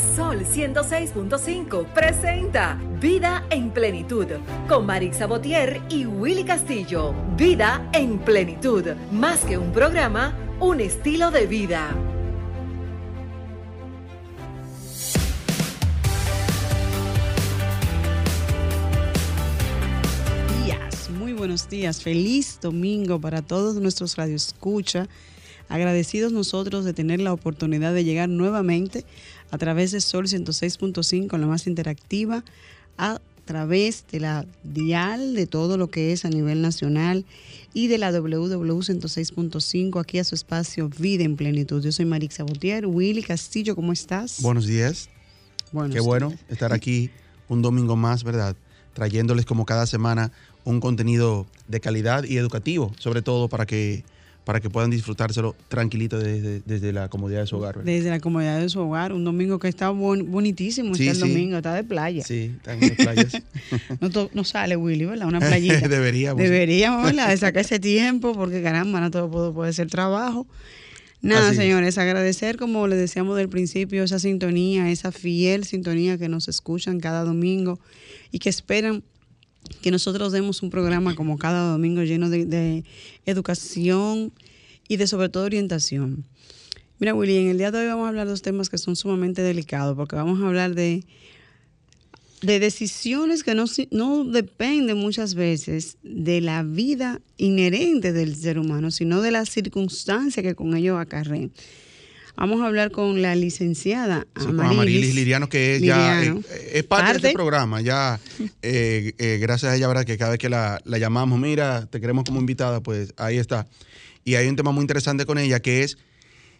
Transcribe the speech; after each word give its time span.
Sol 0.00 0.44
106.5 0.44 1.86
presenta 1.92 2.80
Vida 3.00 3.44
en 3.50 3.70
Plenitud 3.70 4.26
con 4.66 4.86
Marix 4.86 5.18
Sabotier 5.18 5.82
y 5.90 6.06
Willy 6.06 6.44
Castillo. 6.44 7.14
Vida 7.36 7.88
en 7.92 8.18
Plenitud, 8.18 8.84
más 9.12 9.44
que 9.44 9.58
un 9.58 9.72
programa, 9.72 10.34
un 10.58 10.80
estilo 10.80 11.30
de 11.30 11.46
vida. 11.46 11.94
Días, 20.64 21.10
muy 21.10 21.34
buenos 21.34 21.68
días, 21.68 22.02
feliz 22.02 22.58
domingo 22.60 23.20
para 23.20 23.42
todos 23.42 23.76
nuestros 23.76 24.16
radioescucha. 24.16 25.08
Agradecidos 25.68 26.32
nosotros 26.32 26.84
de 26.84 26.92
tener 26.92 27.20
la 27.20 27.32
oportunidad 27.32 27.94
de 27.94 28.02
llegar 28.02 28.28
nuevamente 28.28 29.04
a 29.50 29.58
través 29.58 29.90
de 29.90 30.00
Sol 30.00 30.26
106.5, 30.26 31.38
la 31.38 31.46
más 31.46 31.66
interactiva, 31.66 32.44
a 32.98 33.20
través 33.44 34.04
de 34.12 34.20
la 34.20 34.46
dial 34.62 35.34
de 35.34 35.46
todo 35.46 35.76
lo 35.76 35.90
que 35.90 36.12
es 36.12 36.24
a 36.24 36.28
nivel 36.28 36.62
nacional 36.62 37.24
y 37.74 37.88
de 37.88 37.98
la 37.98 38.12
WW 38.12 38.78
106.5 38.78 40.00
aquí 40.00 40.18
a 40.18 40.24
su 40.24 40.34
espacio 40.34 40.88
Vida 40.88 41.24
en 41.24 41.36
Plenitud. 41.36 41.82
Yo 41.82 41.90
soy 41.90 42.04
Marixa 42.04 42.44
Botier. 42.44 42.86
Willy 42.86 43.22
Castillo, 43.22 43.74
¿cómo 43.74 43.92
estás? 43.92 44.40
Buenos 44.40 44.66
días. 44.66 45.08
Buenos 45.72 45.94
Qué 45.94 46.00
bueno 46.00 46.28
días. 46.28 46.40
estar 46.48 46.72
aquí 46.72 47.10
un 47.48 47.62
domingo 47.62 47.96
más, 47.96 48.22
¿verdad? 48.22 48.54
Trayéndoles 48.94 49.46
como 49.46 49.66
cada 49.66 49.86
semana 49.86 50.30
un 50.64 50.78
contenido 50.78 51.46
de 51.66 51.80
calidad 51.80 52.24
y 52.24 52.36
educativo, 52.36 52.92
sobre 52.98 53.22
todo 53.22 53.48
para 53.48 53.66
que, 53.66 54.04
para 54.50 54.58
que 54.60 54.68
puedan 54.68 54.90
disfrutárselo 54.90 55.54
tranquilito 55.68 56.18
desde, 56.18 56.60
desde 56.66 56.92
la 56.92 57.08
comodidad 57.08 57.42
de 57.42 57.46
su 57.46 57.54
hogar. 57.56 57.76
¿verdad? 57.76 57.92
Desde 57.92 58.10
la 58.10 58.18
comodidad 58.18 58.58
de 58.58 58.68
su 58.68 58.80
hogar, 58.80 59.12
un 59.12 59.22
domingo 59.22 59.60
que 59.60 59.68
está 59.68 59.90
bon- 59.90 60.28
bonitísimo, 60.28 60.96
Sí, 60.96 61.06
está 61.06 61.12
el 61.24 61.28
sí. 61.30 61.32
domingo, 61.32 61.56
está 61.58 61.72
de 61.72 61.84
playa. 61.84 62.24
Sí, 62.24 62.50
están 62.56 62.82
en 62.82 62.96
playas. 62.96 63.32
No, 64.00 64.10
to- 64.10 64.28
no 64.34 64.42
sale 64.42 64.74
Willy, 64.74 65.04
¿verdad? 65.04 65.28
Una 65.28 65.38
playita. 65.48 65.86
Deberíamos. 65.86 66.42
Deberíamos, 66.42 67.04
¿verdad? 67.04 67.28
De 67.28 67.36
sacar 67.36 67.60
ese 67.64 67.78
tiempo, 67.78 68.32
porque 68.34 68.60
caramba, 68.60 68.98
no 69.00 69.12
todo 69.12 69.30
puede, 69.30 69.52
puede 69.52 69.72
ser 69.72 69.88
trabajo. 69.88 70.48
Nada, 71.22 71.42
Así 71.50 71.52
es. 71.52 71.56
señores, 71.58 71.96
agradecer, 71.96 72.56
como 72.56 72.88
les 72.88 72.98
decíamos 72.98 73.36
del 73.36 73.48
principio, 73.48 74.02
esa 74.02 74.18
sintonía, 74.18 74.90
esa 74.90 75.12
fiel 75.12 75.62
sintonía 75.64 76.18
que 76.18 76.28
nos 76.28 76.48
escuchan 76.48 76.98
cada 76.98 77.22
domingo 77.22 77.78
y 78.32 78.40
que 78.40 78.48
esperan 78.48 79.04
que 79.82 79.90
nosotros 79.90 80.32
demos 80.32 80.62
un 80.62 80.70
programa 80.70 81.14
como 81.14 81.38
cada 81.38 81.72
domingo 81.72 82.02
lleno 82.02 82.28
de, 82.28 82.84
educación 83.26 84.32
y 84.88 84.96
de 84.96 85.06
sobre 85.06 85.28
todo 85.28 85.44
orientación. 85.44 86.24
Mira, 86.98 87.14
Willy, 87.14 87.36
en 87.36 87.48
el 87.48 87.58
día 87.58 87.70
de 87.70 87.78
hoy 87.78 87.86
vamos 87.86 88.04
a 88.04 88.08
hablar 88.08 88.26
de 88.26 88.32
dos 88.32 88.42
temas 88.42 88.68
que 88.68 88.78
son 88.78 88.96
sumamente 88.96 89.42
delicados, 89.42 89.96
porque 89.96 90.16
vamos 90.16 90.42
a 90.42 90.46
hablar 90.46 90.74
de, 90.74 91.04
de 92.42 92.60
decisiones 92.60 93.42
que 93.42 93.54
no, 93.54 93.64
no 93.90 94.24
dependen 94.24 94.98
muchas 94.98 95.34
veces 95.34 95.96
de 96.02 96.40
la 96.40 96.62
vida 96.62 97.20
inherente 97.38 98.12
del 98.12 98.36
ser 98.36 98.58
humano, 98.58 98.90
sino 98.90 99.22
de 99.22 99.30
las 99.30 99.48
circunstancias 99.48 100.44
que 100.44 100.54
con 100.54 100.76
ello 100.76 100.98
acarreen. 100.98 101.52
Vamos 102.40 102.62
a 102.62 102.66
hablar 102.66 102.90
con 102.90 103.20
la 103.22 103.34
licenciada 103.36 104.26
Sí, 104.36 104.46
Amarilis, 104.48 104.70
Amarilis 104.72 105.14
Liriano, 105.14 105.48
que 105.48 105.74
es 105.76 105.80
Liriano. 105.82 106.40
eh, 106.50 106.70
es 106.74 106.84
parte, 106.84 107.04
de 107.08 107.12
Parte. 107.12 107.16
este 107.28 107.32
programa. 107.32 107.80
Ya, 107.82 108.18
eh, 108.62 109.12
eh, 109.18 109.38
gracias 109.40 109.72
a 109.72 109.76
ella, 109.76 109.86
¿verdad? 109.88 110.04
Que 110.04 110.16
cada 110.16 110.30
vez 110.30 110.38
que 110.38 110.48
la, 110.48 110.80
la 110.84 110.96
llamamos, 110.98 111.38
mira, 111.38 111.86
te 111.86 112.00
queremos 112.00 112.24
como 112.24 112.40
invitada, 112.40 112.82
pues 112.82 113.12
ahí 113.18 113.36
está. 113.36 113.66
Y 114.24 114.34
hay 114.36 114.48
un 114.48 114.56
tema 114.56 114.72
muy 114.72 114.80
interesante 114.82 115.26
con 115.26 115.36
ella 115.38 115.60
que 115.60 115.82
es, 115.82 115.98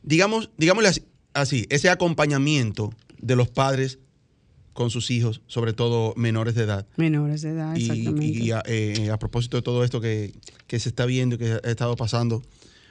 digamos, 0.02 0.50
digámosle 0.58 0.90
así, 0.90 1.02
así, 1.32 1.66
ese 1.70 1.88
acompañamiento 1.88 2.92
de 3.18 3.36
los 3.36 3.48
padres 3.48 3.98
con 4.74 4.90
sus 4.90 5.10
hijos, 5.10 5.40
sobre 5.46 5.72
todo 5.72 6.14
menores 6.16 6.54
de 6.54 6.64
edad. 6.64 6.86
menores 6.96 7.42
de 7.42 7.50
edad, 7.50 7.74
Y, 7.76 7.82
exactamente. 7.90 8.24
y- 8.26 8.42
y 8.48 8.50
a, 8.52 8.62
eh, 8.66 9.10
a 9.10 9.18
propósito 9.18 9.56
de 9.56 9.62
todo 9.62 9.82
esto 9.82 10.00
que, 10.00 10.32
que 10.66 10.78
se 10.78 10.88
está 10.90 11.06
viendo, 11.06 11.38
que 11.38 11.58
ha 11.64 11.70
estado 11.70 11.96
pasando, 11.96 12.42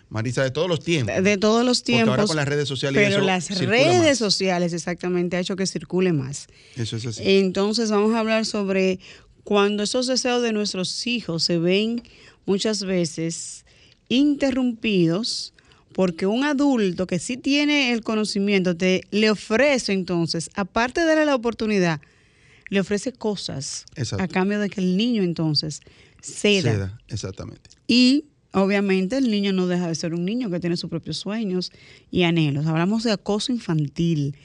Marisa, 0.10 0.44
de 0.44 0.52
todos 0.52 0.68
los 0.68 0.80
tiempos. 0.80 1.24
de 1.24 1.38
todos 1.38 1.64
los 1.64 1.80
Porque 1.80 1.92
tiempos. 1.94 2.10
ahora 2.10 2.26
con 2.26 2.36
las 2.36 2.48
redes 2.48 2.68
sociales 2.68 3.00
Pero 3.02 3.18
eso 3.18 3.26
las 3.26 3.50
redes 3.60 4.10
más. 4.10 4.18
sociales 4.18 4.74
exactamente 4.74 5.38
ha 5.38 5.40
hecho 5.40 5.56
que 5.56 5.68
circule 5.68 6.14
más. 6.14 6.48
Eso 6.76 6.98
es 6.98 7.06
así. 7.06 7.22
Entonces 7.26 7.92
vamos 7.92 8.14
a 8.16 8.20
hablar 8.20 8.46
sobre 8.46 9.00
cuando 9.44 9.84
esos 9.84 10.08
deseos 10.08 10.42
de 10.42 10.52
nuestros 10.54 11.06
hijos 11.08 11.44
se 11.44 11.58
ven 11.60 12.02
muchas 12.46 12.84
veces 12.84 13.66
interrumpidos 14.10 15.54
porque 15.94 16.26
un 16.28 16.44
adulto 16.44 17.08
que 17.08 17.20
sí 17.20 17.36
tiene 17.38 17.92
el 17.92 18.02
conocimiento 18.02 18.76
te 18.78 19.04
le 19.12 19.30
ofrece 19.30 19.92
entonces, 19.94 20.50
aparte 20.56 21.02
de 21.02 21.08
darle 21.08 21.26
la 21.26 21.36
oportunidad, 21.36 22.00
le 22.70 22.80
ofrece 22.80 23.12
cosas 23.12 23.86
Exacto. 23.96 24.24
a 24.24 24.28
cambio 24.28 24.60
de 24.60 24.70
que 24.70 24.82
el 24.82 24.96
niño 24.98 25.24
entonces 25.24 25.82
ceda. 26.22 26.72
Seda, 26.72 27.00
exactamente. 27.10 27.70
Y 27.88 28.26
obviamente 28.54 29.18
el 29.18 29.30
niño 29.30 29.54
no 29.54 29.68
deja 29.68 29.88
de 29.88 29.96
ser 29.96 30.14
un 30.14 30.26
niño 30.26 30.50
que 30.50 30.60
tiene 30.60 30.78
sus 30.78 30.90
propios 30.90 31.18
sueños 31.18 31.72
y 32.12 32.24
anhelos. 32.24 32.66
Hablamos 32.66 33.04
de 33.04 33.12
acoso 33.12 33.52
infantil. 33.52 34.36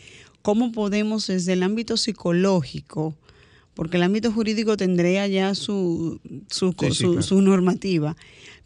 ¿Cómo 0.43 0.73
podemos 0.73 1.27
desde 1.27 1.55
el 1.55 1.63
ámbito 1.63 1.97
psicológico, 1.97 3.17
porque 3.75 3.97
el 3.97 4.03
ámbito 4.03 4.31
jurídico 4.31 4.77
tendría 4.77 5.27
ya 5.27 5.55
su, 5.55 6.21
su, 6.51 6.71
Sí, 6.79 6.87
sí, 6.89 6.95
su- 6.95 7.07
claro. 7.13 7.23
su 7.23 7.41
normativa, 7.41 8.17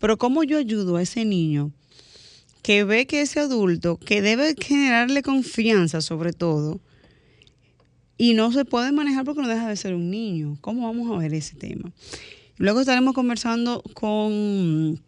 pero 0.00 0.16
cómo 0.18 0.42
yo 0.42 0.58
ayudo 0.58 0.96
a 0.96 1.02
ese 1.02 1.24
niño 1.24 1.70
que 2.62 2.82
ve 2.84 3.06
que 3.06 3.20
ese 3.22 3.38
adulto, 3.40 3.96
que 3.96 4.20
debe 4.20 4.54
generarle 4.60 5.22
confianza 5.22 6.00
sobre 6.00 6.32
todo, 6.32 6.80
y 8.18 8.34
no 8.34 8.50
se 8.50 8.64
puede 8.64 8.90
manejar 8.90 9.24
porque 9.24 9.40
no 9.42 9.48
deja 9.48 9.68
de 9.68 9.76
ser 9.76 9.94
un 9.94 10.10
niño. 10.10 10.58
¿Cómo 10.60 10.82
vamos 10.88 11.10
a 11.10 11.18
ver 11.20 11.32
ese 11.34 11.54
tema? 11.54 11.92
Luego 12.56 12.80
estaremos 12.80 13.14
conversando 13.14 13.82
con 13.94 15.00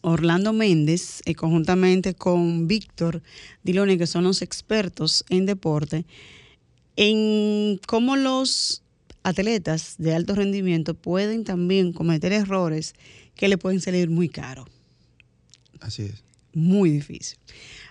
Orlando 0.00 0.52
Méndez, 0.52 1.20
eh, 1.24 1.34
conjuntamente 1.34 2.14
con 2.14 2.66
Víctor 2.68 3.22
Dilone, 3.62 3.98
que 3.98 4.06
son 4.06 4.24
los 4.24 4.42
expertos 4.42 5.24
en 5.28 5.46
deporte, 5.46 6.04
en 6.96 7.80
cómo 7.86 8.16
los 8.16 8.82
atletas 9.22 9.94
de 9.98 10.14
alto 10.14 10.34
rendimiento 10.34 10.94
pueden 10.94 11.44
también 11.44 11.92
cometer 11.92 12.32
errores 12.32 12.94
que 13.34 13.48
le 13.48 13.58
pueden 13.58 13.80
salir 13.80 14.10
muy 14.10 14.28
caros, 14.28 14.68
Así 15.80 16.02
es. 16.02 16.22
muy 16.52 16.90
difícil. 16.90 17.36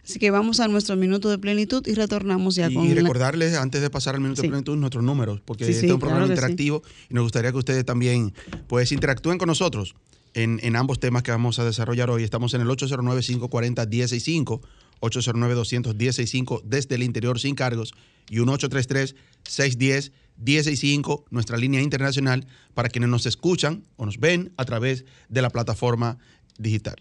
Así 0.06 0.20
que 0.20 0.32
vamos 0.32 0.60
a 0.60 0.68
nuestro 0.68 0.96
minuto 0.96 1.30
de 1.30 1.38
plenitud 1.38 1.86
y 1.88 1.94
retornamos 1.96 2.56
ya 2.56 2.70
Y, 2.70 2.74
con 2.74 2.86
y 2.86 2.90
la- 2.94 3.02
recordarles, 3.02 3.56
antes 3.56 3.82
de 3.82 3.90
pasar 3.90 4.16
al 4.16 4.22
minuto 4.22 4.42
Sí. 4.42 4.48
de 4.48 4.52
plenitud, 4.52 4.78
nuestros 4.78 5.04
números, 5.04 5.42
porque 5.44 5.66
Sí, 5.66 5.72
este 5.72 5.82
sí, 5.82 5.88
es 5.88 5.94
un 5.94 6.00
programa 6.00 6.26
claro 6.26 6.34
interactivo 6.34 6.84
y 7.10 7.14
nos 7.14 7.24
gustaría 7.24 7.52
que 7.52 7.58
ustedes 7.58 7.86
también 7.86 8.34
pues 8.68 8.92
interactúen 8.92 9.38
con 9.38 9.48
nosotros 9.48 9.96
en, 10.34 10.76
ambos 10.76 11.00
temas 11.00 11.24
que 11.24 11.32
vamos 11.32 11.58
a 11.60 11.66
desarrollar 11.66 12.10
hoy. 12.10 12.24
Estamos 12.24 12.54
en 12.54 12.62
el 12.62 12.68
809-540-165, 12.68 14.62
809-200-165 15.02 16.62
desde 16.64 16.96
el 16.96 17.04
interior 17.04 17.40
sin 17.40 17.56
cargos 17.56 17.94
y 18.30 18.40
un 18.40 18.50
833-610-165, 18.50 21.24
nuestra 21.30 21.58
línea 21.58 21.82
internacional 21.82 22.46
para 22.74 22.90
quienes 22.90 23.10
nos 23.10 23.26
escuchan 23.26 23.86
o 23.96 24.06
nos 24.06 24.20
ven 24.20 24.52
a 24.58 24.66
través 24.66 25.06
de 25.30 25.42
la 25.42 25.50
plataforma 25.50 26.18
digital. 26.58 26.98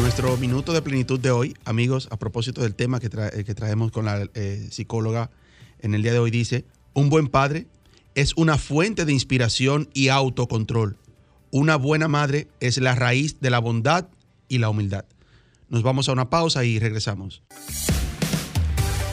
Nuestro 0.00 0.38
minuto 0.38 0.72
de 0.72 0.80
plenitud 0.80 1.20
de 1.20 1.30
hoy, 1.30 1.54
amigos, 1.66 2.08
a 2.10 2.16
propósito 2.16 2.62
del 2.62 2.74
tema 2.74 2.98
que, 2.98 3.08
eh, 3.08 3.54
traemos 3.54 3.92
con 3.92 4.06
la 4.06 4.26
eh, 4.32 4.68
psicóloga 4.70 5.30
en 5.80 5.94
el 5.94 6.02
día 6.02 6.12
de 6.12 6.18
hoy, 6.18 6.30
dice, 6.30 6.64
un 6.94 7.10
buen 7.10 7.28
padre 7.28 7.66
es 8.14 8.32
una 8.36 8.56
fuente 8.56 9.04
de 9.04 9.12
inspiración 9.12 9.90
y 9.92 10.08
autocontrol. 10.08 10.96
Una 11.50 11.76
buena 11.76 12.08
madre 12.08 12.48
es 12.60 12.78
la 12.78 12.94
raíz 12.94 13.38
de 13.40 13.50
la 13.50 13.58
bondad 13.58 14.08
y 14.48 14.56
la 14.58 14.70
humildad. 14.70 15.04
Nos 15.72 15.82
vamos 15.82 16.06
a 16.10 16.12
una 16.12 16.28
pausa 16.28 16.66
y 16.66 16.78
regresamos. 16.78 17.42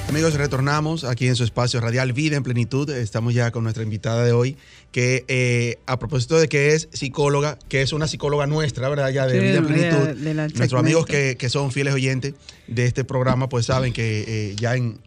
Amigos, 0.10 0.34
retornamos 0.34 1.06
aquí 1.06 1.26
en 1.28 1.38
su 1.38 1.46
espacio 1.46 1.80
radial 1.80 2.12
Vida 2.12 2.36
en 2.36 2.44
Plenitud. 2.44 2.90
Estamos 2.90 3.34
ya 3.34 3.52
con 3.52 3.64
nuestra 3.64 3.82
invitada 3.82 4.26
de 4.26 4.34
hoy, 4.34 4.58
que 4.92 5.24
eh, 5.30 5.78
a 5.86 5.98
propósito 6.00 6.38
de 6.38 6.50
que 6.50 6.74
es 6.74 6.90
psicóloga, 6.92 7.58
que 7.70 7.82
es 7.82 7.94
una 7.94 8.10
psicóloga 8.10 8.46
nuestra, 8.46 8.90
¿verdad? 8.90 9.10
Ya 9.10 9.26
de 9.26 9.36
Sí, 9.36 9.40
Vida 9.40 9.58
en 9.60 9.68
Plenitud. 9.68 9.98
de- 10.08 10.16
de 10.16 10.34
la 10.34 10.48
Nuestros 10.50 10.74
amigos 10.82 11.06
que, 11.06 11.38
que 11.38 11.48
son 11.48 11.72
fieles 11.72 11.94
oyentes 11.94 12.34
de 12.68 12.86
este 12.86 13.06
programa, 13.06 13.48
pues 13.48 13.68
saben 13.68 13.94
que 13.94 14.26
eh, 14.28 14.56
ya 14.58 14.76
en 14.76 15.00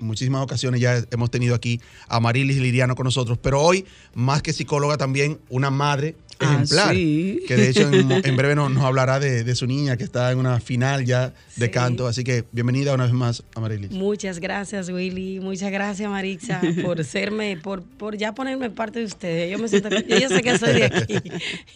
muchísimas 0.00 0.42
ocasiones 0.42 0.78
ya 0.82 1.02
hemos 1.10 1.30
tenido 1.30 1.54
aquí 1.54 1.80
a 2.06 2.20
Marilis 2.20 2.58
Liriano 2.58 2.94
con 2.96 3.04
nosotros, 3.04 3.38
pero 3.40 3.62
hoy, 3.62 3.86
más 4.12 4.42
que 4.42 4.52
psicóloga, 4.52 4.98
también 4.98 5.38
una 5.48 5.70
madre 5.70 6.16
Ah, 6.40 6.54
ejemplar. 6.54 6.94
sí. 6.94 7.40
Que 7.48 7.56
de 7.56 7.68
hecho 7.70 7.92
en, 7.92 8.10
en 8.24 8.36
breve 8.36 8.54
nos, 8.54 8.70
nos 8.70 8.84
hablará 8.84 9.18
de, 9.18 9.42
de 9.44 9.54
su 9.54 9.66
niña 9.66 9.96
que 9.96 10.04
está 10.04 10.30
en 10.30 10.38
una 10.38 10.60
final 10.60 11.04
ya 11.04 11.32
de 11.56 11.66
Sí. 11.66 11.72
canto. 11.72 12.06
Así 12.06 12.22
que 12.24 12.44
bienvenida 12.52 12.94
una 12.94 13.04
vez 13.04 13.12
más, 13.12 13.42
Amarilis. 13.56 13.90
Muchas 13.90 14.38
gracias, 14.38 14.88
Willy. 14.90 15.40
Muchas 15.40 15.72
gracias, 15.72 16.08
Marixa, 16.08 16.60
por 16.82 17.02
serme, 17.04 17.56
por, 17.56 17.82
por 17.82 18.16
ya 18.16 18.34
ponerme 18.34 18.70
parte 18.70 19.00
de 19.00 19.06
ustedes. 19.06 19.50
Yo 19.50 19.58
me 19.58 19.68
siento, 19.68 19.88
yo 19.90 20.18
ya 20.18 20.28
sé 20.28 20.42
que 20.42 20.56
soy 20.58 20.72
de 20.74 20.84
aquí. 20.84 21.22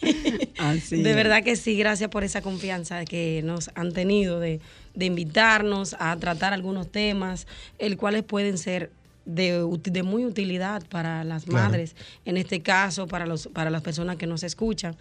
Así 0.57 1.01
de 1.01 1.13
verdad 1.13 1.43
que 1.43 1.55
sí, 1.55 1.77
gracias 1.77 2.09
por 2.09 2.23
esa 2.23 2.41
confianza 2.41 3.03
que 3.05 3.41
nos 3.43 3.69
han 3.75 3.91
tenido 3.91 4.39
de, 4.39 4.59
de 4.95 5.05
invitarnos 5.05 5.95
a 5.99 6.15
tratar 6.17 6.53
algunos 6.53 6.91
temas, 6.91 7.47
el 7.79 7.97
cuales 7.97 8.23
pueden 8.23 8.57
ser 8.57 8.91
de, 9.25 9.65
de 9.83 10.03
muy 10.03 10.25
utilidad 10.25 10.83
para 10.89 11.23
las 11.23 11.45
Claro. 11.45 11.65
madres, 11.69 11.95
en 12.25 12.37
este 12.37 12.61
caso, 12.61 13.07
para, 13.07 13.25
los, 13.25 13.47
para 13.47 13.69
las 13.69 13.81
personas 13.81 14.17
que 14.17 14.27
nos 14.27 14.43
escuchan. 14.43 14.95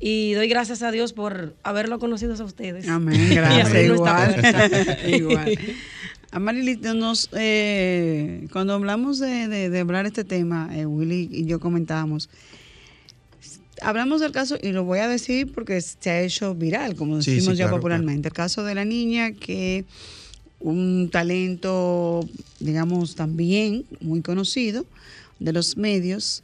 Y 0.00 0.32
doy 0.34 0.48
gracias 0.48 0.82
a 0.82 0.90
Dios 0.92 1.12
por 1.12 1.54
haberlo 1.64 1.98
conocido 1.98 2.34
a 2.34 2.44
ustedes. 2.44 2.88
Amén, 2.88 3.28
gracias. 3.34 3.74
Igual. 3.84 4.98
igual. 5.08 5.58
Amarilito, 6.30 6.92
nos, 6.94 7.28
eh, 7.32 8.46
cuando 8.52 8.74
hablamos 8.74 9.18
de, 9.18 9.48
de- 9.48 9.70
de 9.70 9.80
hablar 9.80 10.06
este 10.06 10.24
tema, 10.24 10.68
eh, 10.72 10.84
Willy 10.86 11.28
y 11.32 11.46
yo 11.46 11.58
comentábamos, 11.58 12.28
hablamos 13.80 14.20
del 14.20 14.32
caso, 14.32 14.56
y 14.62 14.72
lo 14.72 14.84
voy 14.84 14.98
a 14.98 15.08
decir 15.08 15.52
porque 15.52 15.80
se 15.80 16.10
ha 16.10 16.20
hecho 16.20 16.54
viral, 16.54 16.96
como 16.96 17.16
decimos 17.16 17.44
sí, 17.44 17.50
ya 17.56 17.64
claro, 17.64 17.76
popularmente. 17.76 18.28
El 18.28 18.34
caso 18.34 18.62
de 18.64 18.74
la 18.74 18.84
niña 18.84 19.32
que 19.32 19.84
un 20.60 21.08
talento, 21.10 22.28
digamos, 22.60 23.14
también 23.14 23.84
muy 24.00 24.22
conocido 24.22 24.84
de 25.38 25.52
los 25.52 25.76
medios, 25.76 26.42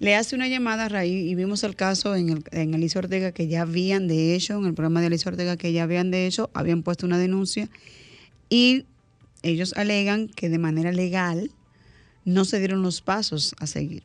le 0.00 0.16
hace 0.16 0.34
una 0.34 0.48
llamada 0.48 0.86
a 0.86 0.88
raíz, 0.88 1.30
y 1.30 1.34
vimos 1.36 1.62
el 1.62 1.76
caso 1.76 2.16
en, 2.16 2.28
el, 2.30 2.44
en 2.50 2.90
Ortega, 2.96 3.30
que 3.30 3.46
ya 3.46 3.62
habían 3.62 4.08
de 4.08 4.34
hecho, 4.34 4.58
en 4.58 4.66
el 4.66 4.74
programa 4.74 5.00
de 5.00 5.06
Alicia 5.06 5.30
Ortega, 5.30 5.56
que 5.56 5.72
ya 5.72 5.84
habían 5.84 6.10
de 6.10 6.26
hecho, 6.26 6.50
habían 6.54 6.82
puesto 6.82 7.06
una 7.06 7.18
denuncia, 7.18 7.68
y 8.50 8.84
ellos 9.42 9.74
alegan 9.76 10.28
que 10.28 10.48
de 10.48 10.58
manera 10.58 10.90
legal 10.90 11.52
no 12.24 12.44
se 12.44 12.58
dieron 12.58 12.82
los 12.82 13.00
pasos 13.00 13.54
a 13.58 13.66
seguir. 13.68 14.02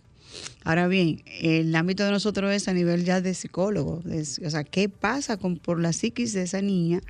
Ahora 0.63 0.87
bien, 0.87 1.23
el 1.41 1.75
ámbito 1.75 2.03
de 2.03 2.11
nosotros 2.11 2.51
es 2.53 2.67
a 2.67 2.73
nivel 2.73 3.03
ya 3.03 3.21
de 3.21 3.33
psicólogo, 3.33 4.01
de- 4.03 4.21
o 4.45 4.49
sea, 4.51 4.63
¿qué 4.63 4.89
pasa 4.89 5.37
con, 5.37 5.57
por 5.57 5.79
la 5.79 5.93
psiquis 5.93 6.33
de 6.33 6.43
esa 6.43 6.61
niña 6.61 7.01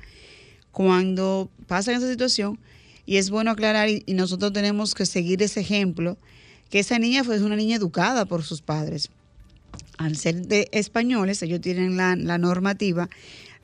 cuando 0.78 1.50
pasa 1.66 1.90
esa 1.90 2.08
situación? 2.08 2.56
Y 3.04 3.16
es 3.16 3.30
bueno 3.30 3.50
aclarar, 3.50 3.88
y, 3.88 4.04
nosotros 4.14 4.52
tenemos 4.52 4.94
que 4.94 5.06
seguir 5.06 5.42
ese 5.42 5.58
ejemplo, 5.58 6.16
que 6.70 6.78
esa 6.78 7.00
niña 7.00 7.24
fue 7.24 7.42
una 7.42 7.56
niña 7.56 7.74
educada 7.74 8.26
por 8.26 8.44
sus 8.44 8.62
padres. 8.62 9.10
Al 9.96 10.16
ser 10.16 10.46
de 10.46 10.68
españoles, 10.70 11.42
ellos 11.42 11.60
tienen 11.60 11.96
la, 11.96 12.14
normativa 12.38 13.10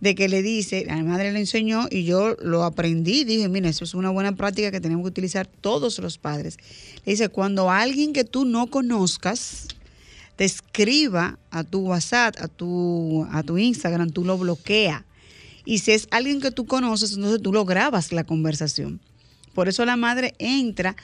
de 0.01 0.17
que 0.17 0.29
le 0.29 0.43
dice, 0.43 0.87
la 0.87 0.97
madre 1.05 1.31
le 1.31 1.39
enseñó 1.39 1.87
y 1.89 2.03
yo 2.03 2.35
lo 2.43 2.65
aprendí, 2.65 3.23
dije, 3.23 3.49
mira, 3.49 3.69
eso 3.69 3.85
es 3.85 3.95
una 3.95 4.11
buena 4.11 4.35
práctica 4.35 4.73
que 4.73 4.81
tenemos 4.81 5.05
que 5.05 5.11
utilizar 5.11 5.47
todos 5.47 6.01
los 6.01 6.19
padres. 6.19 6.57
Le 7.05 7.13
dice, 7.13 7.29
cuando 7.29 7.71
alguien 7.71 8.13
que 8.13 8.25
tú 8.25 8.45
no 8.45 8.67
conozcas 8.67 9.69
te 10.35 10.45
escriba 10.45 11.39
a 11.53 11.63
tu 11.63 11.79
WhatsApp, 11.79 12.35
a 12.41 12.49
tu, 12.49 13.25
a 13.31 13.45
tu 13.45 13.57
Instagram, 13.57 14.11
tú 14.11 14.25
lo 14.25 14.37
bloquea. 14.37 15.05
Y 15.65 15.79
si 15.79 15.93
es 15.93 16.09
alguien 16.11 16.41
que 16.41 16.51
tú 16.51 16.67
conoces, 16.67 17.15
entonces 17.15 17.41
tú 17.41 17.53
lo 17.53 17.65
grabas 17.65 18.13
la 18.13 18.25
conversación. 18.25 19.01
Por 19.55 19.69
eso 19.69 19.85
la 19.85 19.97
madre 19.97 20.35
entra, 20.39 20.97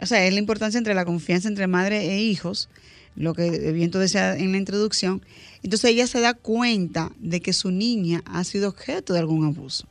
o 0.00 0.06
sea, 0.06 0.26
es 0.26 0.32
la 0.32 0.38
importancia 0.38 0.78
entre 0.78 0.94
la 0.94 1.04
confianza 1.04 1.48
entre 1.48 1.66
madre 1.66 2.12
e 2.12 2.22
hijos, 2.22 2.68
lo 3.16 3.34
que 3.34 3.72
Viento 3.72 3.98
decía 3.98 4.36
en 4.36 4.52
la 4.52 4.58
introducción. 4.58 5.22
Entonces 5.62 5.90
ella 5.90 6.06
se 6.06 6.20
da 6.20 6.34
cuenta 6.34 7.12
de 7.18 7.40
que 7.40 7.52
su 7.52 7.70
niña 7.70 8.22
ha 8.26 8.44
sido 8.44 8.68
objeto 8.68 9.12
de 9.12 9.20
algún 9.20 9.46
abuso. 9.46 9.86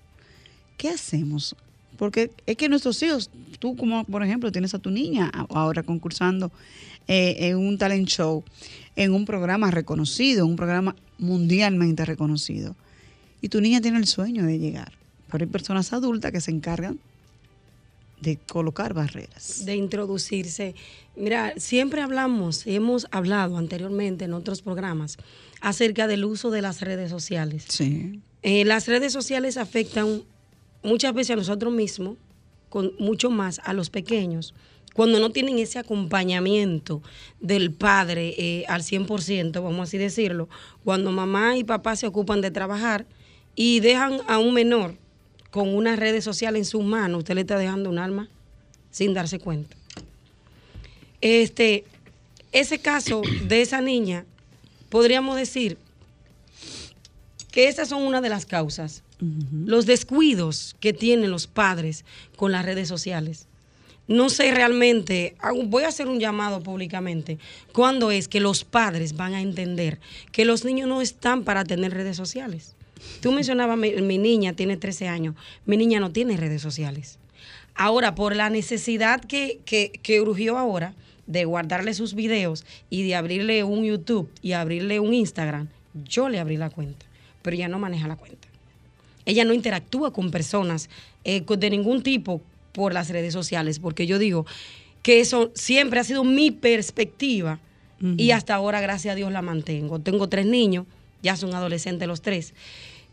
¿Qué 0.78 0.90
hacemos? 0.90 1.56
Porque 1.98 2.31
es 2.46 2.58
que 2.58 2.69
nuestros 2.69 3.02
hijos, 3.04 3.30
tú 3.60 3.76
como 3.76 4.04
por 4.06 4.24
ejemplo 4.24 4.52
tienes 4.52 4.74
a 4.74 4.80
tu 4.80 4.90
niña 4.90 5.31
ahora 5.50 5.84
concursando 5.84 6.52
eh, 7.08 7.36
en 7.40 7.58
un 7.58 7.78
talent 7.78 8.08
show, 8.08 8.44
en 8.96 9.14
un 9.14 9.26
programa 9.26 9.72
reconocido, 9.72 10.46
un 10.46 10.56
programa 10.56 10.96
mundialmente 11.18 12.06
reconocido. 12.06 12.76
Y 13.44 13.50
tu 13.50 13.60
niña 13.60 13.81
tiene 13.81 13.98
el 13.98 14.07
sueño 14.07 14.45
de 14.45 14.57
llegar. 14.57 14.94
Pero 15.30 15.44
hay 15.44 15.50
personas 15.50 15.92
adultas 15.92 16.31
que 16.31 16.40
se 16.40 16.50
encargan 16.50 16.98
de 18.22 18.38
colocar 18.38 18.94
barreras. 18.94 19.66
de 19.66 19.75
introducirse. 19.75 20.75
Mira, 21.18 21.54
siempre 21.57 22.01
hablamos, 22.01 22.66
hemos 22.66 23.06
hablado 23.12 23.57
anteriormente 23.57 24.24
en 24.24 24.34
otros 24.34 24.62
programas 24.62 25.18
acerca 25.60 26.07
del 26.07 26.24
uso 26.24 26.51
de 26.51 26.62
las 26.62 26.80
redes 26.80 27.10
sociales. 27.10 27.66
Sí. 27.68 28.22
Eh, 28.44 28.63
las 28.63 28.88
redes 28.88 29.12
sociales 29.12 29.57
afectan 29.57 30.24
muchas 30.81 31.13
veces 31.13 31.31
a 31.31 31.36
nosotros 31.36 31.74
mismos, 31.74 32.16
con 32.69 32.94
mucho 32.98 33.30
más 33.30 33.60
a 33.66 33.74
los 33.74 33.90
pequeños, 33.90 34.54
cuando 34.94 35.19
no 35.19 35.31
tienen 35.31 35.60
ese 35.60 35.80
acompañamiento 35.80 37.01
del 37.42 37.74
padre 37.74 38.36
eh, 38.38 38.63
al 38.69 38.84
100%, 38.84 39.62
vamos 39.62 39.90
así 39.90 39.98
decirlo, 39.98 40.48
cuando 40.86 41.12
mamá 41.12 41.57
y 41.57 41.66
papá 41.66 41.98
se 41.98 42.07
ocupan 42.07 42.40
de 42.40 42.51
trabajar 42.51 43.06
y 43.56 43.80
dejan 43.80 44.20
a 44.28 44.40
un 44.40 44.54
menor 44.54 44.96
con 45.52 45.70
una 45.70 45.96
redes 45.96 46.24
social 46.24 46.56
en 46.56 46.66
sus 46.66 46.84
manos, 46.84 47.20
usted 47.20 47.36
le 47.36 47.42
está 47.42 47.58
dejando 47.58 47.90
un 47.90 48.00
alma 48.00 48.28
sin 48.92 49.14
darse 49.14 49.40
cuenta. 49.40 49.76
Este, 51.22 51.86
ese 52.52 52.80
caso 52.80 53.22
de 53.48 53.62
esa 53.62 53.82
niña, 53.82 54.26
podríamos 54.90 55.36
decir 55.36 55.78
que 57.52 57.68
estas 57.68 57.90
son 57.90 58.02
una 58.04 58.20
de 58.20 58.30
las 58.30 58.46
causas. 58.46 59.04
Los 59.66 59.86
descuidos 59.86 60.76
que 60.82 60.92
tienen 60.92 61.32
los 61.32 61.48
padres 61.48 62.04
con 62.36 62.52
las 62.52 62.66
redes 62.66 62.90
sociales. 62.90 63.48
No 64.08 64.30
sé 64.30 64.52
realmente, 64.52 65.36
voy 65.68 65.84
a 65.84 65.88
hacer 65.88 66.08
un 66.08 66.20
llamado 66.20 66.62
públicamente, 66.62 67.40
¿cuándo 67.72 68.12
es 68.12 68.28
que 68.28 68.42
los 68.42 68.66
padres 68.66 69.16
van 69.16 69.34
a 69.34 69.42
entender 69.42 70.00
que 70.34 70.44
los 70.44 70.66
niños 70.66 70.90
no 70.90 71.02
están 71.02 71.44
para 71.44 71.64
tener 71.64 71.94
redes 71.94 72.18
sociales? 72.18 72.76
Tú 73.22 73.32
mencionabas, 73.32 73.78
mi, 73.78 73.92
mi 74.02 74.18
niña 74.18 74.54
tiene 74.54 74.78
13 74.78 75.08
años, 75.08 75.36
mi 75.66 75.78
niña 75.78 76.00
no 76.00 76.12
tiene 76.12 76.38
redes 76.38 76.62
sociales. 76.62 77.20
Ahora, 77.76 78.16
por 78.16 78.36
la 78.36 78.50
necesidad 78.50 79.22
que, 79.22 79.60
que, 79.66 79.92
que 80.04 80.22
urgió 80.22 80.58
ahora 80.58 80.94
de 81.26 81.46
guardarle 81.46 81.94
sus 81.94 82.14
videos 82.14 82.66
y 82.90 83.04
de 83.04 83.16
abrirle 83.16 83.64
un 83.64 83.84
YouTube 83.84 84.30
y 84.42 84.52
abrirle 84.52 85.00
un 85.00 85.14
Instagram, 85.14 85.70
yo 86.06 86.30
le 86.30 86.40
abrí 86.40 86.58
la 86.58 86.70
cuenta, 86.70 87.06
pero 87.42 87.56
ella 87.56 87.68
no 87.68 87.80
maneja 87.80 88.08
la 88.08 88.16
cuenta. 88.16 88.48
Ella 89.26 89.46
no 89.46 89.54
interactúa 89.54 90.12
con 90.12 90.31
personas 90.31 90.90
eh, 91.24 91.44
de 91.45 91.69
ningún 91.69 92.04
tipo 92.04 92.42
por 92.74 92.94
las 92.94 93.10
redes 93.10 93.33
sociales, 93.33 93.80
porque 93.80 94.06
yo 94.06 94.19
digo 94.19 94.45
que 95.02 95.19
eso 95.19 95.52
siempre 95.54 96.00
ha 96.00 96.04
sido 96.04 96.24
mi 96.24 96.52
perspectiva 96.52 97.60
y 98.18 98.31
hasta 98.31 98.54
ahora, 98.54 98.81
gracias 98.81 99.14
a 99.14 99.16
Dios, 99.16 99.31
la 99.31 99.42
mantengo. 99.42 99.98
Tengo 99.98 100.28
tres 100.28 100.45
niños, 100.45 100.86
ya 101.22 101.38
son 101.38 101.56
adolescentes 101.56 102.06
los 102.06 102.22
tres, 102.22 102.54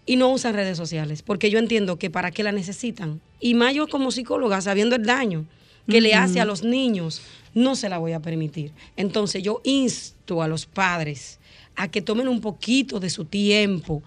y 0.06 0.16
no 0.16 0.30
usan 0.30 0.54
redes 0.54 0.76
sociales, 0.76 1.22
porque 1.22 1.50
yo 1.50 1.58
entiendo 1.58 1.98
que 1.98 2.10
para 2.10 2.30
qué 2.30 2.42
la 2.42 2.52
necesitan. 2.52 3.20
Y 3.38 3.54
más 3.54 3.74
yo 3.74 3.86
como 3.88 4.10
psicóloga, 4.10 4.60
sabiendo 4.60 4.96
el 4.96 5.04
daño 5.04 5.46
que 5.88 6.00
le 6.00 6.14
hace 6.14 6.40
a 6.40 6.44
los 6.44 6.62
niños, 6.62 7.22
no 7.54 7.74
se 7.74 7.88
la 7.88 7.98
voy 7.98 8.12
a 8.12 8.20
permitir. 8.20 8.72
Entonces 8.96 9.42
yo 9.42 9.60
insto 9.64 10.42
a 10.42 10.48
los 10.48 10.66
padres 10.66 11.38
a 11.76 11.88
que 11.88 12.02
tomen 12.02 12.28
un 12.28 12.40
poquito 12.40 13.00
de 13.00 13.10
su 13.10 13.24
tiempo 13.24 14.02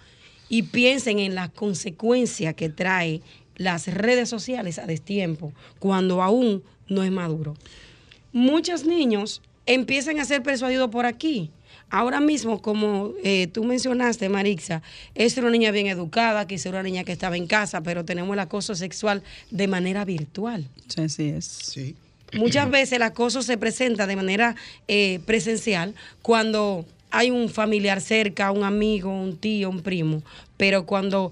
y 0.50 0.64
piensen 0.64 1.20
en 1.20 1.36
las 1.36 1.50
consecuencias 1.50 2.54
que 2.54 2.70
trae 2.70 3.22
las 3.56 3.88
redes 3.88 4.30
sociales 4.30 4.80
a 4.80 4.86
destiempo, 4.86 5.54
cuando 5.80 6.22
aún 6.22 6.64
no 6.88 7.04
es 7.04 7.12
maduro. 7.12 7.56
Muchos 8.32 8.86
niños 8.86 9.42
empiezan 9.66 10.20
a 10.20 10.26
ser 10.26 10.44
persuadidos 10.44 10.90
por 10.90 11.06
aquí. 11.06 11.52
Ahora 11.94 12.20
mismo, 12.20 12.60
como 12.60 13.14
eh, 13.24 13.46
tú 13.54 13.64
mencionaste, 13.66 14.28
Marixa, 14.28 14.82
es 15.14 15.38
una 15.38 15.52
niña 15.52 15.70
bien 15.70 15.86
educada, 15.86 16.48
quizá 16.48 16.72
una 16.72 16.82
niña 16.82 17.04
que 17.04 17.12
estaba 17.12 17.38
en 17.38 17.46
casa, 17.46 17.82
pero 17.82 18.04
tenemos 18.04 18.34
el 18.34 18.40
acoso 18.40 18.74
sexual 18.74 19.22
de 19.52 19.68
manera 19.68 20.04
virtual. 20.04 20.68
Sí, 20.88 21.02
así 21.02 21.30
es. 21.30 21.46
Sí. 21.46 21.96
Muchas 22.34 22.72
veces 22.72 22.94
el 22.94 23.04
acoso 23.04 23.44
se 23.44 23.60
presenta 23.60 24.08
de 24.08 24.16
manera 24.16 24.56
eh, 24.88 25.20
presencial 25.28 25.94
cuando 26.24 26.84
hay 27.12 27.30
un 27.30 27.48
familiar 27.48 28.02
cerca, 28.02 28.50
un 28.50 28.64
amigo, 28.64 29.12
un 29.12 29.38
tío, 29.38 29.70
un 29.70 29.84
primo, 29.84 30.24
pero 30.58 30.88
cuando 30.88 31.32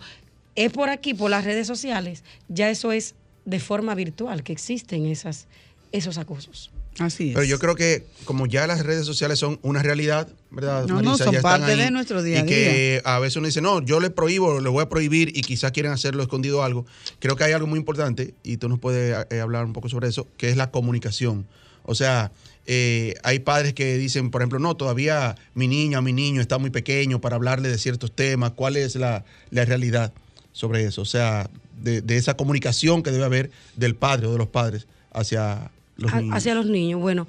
es 0.56 0.72
por 0.72 0.89
aquí, 0.89 1.15
por 1.15 1.32
las 1.32 1.44
redes 1.44 1.65
sociales, 1.65 2.24
ya 2.50 2.70
eso 2.70 2.91
es 2.91 3.15
de 3.46 3.60
forma 3.60 3.96
virtual 3.96 4.44
que 4.44 4.53
existen 4.53 5.08
esas, 5.08 5.48
esos 5.91 6.20
acosos. 6.20 6.70
Así 7.00 7.29
es. 7.29 7.33
Pero 7.33 7.45
yo 7.45 7.57
creo 7.57 7.75
que 7.75 8.05
como 8.25 8.48
ya 8.48 8.67
las 8.67 8.86
redes 8.86 9.05
sociales 9.05 9.39
son 9.39 9.60
una 9.62 9.81
realidad, 9.81 10.27
¿verdad? 10.51 10.86
No, 10.88 11.01
no, 11.01 11.17
son 11.17 11.33
Ya 11.33 11.41
parte 11.41 11.75
de 11.75 11.89
nuestro 11.89 12.21
día 12.21 12.41
a 12.41 12.43
Y 12.43 12.45
que 12.45 13.01
a 13.05 13.19
veces 13.19 13.38
uno 13.38 13.48
dice, 13.48 13.62
no, 13.62 13.81
yo 13.81 14.00
le 14.00 14.10
prohíbo, 14.10 14.60
le 14.60 14.69
voy 14.69 14.83
a 14.83 14.89
prohibir 14.89 15.36
y 15.36 15.41
quizás 15.41 15.71
quieren 15.71 15.91
hacerlo 15.91 16.21
escondido 16.21 16.60
o 16.60 16.63
algo. 16.63 16.86
Creo 17.19 17.36
que 17.36 17.43
hay 17.45 17.53
algo 17.53 17.67
muy 17.67 17.79
importante 17.79 18.33
y 18.43 18.57
tú 18.57 18.69
nos 18.69 18.79
puedes 18.79 19.25
eh, 19.29 19.39
hablar 19.39 19.65
un 19.65 19.74
poco 19.74 19.89
sobre 19.89 20.10
eso, 20.10 20.27
que 20.38 20.50
es 20.50 20.57
la 20.57 20.69
comunicación. 20.71 21.48
O 21.83 21.93
O 21.93 21.95
sea, 21.95 22.31
eh, 22.67 23.15
hay 23.24 23.39
padres 23.39 23.74
que 23.74 23.98
dicen, 23.98 24.29
por 24.29 24.41
ejemplo, 24.41 24.60
no, 24.60 24.75
todavía 24.75 25.36
mi 25.55 25.67
niña 25.67 26.00
o 26.00 26.01
mi 26.01 26.13
niño 26.13 26.41
está 26.41 26.57
muy 26.57 26.69
pequeño 26.69 27.19
para 27.19 27.36
hablarle 27.36 27.69
de 27.69 27.77
ciertos 27.77 28.12
temas. 28.12 28.51
¿Cuál 28.51 28.77
es 28.77 28.95
la, 28.95 29.25
la 29.50 29.65
realidad 29.65 30.13
sobre 30.51 30.86
eso? 30.86 31.01
O 31.01 31.05
sea, 31.05 31.50
de, 31.81 32.01
de 32.01 32.17
esa 32.17 32.36
comunicación 32.36 33.01
que 33.01 33.12
debe 33.12 33.25
haber 33.25 33.51
del 33.75 33.95
padre 33.95 34.27
o 34.27 34.31
de 34.31 34.38
los 34.38 34.48
padres 34.48 34.88
hacia 35.12 35.71
los 36.01 36.13
A- 36.13 36.22
niños. 36.22 36.36
hacia 36.36 36.53
los 36.55 36.65
niños. 36.65 37.00
Bueno, 37.00 37.27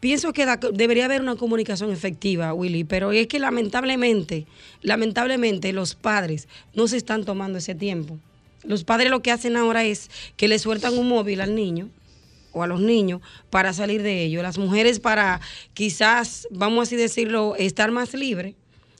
pienso 0.00 0.32
que 0.32 0.44
da- 0.46 0.58
debería 0.72 1.04
haber 1.06 1.20
una 1.22 1.36
comunicación 1.36 1.90
efectiva, 1.92 2.52
Willy, 2.52 2.84
pero 2.84 3.12
es 3.12 3.26
que 3.26 3.38
lamentablemente, 3.38 4.46
lamentablemente 4.82 5.72
los 5.72 5.94
padres 5.94 6.48
no 6.74 6.88
se 6.88 6.96
están 6.96 7.24
tomando 7.24 7.58
ese 7.58 7.74
tiempo. 7.74 8.18
Los 8.64 8.84
padres 8.84 9.10
lo 9.10 9.20
que 9.22 9.30
hacen 9.30 9.56
ahora 9.56 9.84
es 9.84 10.10
que 10.36 10.48
le 10.48 10.58
sueltan 10.58 10.96
un 10.98 11.08
móvil 11.08 11.40
al 11.40 11.54
niño 11.54 11.88
o 12.52 12.62
a 12.62 12.66
los 12.66 12.80
niños 12.80 13.20
para 13.50 13.72
salir 13.72 14.02
de 14.02 14.24
ello. 14.24 14.42
Las 14.42 14.58
mujeres 14.58 15.00
para 15.00 15.40
quizás, 15.74 16.46
vamos 16.50 16.88
así 16.88 16.96
decirlo, 16.96 17.56
estar 17.58 17.90
más 17.90 18.14
libres, 18.14 18.54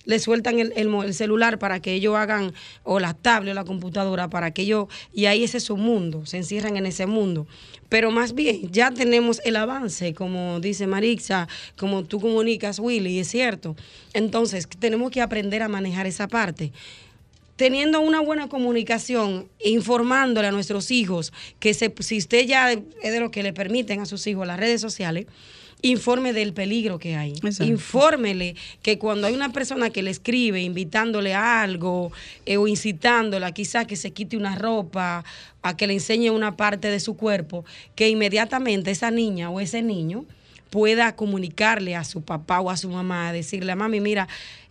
le 0.05 0.19
sueltan 0.19 0.59
el, 0.59 0.73
el 0.77 1.15
celular 1.15 1.59
para 1.59 1.81
que 1.81 1.95
ellos 1.95 2.15
hagan, 2.17 2.53
o 2.83 3.01
la 3.01 3.15
tablet 3.15 3.53
o 3.53 3.55
la 3.55 3.65
computadora, 3.65 4.29
para 4.29 4.53
que 4.53 4.63
ellos, 4.63 4.89
y 5.13 5.27
ahí 5.27 5.45
ese 5.45 5.59
es 5.59 5.65
su 5.65 5.77
mundo, 5.77 6.27
se 6.27 6.37
encierran 6.37 6.77
en 6.77 6.87
ese 6.87 7.07
mundo. 7.07 7.47
Pero 7.89 8.11
más 8.11 8.35
bien, 8.35 8.71
ya 8.73 8.91
tenemos 8.91 9.41
el 9.45 9.57
avance, 9.57 10.15
como 10.15 10.59
dice 10.61 10.87
Marixa, 10.87 11.49
como 11.77 12.05
tú 12.05 12.21
comunicas, 12.21 12.79
Willy, 12.79 13.19
es 13.21 13.29
cierto. 13.29 13.77
Entonces, 14.13 14.69
tenemos 14.79 15.11
que 15.11 15.21
aprender 15.21 15.63
a 15.63 15.69
manejar 15.69 16.07
esa 16.07 16.29
parte 16.29 16.73
teniendo 17.57 18.01
una 18.01 18.19
buena 18.21 18.49
comunicación, 18.49 19.49
informándole 19.65 20.49
a 20.49 20.51
nuestros 20.51 20.91
hijos 20.91 21.33
que 21.61 21.73
se- 21.73 21.95
si 22.01 22.19
usted 22.19 22.47
ya 22.47 22.73
es 22.73 23.13
de 23.13 23.21
lo 23.21 23.31
que 23.31 23.45
le 23.45 23.53
permiten 23.53 24.01
a 24.01 24.07
sus 24.07 24.27
hijos 24.27 24.45
las 24.45 24.59
redes 24.59 24.81
sociales, 24.81 25.27
informe 25.85 26.33
del 26.33 26.53
peligro 26.53 26.99
que 26.99 27.15
hay. 27.15 27.33
Exacto. 27.33 27.65
Infórmele 27.65 28.57
que 28.83 28.99
cuando 28.99 29.27
hay 29.27 29.35
una 29.35 29.53
persona 29.53 29.91
que 29.91 30.03
le 30.03 30.11
escribe 30.11 30.61
invitándole 30.63 31.35
a 31.35 31.63
algo 31.63 32.11
eh, 32.47 32.57
o 32.57 32.67
incitándola 32.67 33.53
quizás 33.53 33.87
que 33.87 33.97
se 33.97 34.11
quite 34.13 34.37
una 34.37 34.57
ropa, 34.57 35.25
a 35.63 35.77
que 35.77 35.87
le 35.87 35.95
enseñe 35.95 36.31
una 36.31 36.57
parte 36.57 36.89
de 36.89 37.01
su 37.01 37.17
cuerpo, 37.17 37.65
que 37.95 38.09
inmediatamente 38.09 38.91
esa 38.91 39.11
niña 39.11 39.51
o 39.51 39.61
ese 39.61 39.83
niño 39.83 40.25
pueda 40.71 41.15
comunicarle 41.17 41.95
a 41.97 42.05
su 42.05 42.23
papá 42.23 42.61
o 42.61 42.71
a 42.71 42.77
su 42.77 42.89
mamá, 42.89 43.33
decirle, 43.33 43.75
mami, 43.75 44.01
mira, 44.01 44.27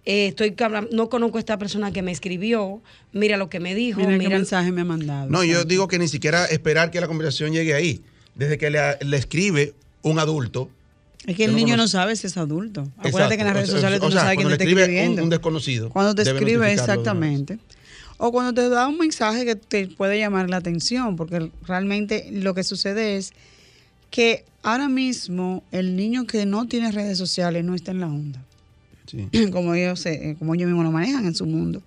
eh, 0.06 0.28
estoy 0.28 0.56
no 0.92 1.10
conozco 1.10 1.38
a 1.38 1.40
esta 1.40 1.58
persona 1.58 1.94
que 1.94 2.02
me 2.02 2.12
escribió, 2.12 2.82
mira 3.12 3.38
lo 3.38 3.50
que 3.50 3.60
me 3.60 3.74
dijo, 3.74 4.00
Mira 4.00 4.12
qué 4.12 4.18
mira, 4.18 4.38
mensaje 4.38 4.72
me 4.72 4.82
ha 4.82 4.86
mandado. 4.86 5.30
No, 5.30 5.44
yo 5.44 5.64
digo 5.64 5.88
que 5.88 5.98
ni 6.00 6.08
siquiera 6.08 6.46
esperar 6.46 6.92
que 6.92 7.00
la 7.00 7.08
conversación 7.08 7.54
llegue 7.54 7.74
ahí. 7.74 8.02
Desde 8.36 8.58
que 8.58 8.70
le, 8.72 8.80
le 9.02 9.18
escribe 9.18 9.74
un 10.02 10.20
adulto. 10.20 10.70
Es 11.26 11.36
que 11.38 11.46
el 11.46 11.52
no 11.52 11.58
niño 11.58 11.78
no 11.78 11.88
sabe 11.88 12.16
si 12.16 12.28
es 12.28 12.36
adulto. 12.38 12.82
Acuérdate 12.98 13.10
Exacto. 13.10 13.36
que 13.36 13.42
en 13.42 13.48
las 13.48 13.56
redes 13.56 13.70
O 13.70 13.74
sociales 13.74 14.00
tú 14.00 14.06
o 14.06 14.10
no 14.10 14.14
sea, 14.14 14.22
sabes 14.24 14.38
quién 14.38 14.48
te 14.50 14.54
está 14.56 14.64
un- 14.66 14.80
escribiendo. 14.80 15.24
un 15.24 15.30
desconocido, 15.30 15.90
Cuando 15.90 16.14
te 16.16 16.24
escribe, 16.24 16.72
exactamente. 16.74 17.60
O 18.18 18.32
cuando 18.32 18.54
te 18.54 18.68
da 18.70 18.88
un 18.88 18.98
mensaje 18.98 19.46
que 19.46 19.56
te 19.56 19.88
puede 19.88 20.20
llamar 20.20 20.50
la 20.50 20.58
atención, 20.58 21.16
porque 21.16 21.50
realmente 21.66 22.28
lo 22.32 22.54
que 22.54 22.64
sucede 22.64 23.18
es 23.18 23.32
que 24.12 24.46
ahora 24.62 24.88
mismo 24.90 25.64
el 25.72 25.96
niño 25.96 26.26
que 26.26 26.46
no 26.46 26.68
tiene 26.68 26.92
redes 26.92 27.18
sociales 27.18 27.64
no 27.66 27.74
está 27.74 27.92
en 27.92 28.00
la 28.02 28.08
onda. 28.08 28.44
Sí. 29.08 29.28
como 29.52 29.74
ellos, 29.74 30.00
se- 30.02 30.36
como 30.40 30.56
ellos 30.56 30.68
mismos 30.68 30.84
lo 30.86 30.92
manejan 30.92 31.26
en 31.26 31.36
su 31.36 31.46
mundo. 31.46 31.82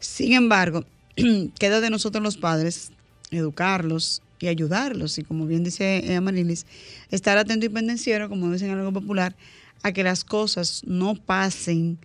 Sin 0.00 0.32
embargo, 0.34 0.84
queda 1.58 1.80
de 1.80 1.90
nosotros 1.90 2.22
los 2.22 2.36
padres 2.36 2.90
educarlos 3.30 4.20
y 4.44 4.48
ayudarlos. 4.48 5.18
Y 5.18 5.24
como 5.24 5.46
bien 5.46 5.64
dice 5.64 6.04
eh, 6.04 6.16
Amarilis, 6.16 6.66
estar 7.10 7.38
atento 7.38 7.66
y 7.66 7.70
pendenciero, 7.70 8.28
como 8.28 8.52
dicen 8.52 8.70
en 8.70 8.78
algo 8.78 8.92
popular, 8.92 9.34
a 9.82 9.92
que 9.92 10.04
las 10.04 10.24
cosas 10.24 10.82
no 10.86 11.14
pasen 11.14 11.98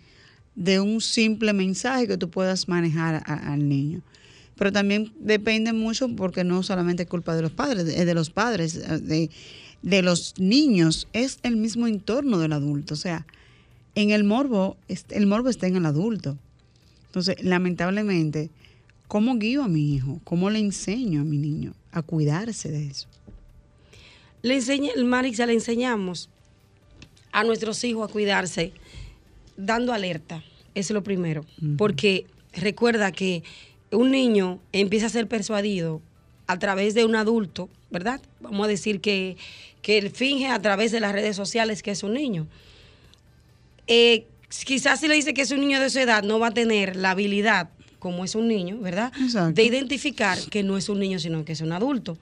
de 0.56 0.80
un 0.80 1.02
simple 1.02 1.54
mensaje 1.54 2.08
que 2.08 2.18
tú 2.18 2.30
puedas 2.30 2.68
manejar 2.68 3.24
al 3.26 3.68
niño. 3.68 4.02
Pero 4.56 4.72
también 4.72 5.14
depende 5.20 5.72
mucho 5.72 6.10
porque 6.16 6.44
no 6.44 6.64
solamente 6.64 7.04
es 7.04 7.10
culpa 7.10 7.36
de 7.36 7.42
los 7.42 7.52
padres, 7.52 7.88
es 7.88 8.06
de 8.06 8.14
los 8.14 8.30
padres, 8.30 8.76
eh, 8.76 9.00
de, 9.00 9.30
de 9.82 10.02
los 10.02 10.34
niños, 10.38 11.08
es 11.14 11.40
el 11.44 11.58
mismo 11.58 11.88
entorno 11.88 12.40
del 12.40 12.54
adulto. 12.54 12.94
O 12.94 12.98
sea, 12.98 13.26
en 13.96 14.12
el 14.12 14.24
morbo, 14.24 14.78
el 15.10 15.28
morbo 15.28 15.50
está 15.50 15.68
en 15.68 15.78
el 15.78 15.86
adulto. 15.86 16.38
Entonces, 17.08 17.38
lamentablemente, 17.44 18.50
¿cómo 19.08 19.38
guío 19.38 19.64
a 19.64 19.68
mi 19.68 19.96
hijo? 19.96 20.20
¿Cómo 20.24 20.50
le 20.50 20.60
enseño 20.60 21.22
a 21.22 21.24
mi 21.24 21.38
niño 21.38 21.74
a 21.92 22.02
cuidarse 22.02 22.70
de 22.70 22.88
eso? 22.88 23.08
le 24.42 24.56
enseña, 24.56 24.92
Marixa, 25.04 25.46
le 25.46 25.54
enseñamos 25.54 26.30
a 27.32 27.44
nuestros 27.44 27.84
hijos 27.84 28.10
a 28.10 28.12
cuidarse 28.12 28.72
dando 29.58 29.94
alerta. 29.94 30.44
Eso 30.76 30.94
es 30.94 30.96
lo 30.96 31.04
primero. 31.04 31.46
Porque 31.78 32.26
recuerda 32.54 33.12
que 33.12 33.44
un 33.92 34.12
niño 34.12 34.60
empieza 34.72 35.08
a 35.08 35.10
ser 35.10 35.28
persuadido 35.28 36.02
a 36.48 36.58
través 36.58 36.94
de 36.94 37.06
un 37.06 37.16
adulto, 37.16 37.70
¿verdad? 37.92 38.22
Vamos 38.40 38.66
a 38.66 38.68
decir 38.68 39.02
que, 39.02 39.38
que 39.82 39.98
él 39.98 40.10
finge 40.10 40.48
a 40.48 40.62
través 40.62 40.92
de 40.92 41.00
las 41.00 41.12
redes 41.12 41.36
sociales 41.36 41.84
que 41.84 41.92
es 41.92 42.04
un 42.04 42.14
niño. 42.14 42.48
Eh, 43.88 44.26
quizás 44.66 45.00
si 45.00 45.08
le 45.08 45.16
dice 45.16 45.34
que 45.34 45.42
es 45.42 45.52
un 45.52 45.60
niño 45.60 45.80
de 45.80 45.90
su 45.90 46.00
edad, 46.00 46.24
no 46.24 46.40
va 46.40 46.48
a 46.48 46.52
tener 46.52 46.96
la 46.96 47.12
habilidad, 47.12 47.70
como 48.00 48.26
es 48.26 48.36
un 48.36 48.48
niño, 48.48 48.80
¿verdad? 48.80 49.12
Exacto. 49.22 49.54
De 49.54 49.64
identificar 49.64 50.38
que 50.50 50.64
no 50.64 50.78
es 50.78 50.90
un 50.90 51.00
niño, 51.00 51.20
sino 51.20 51.46
que 51.46 51.54
es 51.54 51.62
un 51.62 51.72
adulto. 51.72 52.18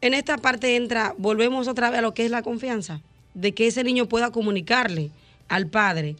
En 0.00 0.14
esta 0.14 0.36
parte 0.38 0.76
entra, 0.76 1.14
volvemos 1.18 1.66
otra 1.66 1.90
vez 1.90 1.98
a 2.00 2.02
lo 2.02 2.14
que 2.14 2.24
es 2.24 2.30
la 2.30 2.42
confianza, 2.42 3.00
de 3.32 3.52
que 3.52 3.66
ese 3.66 3.84
niño 3.84 4.06
pueda 4.06 4.30
comunicarle 4.30 5.10
al 5.48 5.66
padre. 5.66 6.16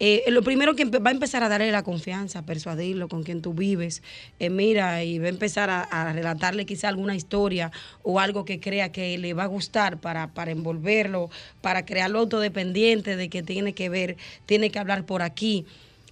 Eh, 0.00 0.24
lo 0.28 0.42
primero 0.42 0.74
que 0.74 0.84
va 0.84 1.10
a 1.10 1.12
empezar 1.12 1.44
a 1.44 1.48
darle 1.48 1.70
la 1.70 1.84
confianza, 1.84 2.42
persuadirlo 2.42 3.08
con 3.08 3.22
quien 3.22 3.42
tú 3.42 3.54
vives, 3.54 4.02
eh, 4.40 4.50
mira, 4.50 5.04
y 5.04 5.20
va 5.20 5.26
a 5.26 5.28
empezar 5.28 5.70
a, 5.70 5.82
a 5.82 6.12
relatarle 6.12 6.66
quizá 6.66 6.88
alguna 6.88 7.14
historia 7.14 7.70
o 8.02 8.18
algo 8.18 8.44
que 8.44 8.58
crea 8.58 8.90
que 8.90 9.16
le 9.18 9.34
va 9.34 9.44
a 9.44 9.46
gustar 9.46 9.98
para, 9.98 10.28
para 10.28 10.50
envolverlo, 10.50 11.30
para 11.60 11.84
crearlo 11.84 12.18
autodependiente 12.18 13.16
de 13.16 13.28
que 13.28 13.44
tiene 13.44 13.72
que 13.72 13.88
ver, 13.88 14.16
tiene 14.46 14.70
que 14.70 14.80
hablar 14.80 15.06
por 15.06 15.22
aquí. 15.22 15.64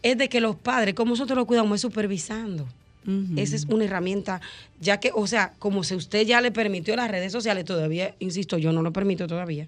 Es 0.03 0.19
de 0.19 0.29
que 0.29 0.41
los 0.41 0.57
padres, 0.57 0.95
como 0.95 1.11
nosotros 1.11 1.37
lo 1.37 1.47
cuidamos, 1.47 1.77
es 1.77 1.81
supervisando. 1.83 2.67
Esa 3.37 3.57
es 3.57 3.65
una 3.65 3.85
herramienta, 3.85 4.41
ya 4.81 5.01
que, 5.01 5.11
o 5.13 5.27
sea, 5.27 5.55
como 5.59 5.83
si 5.83 5.97
usted 5.97 6.25
ya 6.25 6.41
le 6.41 6.53
permitió 6.53 6.95
las 6.95 7.11
redes 7.11 7.33
sociales, 7.33 7.65
todavía, 7.65 8.15
insisto, 8.21 8.59
yo 8.59 8.71
no 8.71 8.81
lo 8.83 8.93
permito 8.93 9.27
todavía. 9.27 9.67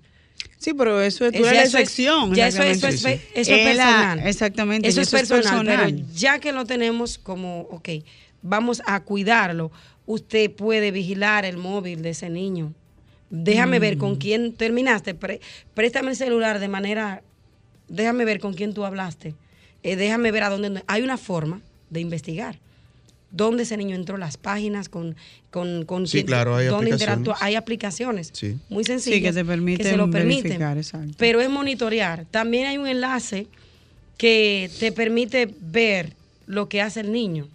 Sí, 0.59 0.73
pero 0.73 1.01
eso 1.01 1.27
es, 1.27 1.33
tú 1.33 1.39
Es- 1.45 1.49
eres 1.49 1.63
eso 1.69 1.79
es- 1.79 1.83
excepción. 1.85 2.33
ya 2.33 2.47
eso, 2.47 2.63
eso 2.63 2.87
es, 2.87 2.95
eso 3.05 3.09
es 3.09 3.21
Es 3.35 3.49
la- 3.49 3.65
personal. 3.65 4.21
exactamente, 4.29 4.89
Eso 4.89 5.01
es 5.01 5.11
personal, 5.11 5.43
personal. 5.43 5.93
Pero 5.95 6.07
ya 6.15 6.39
que 6.39 6.53
lo 6.53 6.65
tenemos 6.65 7.19
como, 7.19 7.63
ok, 7.73 7.89
vamos 8.43 8.83
a 8.87 9.01
cuidarlo, 9.01 9.73
usted 10.07 10.51
puede 10.53 10.93
vigilar 10.93 11.45
el 11.45 11.57
móvil 11.57 12.03
de 12.03 12.11
ese 12.11 12.31
niño. 12.31 12.73
Déjame 13.31 13.81
ver 13.81 13.97
Mm. 13.97 13.99
con 13.99 14.17
quién 14.17 14.53
terminaste. 14.53 15.17
Préstame 15.75 16.11
el 16.11 16.17
celular 16.17 16.61
de 16.61 16.69
manera. 16.69 17.23
Déjame 17.89 18.25
ver 18.25 18.39
con 18.39 18.55
quién 18.55 18.75
tú 18.75 18.85
hablaste. 18.85 19.35
Eh, 19.85 19.95
déjame 19.97 20.33
ver 20.33 20.43
a 20.43 20.51
dónde. 20.51 20.83
Hay 20.89 21.03
una 21.03 21.17
forma 21.17 21.61
de 21.91 22.01
investigar. 22.01 22.59
¿Dónde 23.31 23.65
ese 23.65 23.77
niño 23.77 23.95
entró? 23.97 24.17
Las 24.17 24.37
páginas 24.37 24.89
con, 24.89 25.17
con, 25.51 25.85
con 25.85 26.07
Sí, 26.07 26.19
quién- 26.19 26.27
claro, 26.27 26.57
hay 26.57 26.67
dónde 26.67 26.91
interactúa. 26.91 27.35
aplicaciones. 27.35 27.43
Hay 27.43 27.55
aplicaciones 27.57 28.31
Sí. 28.33 28.57
muy 28.69 28.85
sencillas 28.85 29.21
que 29.35 29.41
te 29.41 29.45
permiten 29.45 29.87
se 29.87 29.97
lo 29.97 30.09
permiten. 30.11 30.61
exacto. 30.63 31.15
Pero 31.19 31.41
es 31.41 31.51
monitorear. 31.51 32.27
También 32.31 32.67
hay 32.67 32.79
un 32.79 32.87
enlace 32.87 33.47
que 34.17 34.71
te 34.81 34.93
permite 34.93 35.53
ver 35.61 36.15
lo 36.47 36.69
que 36.69 36.81
hace 36.81 37.01
el 37.01 37.13
niño. 37.13 37.49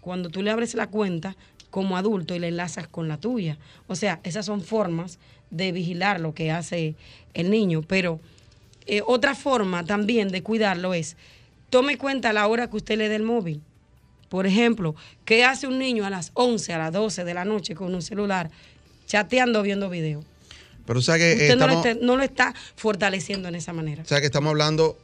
Cuando 0.00 0.28
tú 0.30 0.42
le 0.42 0.50
abres 0.50 0.74
la 0.74 0.86
cuenta 0.86 1.36
como 1.70 1.96
adulto 1.96 2.36
y 2.36 2.38
le 2.38 2.48
enlazas 2.48 2.86
con 2.86 3.08
la 3.08 3.16
tuya. 3.18 3.58
O 3.88 3.96
sea, 3.96 4.20
esas 4.22 4.46
son 4.46 4.62
formas 4.62 5.18
de 5.50 5.72
vigilar 5.72 6.20
lo 6.20 6.32
que 6.32 6.52
hace 6.52 6.94
el 7.34 7.50
niño. 7.50 7.82
Pero 7.82 8.20
eh, 8.86 9.02
otra 9.04 9.34
forma 9.34 9.84
también 9.84 10.28
de 10.28 10.42
cuidarlo 10.44 10.94
es, 10.94 11.16
tome 11.74 11.98
cuenta 11.98 12.32
la 12.32 12.46
hora 12.46 12.70
que 12.70 12.76
usted 12.76 12.96
le 12.96 13.08
dé 13.08 13.16
el 13.16 13.24
móvil. 13.24 13.60
Por 14.28 14.46
ejemplo, 14.46 14.94
¿qué 15.24 15.44
hace 15.44 15.66
un 15.66 15.80
niño 15.80 16.06
a 16.06 16.10
las 16.10 16.30
11, 16.34 16.72
a 16.72 16.78
las 16.78 16.92
12 16.92 17.24
de 17.24 17.34
la 17.34 17.44
noche 17.44 17.74
con 17.74 17.92
un 17.92 18.00
celular 18.00 18.48
chateando, 19.08 19.60
viendo 19.60 19.90
video? 19.90 20.22
Pero 20.86 21.00
o 21.00 21.02
sea 21.02 21.18
que, 21.18 21.32
Usted 21.32 21.56
no, 21.56 21.66
lo 21.66 21.72
está, 21.72 21.94
no 21.94 22.16
lo 22.16 22.22
está 22.22 22.54
fortaleciendo 22.76 23.48
en 23.48 23.56
esa 23.56 23.72
manera. 23.72 24.04
o 24.04 24.06
sea 24.06 24.20
que 24.20 24.26
estamos 24.26 24.50
hablando 24.50 24.96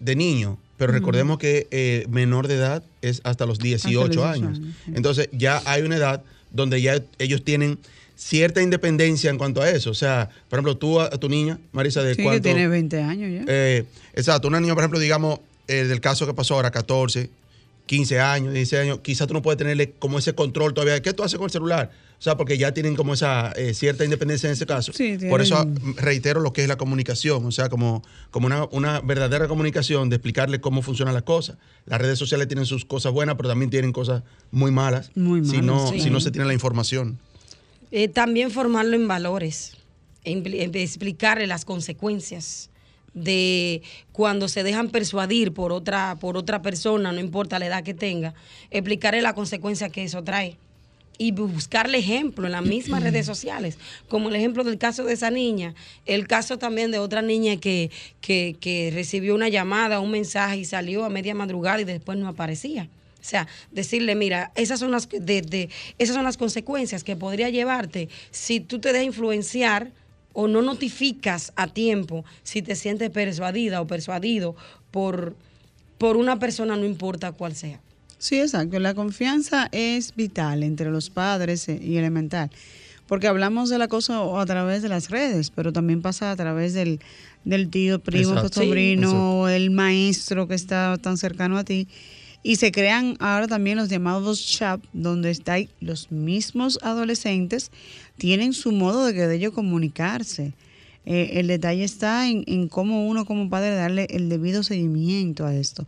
de 0.00 0.16
niños, 0.16 0.58
pero 0.76 0.92
recordemos 0.92 1.38
que 1.38 1.68
eh, 1.70 2.04
menor 2.08 2.48
de 2.48 2.56
edad 2.56 2.82
es 3.00 3.20
hasta 3.22 3.46
los 3.46 3.60
18, 3.60 4.08
18 4.08 4.26
años. 4.26 4.60
Entonces 4.92 5.28
ya 5.30 5.62
hay 5.66 5.82
una 5.82 5.98
edad 5.98 6.24
donde 6.50 6.82
ya 6.82 7.00
ellos 7.20 7.44
tienen 7.44 7.78
cierta 8.16 8.60
independencia 8.60 9.30
en 9.30 9.38
cuanto 9.38 9.62
a 9.62 9.70
eso. 9.70 9.90
O 9.90 9.94
sea, 9.94 10.30
por 10.48 10.58
ejemplo, 10.58 10.76
tú 10.76 10.98
a, 10.98 11.04
a 11.04 11.10
tu 11.10 11.28
niña, 11.28 11.60
Marisa, 11.70 12.02
de 12.02 12.14
Sí, 12.14 12.16
que 12.16 12.22
cuánto... 12.24 12.42
tiene 12.42 12.66
20 12.66 13.02
años 13.02 13.30
ya. 13.32 13.44
Eh, 13.46 13.84
exacto, 14.14 14.48
una 14.48 14.58
niña, 14.58 14.74
por 14.74 14.82
ejemplo, 14.82 14.98
digamos, 14.98 15.38
eh, 15.68 15.84
del 15.84 16.00
caso 16.00 16.26
que 16.26 16.34
pasó 16.34 16.54
ahora, 16.54 16.70
14, 16.70 17.30
15 17.86 18.20
años, 18.20 18.52
16 18.52 18.82
años, 18.82 18.98
quizás 19.02 19.26
tú 19.28 19.34
no 19.34 19.42
puedes 19.42 19.58
tenerle 19.58 19.92
como 19.92 20.18
ese 20.18 20.34
control 20.34 20.74
todavía. 20.74 21.00
¿Qué 21.02 21.12
tú 21.12 21.22
haces 21.22 21.38
con 21.38 21.44
el 21.46 21.50
celular? 21.52 21.90
O 22.18 22.22
sea, 22.22 22.36
porque 22.36 22.56
ya 22.58 22.72
tienen 22.72 22.96
como 22.96 23.12
esa 23.14 23.52
eh, 23.52 23.74
cierta 23.74 24.02
independencia 24.04 24.46
en 24.48 24.54
ese 24.54 24.64
caso. 24.66 24.92
Sí, 24.92 25.18
Por 25.28 25.42
eso 25.42 25.62
tienen- 25.64 25.96
reitero 25.98 26.40
lo 26.40 26.52
que 26.52 26.62
es 26.62 26.68
la 26.68 26.76
comunicación, 26.78 27.44
o 27.44 27.52
sea, 27.52 27.68
como, 27.68 28.02
como 28.30 28.46
una, 28.46 28.64
una 28.72 29.00
verdadera 29.02 29.46
comunicación 29.48 30.08
de 30.08 30.16
explicarle 30.16 30.60
cómo 30.60 30.80
funcionan 30.82 31.12
las 31.14 31.24
cosas. 31.24 31.58
Las 31.84 32.00
redes 32.00 32.18
sociales 32.18 32.48
tienen 32.48 32.64
sus 32.64 32.84
cosas 32.86 33.12
buenas, 33.12 33.36
pero 33.36 33.48
también 33.50 33.70
tienen 33.70 33.92
cosas 33.92 34.22
muy 34.50 34.70
malas, 34.70 35.10
Muy 35.14 35.44
si, 35.44 35.58
malas, 35.60 35.64
no, 35.64 35.88
sí. 35.92 36.00
si 36.00 36.10
no 36.10 36.20
se 36.20 36.30
tiene 36.30 36.46
la 36.46 36.54
información. 36.54 37.18
Eh, 37.92 38.08
también 38.08 38.50
formarlo 38.50 38.96
en 38.96 39.06
valores, 39.06 39.76
en, 40.24 40.44
en 40.46 40.74
explicarle 40.74 41.46
las 41.46 41.64
consecuencias 41.64 42.70
de 43.16 43.82
cuando 44.12 44.46
se 44.46 44.62
dejan 44.62 44.90
persuadir 44.90 45.52
por 45.52 45.72
otra, 45.72 46.16
por 46.20 46.36
otra 46.36 46.62
persona, 46.62 47.10
no 47.10 47.18
importa 47.18 47.58
la 47.58 47.66
edad 47.66 47.82
que 47.82 47.94
tenga, 47.94 48.34
explicarle 48.70 49.22
la 49.22 49.34
consecuencia 49.34 49.88
que 49.88 50.04
eso 50.04 50.22
trae. 50.22 50.56
Y 51.18 51.32
buscarle 51.32 51.96
ejemplo 51.96 52.44
en 52.44 52.52
las 52.52 52.62
mismas 52.62 53.02
redes 53.02 53.24
sociales, 53.32 53.78
como 54.08 54.28
el 54.28 54.36
ejemplo 54.36 54.64
del 54.64 54.76
caso 54.76 55.02
de 55.04 55.14
esa 55.14 55.30
niña, 55.30 55.74
el 56.04 56.26
caso 56.28 56.58
también 56.58 56.90
de 56.90 56.98
otra 56.98 57.22
niña 57.22 57.56
que, 57.56 57.90
que, 58.20 58.54
que 58.60 58.90
recibió 58.92 59.34
una 59.34 59.48
llamada, 59.48 59.98
un 60.00 60.10
mensaje 60.10 60.58
y 60.58 60.64
salió 60.66 61.04
a 61.04 61.08
media 61.08 61.34
madrugada 61.34 61.80
y 61.80 61.84
después 61.84 62.18
no 62.18 62.28
aparecía. 62.28 62.90
O 63.18 63.28
sea, 63.28 63.48
decirle, 63.72 64.14
mira, 64.14 64.52
esas 64.56 64.78
son 64.78 64.90
las, 64.90 65.08
de, 65.08 65.40
de- 65.40 65.70
esas 65.98 66.14
son 66.14 66.24
las 66.24 66.36
consecuencias 66.36 67.02
que 67.02 67.16
podría 67.16 67.48
llevarte 67.48 68.10
si 68.30 68.60
tú 68.60 68.78
te 68.78 68.92
dejas 68.92 69.06
influenciar 69.06 69.90
o 70.38 70.48
no 70.48 70.60
notificas 70.60 71.50
a 71.56 71.66
tiempo 71.66 72.24
si 72.42 72.60
te 72.60 72.76
sientes 72.76 73.08
persuadida 73.08 73.80
o 73.80 73.86
persuadido 73.86 74.54
por, 74.90 75.34
por 75.96 76.18
una 76.18 76.38
persona, 76.38 76.76
no 76.76 76.84
importa 76.84 77.32
cuál 77.32 77.56
sea. 77.56 77.80
Sí, 78.18 78.38
exacto. 78.38 78.78
La 78.78 78.92
confianza 78.92 79.70
es 79.72 80.14
vital 80.14 80.62
entre 80.62 80.90
los 80.90 81.08
padres 81.08 81.66
eh, 81.70 81.80
y 81.82 81.96
elemental. 81.96 82.50
Porque 83.06 83.28
hablamos 83.28 83.70
del 83.70 83.80
acoso 83.80 84.38
a 84.38 84.44
través 84.44 84.82
de 84.82 84.90
las 84.90 85.08
redes, 85.08 85.50
pero 85.50 85.72
también 85.72 86.02
pasa 86.02 86.30
a 86.30 86.36
través 86.36 86.74
del, 86.74 87.00
del 87.44 87.70
tío, 87.70 87.98
primo, 88.00 88.34
Exacto. 88.34 88.60
sobrino, 88.62 89.48
el 89.48 89.70
maestro 89.70 90.46
que 90.48 90.54
está 90.54 90.98
tan 91.00 91.16
cercano 91.16 91.56
a 91.56 91.64
ti. 91.64 91.88
Y 92.42 92.56
se 92.56 92.72
crean 92.72 93.16
ahora 93.20 93.48
también 93.48 93.78
los 93.78 93.88
llamados 93.88 94.46
chat, 94.46 94.80
donde 94.92 95.30
están 95.30 95.68
los 95.80 96.12
mismos 96.12 96.78
adolescentes, 96.82 97.70
tienen 98.18 98.52
su 98.52 98.72
modo 98.72 99.06
de, 99.06 99.14
que 99.14 99.26
de 99.26 99.36
ellos 99.36 99.52
comunicarse. 99.52 100.52
Eh, 101.04 101.32
el 101.34 101.46
detalle 101.46 101.84
está 101.84 102.28
en, 102.28 102.44
en 102.46 102.68
cómo 102.68 103.06
uno 103.06 103.24
como 103.24 103.48
padre 103.48 103.74
darle 103.74 104.06
el 104.10 104.28
debido 104.28 104.62
seguimiento 104.62 105.46
a 105.46 105.54
esto. 105.54 105.86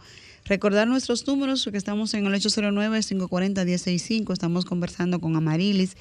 Recordar 0.49 0.89
nuestros 0.89 1.27
números, 1.27 1.69
que 1.71 1.77
estamos 1.77 2.15
en 2.15 2.25
el 2.25 2.33
809-540-1065, 2.33 4.33
estamos 4.33 4.65
conversando 4.65 5.21
con 5.21 5.37
Amarilis, 5.37 5.95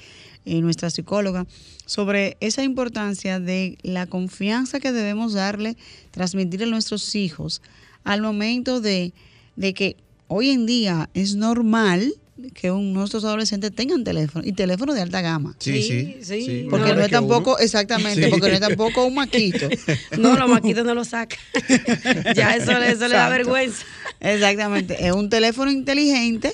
eh, 0.46 0.62
nuestra 0.62 0.88
psicóloga, 0.88 1.46
sobre 1.84 2.38
esa 2.40 2.62
importancia 2.62 3.40
de 3.40 3.76
la 3.82 4.06
confianza 4.06 4.80
que 4.80 4.90
debemos 4.90 5.34
darle, 5.34 5.76
transmitirle 6.12 6.64
a 6.64 6.70
nuestros 6.70 7.14
hijos 7.14 7.60
al 8.04 8.22
momento 8.22 8.80
de, 8.80 9.12
de 9.56 9.74
que 9.74 9.98
hoy 10.28 10.48
en 10.48 10.64
día 10.64 11.10
es 11.12 11.36
normal 11.36 12.14
que 12.54 12.70
un- 12.70 12.92
nuestros 12.92 13.24
adolescentes 13.24 13.72
tengan 13.74 14.04
teléfono 14.04 14.46
y 14.46 14.52
teléfono 14.52 14.94
de 14.94 15.00
alta 15.02 15.20
gama. 15.20 15.54
Sí, 15.58 15.82
Sí, 15.82 16.16
sí. 16.22 16.42
sí. 16.44 16.66
Porque 16.70 16.86
no 16.94 17.00
es 17.00 17.08
uno. 17.08 17.08
tampoco, 17.08 17.58
exactamente, 17.58 18.24
Sí. 18.24 18.30
porque 18.30 18.48
no 18.48 18.54
es 18.54 18.60
tampoco 18.60 19.04
un 19.06 19.14
maquito. 19.14 19.68
No, 20.18 20.36
los 20.36 20.48
maquitos 20.48 20.84
no 20.84 20.94
lo 20.94 21.04
sacan. 21.04 21.38
ya 22.36 22.54
eso, 22.56 22.78
le- 22.78 22.90
eso 22.92 23.08
le 23.08 23.14
da 23.14 23.28
vergüenza. 23.28 23.84
Exactamente. 24.20 25.06
Es 25.06 25.12
un 25.12 25.28
teléfono 25.30 25.70
inteligente 25.70 26.52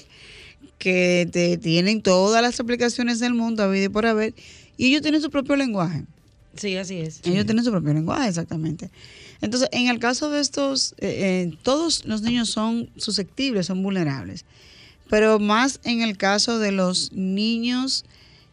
que 0.79 1.29
te 1.33 1.57
tienen 1.57 2.03
todas 2.03 2.43
las 2.43 2.59
aplicaciones 2.61 3.19
del 3.21 3.35
mundo, 3.35 3.63
a 3.65 3.79
y 3.79 3.89
por 3.89 4.07
haber, 4.07 4.35
y 4.77 4.89
ellos 4.89 5.03
tienen 5.03 5.21
su 5.23 5.31
propio 5.31 5.57
lenguaje. 5.57 6.03
Sí, 6.57 6.77
así 6.77 6.99
es. 7.01 7.21
Ellos 7.25 7.47
tienen 7.47 7.65
su 7.65 7.71
propio 7.71 7.95
lenguaje, 7.95 8.29
exactamente. 8.29 8.91
Entonces, 9.41 9.69
en 9.73 9.89
el 9.89 9.99
caso 9.99 10.31
de 10.31 10.41
estos, 10.41 10.93
eh, 10.99 11.49
eh, 11.51 11.57
todos 11.63 12.05
los 12.05 12.23
niños 12.23 12.49
son 12.51 12.89
susceptibles, 12.97 13.67
son 13.67 13.83
vulnerables, 13.83 14.45
pero 15.11 15.39
más 15.39 15.81
en 15.85 16.03
el 16.03 16.17
caso 16.17 16.59
de 16.59 16.73
los 16.73 17.13
niños 17.13 18.05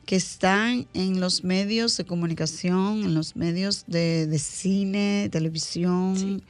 que 0.06 0.16
están 0.16 0.88
en 0.94 1.20
los 1.20 1.44
medios 1.44 1.96
de 1.98 2.06
comunicación, 2.06 3.04
en 3.04 3.14
los 3.14 3.36
medios 3.36 3.86
de, 3.88 4.28
de 4.28 4.40
cine, 4.40 5.30
televisión, 5.32 6.42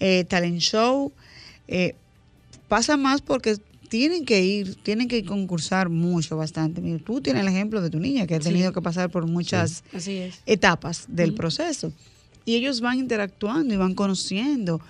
eh, 0.00 0.24
talent 0.24 0.58
show, 0.60 1.12
eh, 1.68 1.94
pasa 2.68 2.96
más 2.96 3.20
porque 3.22 3.56
tienen 3.88 4.24
que 4.24 4.42
ir, 4.44 4.74
tienen 4.82 5.06
que 5.06 5.24
concursar 5.24 5.88
mucho, 5.88 6.36
bastante. 6.36 6.80
Mira, 6.80 6.98
tú 7.04 7.20
tienes 7.20 7.42
el 7.42 7.48
ejemplo 7.48 7.80
de 7.80 7.90
tu 7.90 8.00
niña 8.00 8.26
que 8.26 8.34
ha 8.34 8.40
Sí. 8.40 8.48
tenido 8.48 8.72
que 8.72 8.82
pasar 8.82 9.10
por 9.10 9.26
muchas 9.26 9.84
etapas 10.46 11.04
del 11.08 11.34
proceso. 11.34 11.92
Y 12.44 12.56
ellos 12.56 12.80
van 12.80 12.98
interactuando 12.98 13.72
y 13.72 13.76
van 13.76 13.94
conociendo 13.94 14.80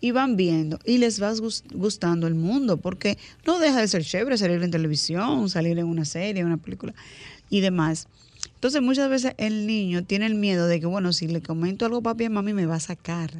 y 0.00 0.12
van 0.12 0.36
viendo 0.36 0.78
y 0.84 0.98
les 0.98 1.20
va 1.22 1.32
gus- 1.34 1.64
gustando 1.74 2.26
el 2.26 2.34
mundo 2.34 2.76
porque 2.76 3.18
no 3.46 3.58
deja 3.58 3.80
de 3.80 3.88
ser 3.88 4.04
chévere 4.04 4.38
salir 4.38 4.62
en 4.62 4.70
televisión, 4.70 5.48
salir 5.50 5.78
en 5.78 5.86
una 5.86 6.04
serie, 6.04 6.40
en 6.40 6.46
una 6.46 6.56
película 6.56 6.94
y 7.50 7.60
demás. 7.60 8.06
Entonces 8.54 8.80
muchas 8.82 9.08
veces 9.10 9.34
el 9.38 9.66
niño 9.66 10.04
tiene 10.04 10.26
el 10.26 10.34
miedo 10.34 10.66
de 10.68 10.78
que, 10.80 10.86
bueno, 10.86 11.12
si 11.12 11.26
le 11.28 11.42
comento 11.42 11.84
algo 11.86 11.98
a 11.98 12.02
papi 12.02 12.24
y 12.24 12.26
a 12.26 12.30
mami 12.30 12.52
me 12.54 12.66
va 12.66 12.76
a 12.76 12.80
sacar, 12.80 13.32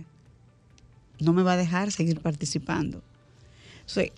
no 1.21 1.33
me 1.33 1.43
va 1.43 1.53
a 1.55 1.57
dejar 1.57 1.91
seguir 1.93 2.21
participando. 2.21 3.03
Entonces, 3.81 4.13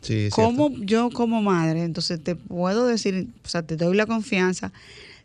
Sí, 0.00 0.26
es 0.26 0.34
como 0.34 0.68
yo 0.70 1.08
como 1.10 1.40
madre, 1.40 1.82
entonces 1.82 2.22
te 2.22 2.36
puedo 2.36 2.86
decir, 2.86 3.28
o 3.42 3.48
sea, 3.48 3.62
te 3.62 3.76
doy 3.76 3.96
la 3.96 4.04
confianza, 4.04 4.70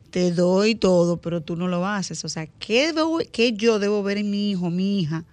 te 0.10 0.32
doy 0.32 0.76
todo, 0.76 1.18
pero 1.18 1.42
tú 1.42 1.58
no 1.58 1.68
lo 1.68 1.86
haces. 1.86 2.24
O 2.24 2.30
sea, 2.30 2.48
¿qué, 2.60 2.94
debo- 2.94 3.28
qué 3.30 3.52
yo 3.54 3.80
debo 3.80 4.02
ver 4.04 4.18
en 4.20 4.30
mi 4.32 4.52
hijo, 4.52 4.70
mi 4.70 5.02
hija? 5.02 5.26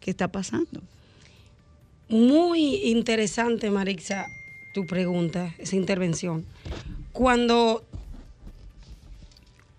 ¿Qué 0.00 0.10
está 0.10 0.28
pasando? 0.28 0.82
Muy 2.08 2.76
interesante, 2.86 3.70
Marixa, 3.70 4.26
tu 4.74 4.86
pregunta, 4.86 5.54
esa 5.58 5.76
intervención. 5.76 6.44
Cuando 7.12 7.84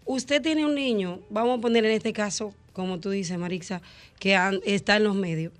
usted 0.05 0.41
tiene 0.41 0.65
un 0.65 0.75
niño, 0.75 1.19
vamos 1.29 1.57
a 1.57 1.61
poner 1.61 1.85
en 1.85 1.91
este 1.91 2.13
caso, 2.13 2.53
como 2.73 2.99
tú 2.99 3.09
dices, 3.09 3.37
Marixa, 3.37 3.81
que 4.19 4.37
está 4.65 4.97
en 4.97 5.03
los 5.03 5.15
medios 5.15 5.51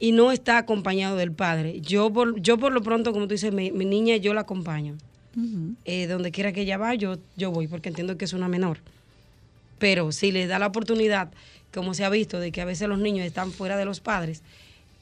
y 0.00 0.12
no 0.12 0.30
está 0.30 0.58
acompañado 0.58 1.16
del 1.16 1.32
padre. 1.32 1.80
Yo 1.80 2.12
por, 2.12 2.40
yo 2.40 2.58
por 2.58 2.72
lo 2.72 2.82
pronto, 2.82 3.12
como 3.12 3.26
tú 3.26 3.34
dices, 3.34 3.52
mi, 3.52 3.72
mi 3.72 3.84
niña 3.84 4.16
yo 4.16 4.34
la 4.34 4.42
acompaño. 4.42 4.96
Eh, 5.84 6.08
donde 6.08 6.32
quiera 6.32 6.52
que 6.52 6.62
ella 6.62 6.78
va, 6.78 6.96
yo, 6.96 7.18
yo 7.36 7.52
voy, 7.52 7.68
porque 7.68 7.90
entiendo 7.90 8.18
que 8.18 8.24
es 8.24 8.32
una 8.32 8.48
menor. 8.48 8.78
Pero 9.78 10.12
si 10.12 10.32
le 10.32 10.46
da 10.46 10.58
la 10.58 10.66
oportunidad, 10.66 11.30
como 11.72 11.94
se 11.94 12.04
ha 12.04 12.10
visto, 12.10 12.40
de 12.40 12.52
que 12.52 12.60
a 12.60 12.64
veces 12.64 12.88
los 12.88 12.98
niños 12.98 13.26
están 13.26 13.52
fuera 13.52 13.76
de 13.76 13.84
los 13.84 14.00
padres, 14.00 14.42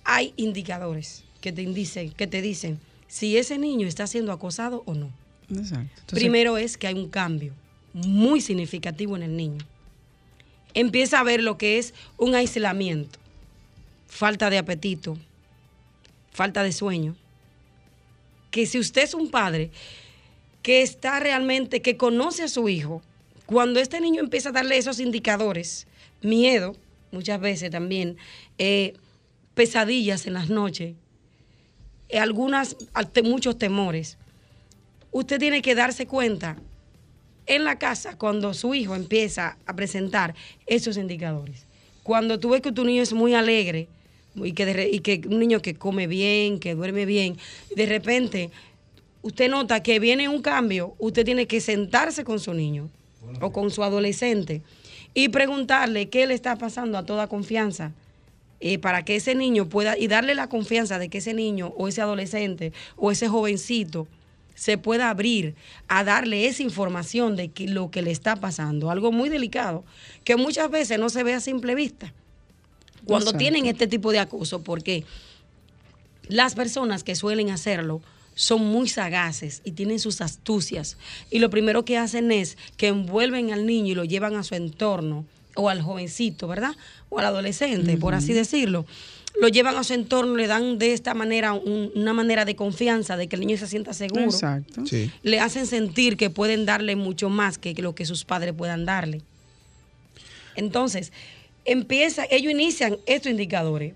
hay 0.04 0.32
indicadores 0.36 1.24
que 1.40 1.52
te 1.52 1.62
dicen, 1.62 2.10
que 2.10 2.26
te 2.26 2.42
dicen 2.42 2.78
si 3.08 3.36
ese 3.36 3.58
niño 3.58 3.86
está 3.86 4.06
siendo 4.06 4.32
acosado 4.32 4.82
o 4.86 4.94
no. 4.94 5.10
Exacto. 5.50 6.14
Primero 6.14 6.58
es 6.58 6.76
que 6.76 6.86
hay 6.86 6.94
un 6.94 7.08
cambio 7.08 7.52
muy 7.92 8.40
significativo 8.40 9.16
en 9.16 9.22
el 9.22 9.36
niño. 9.36 9.64
Empieza 10.74 11.20
a 11.20 11.24
ver 11.24 11.42
lo 11.42 11.56
que 11.56 11.78
es 11.78 11.94
un 12.18 12.34
aislamiento, 12.34 13.18
falta 14.06 14.50
de 14.50 14.58
apetito, 14.58 15.16
falta 16.30 16.62
de 16.62 16.72
sueño. 16.72 17.16
Que 18.50 18.66
si 18.66 18.78
usted 18.78 19.02
es 19.02 19.14
un 19.14 19.30
padre 19.30 19.70
que 20.62 20.82
está 20.82 21.20
realmente, 21.20 21.80
que 21.80 21.96
conoce 21.96 22.42
a 22.42 22.48
su 22.48 22.68
hijo, 22.68 23.02
cuando 23.46 23.78
este 23.78 24.00
niño 24.00 24.20
empieza 24.20 24.48
a 24.48 24.52
darle 24.52 24.76
esos 24.76 24.98
indicadores, 24.98 25.86
miedo, 26.20 26.76
muchas 27.12 27.40
veces 27.40 27.70
también, 27.70 28.16
eh, 28.58 28.94
pesadillas 29.54 30.26
en 30.26 30.34
las 30.34 30.50
noches, 30.50 30.96
eh, 32.08 32.18
algunas, 32.18 32.76
muchos 33.24 33.56
temores, 33.56 34.18
usted 35.12 35.38
tiene 35.38 35.62
que 35.62 35.76
darse 35.76 36.06
cuenta 36.06 36.56
en 37.46 37.64
la 37.64 37.78
casa 37.78 38.18
cuando 38.18 38.52
su 38.52 38.74
hijo 38.74 38.96
empieza 38.96 39.56
a 39.66 39.76
presentar 39.76 40.34
esos 40.66 40.96
indicadores. 40.96 41.66
Cuando 42.02 42.40
tú 42.40 42.50
ves 42.50 42.60
que 42.60 42.72
tu 42.72 42.84
niño 42.84 43.02
es 43.02 43.12
muy 43.12 43.34
alegre 43.34 43.88
y 44.34 44.48
y 44.48 45.00
que 45.00 45.22
un 45.28 45.38
niño 45.38 45.62
que 45.62 45.74
come 45.74 46.08
bien, 46.08 46.58
que 46.58 46.74
duerme 46.74 47.06
bien, 47.06 47.38
de 47.74 47.86
repente 47.86 48.50
usted 49.22 49.48
nota 49.48 49.82
que 49.82 50.00
viene 50.00 50.28
un 50.28 50.42
cambio, 50.42 50.94
usted 50.98 51.24
tiene 51.24 51.46
que 51.46 51.60
sentarse 51.60 52.24
con 52.24 52.40
su 52.40 52.52
niño 52.52 52.90
o 53.40 53.52
con 53.52 53.70
su 53.70 53.82
adolescente 53.84 54.62
y 55.14 55.28
preguntarle 55.28 56.08
qué 56.08 56.26
le 56.26 56.34
está 56.34 56.56
pasando 56.56 56.98
a 56.98 57.04
toda 57.06 57.26
confianza 57.28 57.92
eh, 58.60 58.78
para 58.78 59.04
que 59.04 59.16
ese 59.16 59.34
niño 59.34 59.68
pueda 59.68 59.98
y 59.98 60.06
darle 60.08 60.34
la 60.34 60.48
confianza 60.48 60.98
de 60.98 61.08
que 61.08 61.18
ese 61.18 61.34
niño 61.34 61.74
o 61.76 61.88
ese 61.88 62.00
adolescente 62.02 62.72
o 62.96 63.10
ese 63.10 63.28
jovencito 63.28 64.08
se 64.54 64.78
pueda 64.78 65.10
abrir 65.10 65.54
a 65.88 66.02
darle 66.04 66.46
esa 66.46 66.62
información 66.62 67.36
de 67.36 67.48
que- 67.50 67.68
lo 67.68 67.90
que 67.90 68.00
le 68.00 68.10
está 68.10 68.36
pasando, 68.36 68.90
algo 68.90 69.12
muy 69.12 69.28
delicado, 69.28 69.84
que 70.24 70.36
muchas 70.36 70.70
veces 70.70 70.98
no 70.98 71.10
se 71.10 71.22
ve 71.22 71.34
a 71.34 71.40
simple 71.40 71.74
vista. 71.74 72.14
Cuando 73.04 73.26
Exacto. 73.26 73.38
tienen 73.38 73.66
este 73.66 73.86
tipo 73.86 74.10
de 74.12 74.18
acoso, 74.18 74.62
porque 74.62 75.04
las 76.28 76.54
personas 76.54 77.04
que 77.04 77.14
suelen 77.14 77.50
hacerlo 77.50 78.00
son 78.36 78.64
muy 78.66 78.86
sagaces 78.88 79.62
y 79.64 79.72
tienen 79.72 79.98
sus 79.98 80.20
astucias. 80.20 80.96
Y 81.30 81.40
lo 81.40 81.50
primero 81.50 81.84
que 81.84 81.96
hacen 81.96 82.30
es 82.30 82.56
que 82.76 82.88
envuelven 82.88 83.52
al 83.52 83.66
niño 83.66 83.92
y 83.92 83.94
lo 83.96 84.04
llevan 84.04 84.36
a 84.36 84.44
su 84.44 84.54
entorno, 84.54 85.24
o 85.56 85.70
al 85.70 85.80
jovencito, 85.80 86.46
¿verdad? 86.46 86.76
O 87.08 87.18
al 87.18 87.24
adolescente, 87.24 87.96
por 87.96 88.14
así 88.14 88.34
decirlo. 88.34 88.84
Lo 89.40 89.48
llevan 89.48 89.76
a 89.76 89.84
su 89.84 89.94
entorno, 89.94 90.36
le 90.36 90.46
dan 90.46 90.78
de 90.78 90.92
esta 90.92 91.14
manera 91.14 91.54
una 91.54 92.12
manera 92.12 92.44
de 92.44 92.56
confianza, 92.56 93.16
de 93.16 93.26
que 93.26 93.36
el 93.36 93.40
niño 93.40 93.56
se 93.56 93.66
sienta 93.66 93.94
seguro. 93.94 94.24
Exacto. 94.24 94.86
Sí. 94.86 95.10
Le 95.22 95.40
hacen 95.40 95.66
sentir 95.66 96.18
que 96.18 96.28
pueden 96.28 96.66
darle 96.66 96.94
mucho 96.94 97.30
más 97.30 97.56
que 97.56 97.72
lo 97.74 97.94
que 97.94 98.04
sus 98.04 98.24
padres 98.24 98.54
puedan 98.54 98.84
darle. 98.84 99.22
Entonces, 100.56 101.10
empieza, 101.64 102.26
ellos 102.30 102.52
inician 102.52 102.98
estos 103.06 103.30
indicadores 103.30 103.94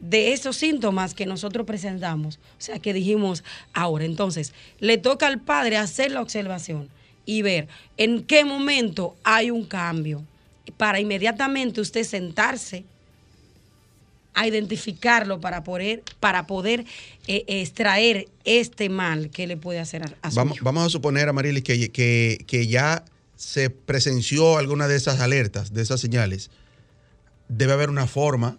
de 0.00 0.32
esos 0.32 0.56
síntomas 0.56 1.14
que 1.14 1.26
nosotros 1.26 1.66
presentamos. 1.66 2.36
O 2.36 2.60
sea, 2.60 2.78
que 2.78 2.92
dijimos 2.92 3.44
ahora. 3.72 4.04
Entonces, 4.04 4.52
le 4.78 4.98
toca 4.98 5.26
al 5.26 5.40
padre 5.40 5.76
hacer 5.76 6.10
la 6.10 6.22
observación 6.22 6.88
y 7.26 7.42
ver 7.42 7.68
en 7.96 8.24
qué 8.24 8.44
momento 8.44 9.14
hay 9.24 9.50
un 9.50 9.64
cambio 9.64 10.24
para 10.76 11.00
inmediatamente 11.00 11.80
usted 11.80 12.04
sentarse 12.04 12.84
a 14.32 14.46
identificarlo 14.46 15.40
para 15.40 15.64
poder, 15.64 16.02
para 16.20 16.46
poder 16.46 16.84
eh, 17.26 17.44
extraer 17.48 18.28
este 18.44 18.88
mal 18.88 19.30
que 19.30 19.46
le 19.46 19.56
puede 19.56 19.80
hacer 19.80 20.04
a, 20.04 20.14
a 20.22 20.30
su 20.30 20.36
Vamos, 20.36 20.56
hijo. 20.56 20.64
vamos 20.64 20.86
a 20.86 20.88
suponer, 20.90 21.28
Amarilis, 21.28 21.64
que, 21.64 21.90
que, 21.90 22.44
que 22.46 22.66
ya 22.68 23.04
se 23.36 23.70
presenció 23.70 24.56
alguna 24.56 24.86
de 24.86 24.96
esas 24.96 25.20
alertas, 25.20 25.72
de 25.74 25.82
esas 25.82 26.00
señales. 26.00 26.50
Debe 27.48 27.72
haber 27.72 27.90
una 27.90 28.06
forma, 28.06 28.58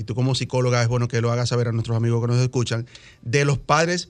y 0.00 0.04
tú 0.04 0.14
como 0.14 0.34
psicóloga 0.34 0.80
es 0.82 0.88
bueno 0.88 1.08
que 1.08 1.20
lo 1.20 1.30
hagas 1.30 1.50
saber 1.50 1.68
a 1.68 1.72
nuestros 1.72 1.94
amigos 1.96 2.22
que 2.22 2.26
nos 2.32 2.40
escuchan, 2.40 2.86
de 3.20 3.44
los 3.44 3.58
padres 3.58 4.08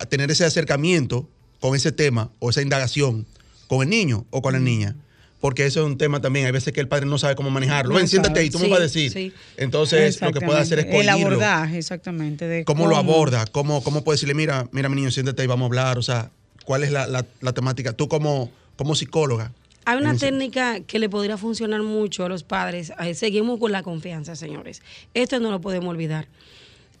a 0.00 0.06
tener 0.06 0.30
ese 0.32 0.44
acercamiento 0.44 1.28
con 1.60 1.76
ese 1.76 1.92
tema 1.92 2.30
o 2.40 2.50
esa 2.50 2.60
indagación 2.60 3.24
con 3.68 3.82
el 3.82 3.88
niño 3.88 4.26
o 4.30 4.42
con 4.42 4.52
la 4.52 4.58
niña. 4.58 4.96
Porque 5.40 5.64
eso 5.66 5.80
es 5.80 5.86
un 5.86 5.96
tema 5.96 6.20
también. 6.20 6.46
Hay 6.46 6.50
veces 6.52 6.72
que 6.72 6.80
el 6.80 6.88
padre 6.88 7.06
no 7.06 7.16
sabe 7.18 7.36
cómo 7.36 7.50
manejarlo. 7.50 7.92
No 7.92 7.98
Ven, 7.98 8.08
siéntate 8.08 8.40
ahí, 8.40 8.50
tú 8.50 8.58
me 8.58 8.64
Sí, 8.64 8.70
vas 8.72 8.80
a 8.80 8.82
decir. 8.82 9.12
sí. 9.12 9.32
Entonces, 9.56 10.20
lo 10.20 10.32
que 10.32 10.40
puede 10.40 10.58
hacer 10.58 10.80
es. 10.80 10.86
El 10.90 11.08
abordaje, 11.08 11.78
exactamente. 11.78 12.48
De 12.48 12.64
¿Cómo, 12.64 12.88
lo 12.88 12.96
aborda? 12.96 13.46
¿Cómo, 13.46 13.84
¿Cómo 13.84 14.02
puede 14.02 14.16
decirle, 14.16 14.34
mira, 14.34 14.68
mira, 14.72 14.88
mi 14.88 14.96
niño, 14.96 15.12
siéntate 15.12 15.44
y 15.44 15.46
vamos 15.46 15.66
a 15.66 15.68
hablar? 15.68 15.98
O 15.98 16.02
sea, 16.02 16.32
¿cuál 16.64 16.82
es 16.82 16.90
la, 16.90 17.06
la- 17.06 17.24
la 17.40 17.52
temática? 17.52 17.92
Tú 17.92 18.08
como, 18.08 18.50
como 18.74 18.96
psicóloga. 18.96 19.52
Hay 19.88 19.96
una 19.96 20.14
técnica 20.14 20.80
que 20.80 20.98
le 20.98 21.08
podría 21.08 21.38
funcionar 21.38 21.82
mucho 21.82 22.22
a 22.22 22.28
los 22.28 22.42
padres. 22.44 22.92
Seguimos 23.14 23.58
con 23.58 23.72
la 23.72 23.82
confianza, 23.82 24.36
señores. 24.36 24.82
Esto 25.14 25.40
no 25.40 25.50
lo 25.50 25.62
podemos 25.62 25.88
olvidar. 25.88 26.28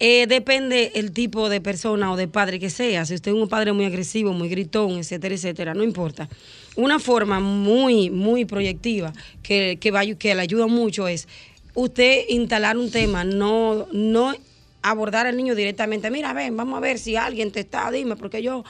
Eh, 0.00 0.26
depende 0.26 0.92
el 0.94 1.12
tipo 1.12 1.50
de 1.50 1.60
persona 1.60 2.10
o 2.10 2.16
de 2.16 2.28
padre 2.28 2.58
que 2.58 2.70
sea. 2.70 3.04
Si 3.04 3.12
usted 3.12 3.32
es 3.32 3.36
un 3.36 3.46
padre 3.46 3.74
muy 3.74 3.84
agresivo, 3.84 4.32
muy 4.32 4.48
gritón, 4.48 4.92
etcétera, 4.92 5.34
etcétera, 5.34 5.74
no 5.74 5.82
importa. 5.82 6.30
Una 6.76 6.98
forma 6.98 7.40
muy, 7.40 8.08
muy 8.08 8.46
proyectiva 8.46 9.12
que, 9.42 9.76
que, 9.78 9.90
va, 9.90 10.06
que 10.06 10.34
le 10.34 10.40
ayuda 10.40 10.66
mucho 10.66 11.08
es 11.08 11.28
usted 11.74 12.22
instalar 12.30 12.78
un 12.78 12.90
tema, 12.90 13.22
no, 13.22 13.86
no 13.92 14.32
abordar 14.80 15.26
al 15.26 15.36
niño 15.36 15.54
directamente. 15.54 16.10
Mira, 16.10 16.32
ven, 16.32 16.56
vamos 16.56 16.78
a 16.78 16.80
ver 16.80 16.98
si 16.98 17.16
alguien 17.16 17.52
te 17.52 17.60
está, 17.60 17.90
dime, 17.90 18.16
porque 18.16 18.40
yo. 18.40 18.64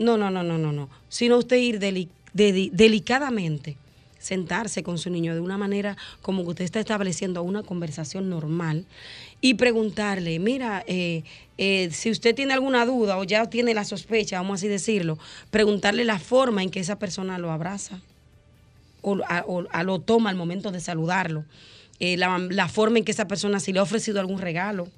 No, 0.00 0.16
no, 0.16 0.30
no, 0.30 0.42
no, 0.42 0.56
no, 0.56 0.72
no. 0.72 0.88
Sino 1.10 1.36
usted 1.36 1.58
ir 1.58 1.78
deli- 1.78 2.08
de- 2.34 2.70
delicadamente 2.72 3.76
sentarse 4.18 4.82
con 4.82 4.98
su 4.98 5.08
niño 5.08 5.32
de 5.34 5.40
una 5.40 5.56
manera 5.56 5.96
como 6.20 6.42
que 6.42 6.50
usted 6.50 6.64
está 6.66 6.78
estableciendo 6.80 7.42
una 7.42 7.62
conversación 7.62 8.28
normal 8.28 8.84
y 9.40 9.54
preguntarle, 9.54 10.38
mira, 10.38 10.84
eh, 10.86 11.22
eh, 11.56 11.88
si 11.90 12.10
usted 12.10 12.34
tiene 12.34 12.52
alguna 12.52 12.84
duda 12.84 13.16
o 13.16 13.24
ya 13.24 13.48
tiene 13.48 13.72
la 13.72 13.84
sospecha, 13.84 14.36
vamos 14.36 14.60
así 14.60 14.68
decirlo, 14.68 15.18
preguntarle 15.50 16.04
la 16.04 16.18
forma 16.18 16.62
en 16.62 16.68
que 16.70 16.80
esa 16.80 16.98
persona 16.98 17.38
lo 17.38 17.50
abraza 17.50 18.00
o, 19.00 19.18
a- 19.26 19.82
lo 19.82 20.00
toma 20.00 20.28
al 20.28 20.36
momento 20.36 20.70
de 20.70 20.80
saludarlo, 20.80 21.46
eh, 21.98 22.18
la, 22.18 22.36
la 22.38 22.68
forma 22.68 22.98
en 22.98 23.04
que 23.04 23.12
esa 23.12 23.26
persona 23.26 23.58
si 23.60 23.72
le 23.72 23.78
ha 23.78 23.82
ofrecido 23.82 24.20
algún 24.20 24.38
regalo, 24.40 24.88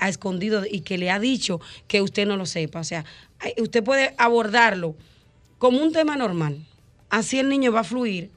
ha 0.00 0.08
escondido 0.08 0.64
y 0.68 0.80
que 0.80 0.96
le 0.98 1.10
ha 1.10 1.18
dicho 1.20 1.60
que 1.86 2.00
usted 2.00 2.26
no 2.26 2.36
lo 2.38 2.46
sepa. 2.46 2.80
O 2.80 2.84
sea, 2.84 3.04
usted 3.58 3.84
puede 3.84 4.14
abordarlo 4.16 4.96
como 5.58 5.82
un 5.82 5.92
tema 5.92 6.16
normal. 6.16 6.64
Así 7.10 7.38
el 7.38 7.48
niño 7.48 7.72
va 7.72 7.80
a 7.80 7.84
fluir 7.84 8.30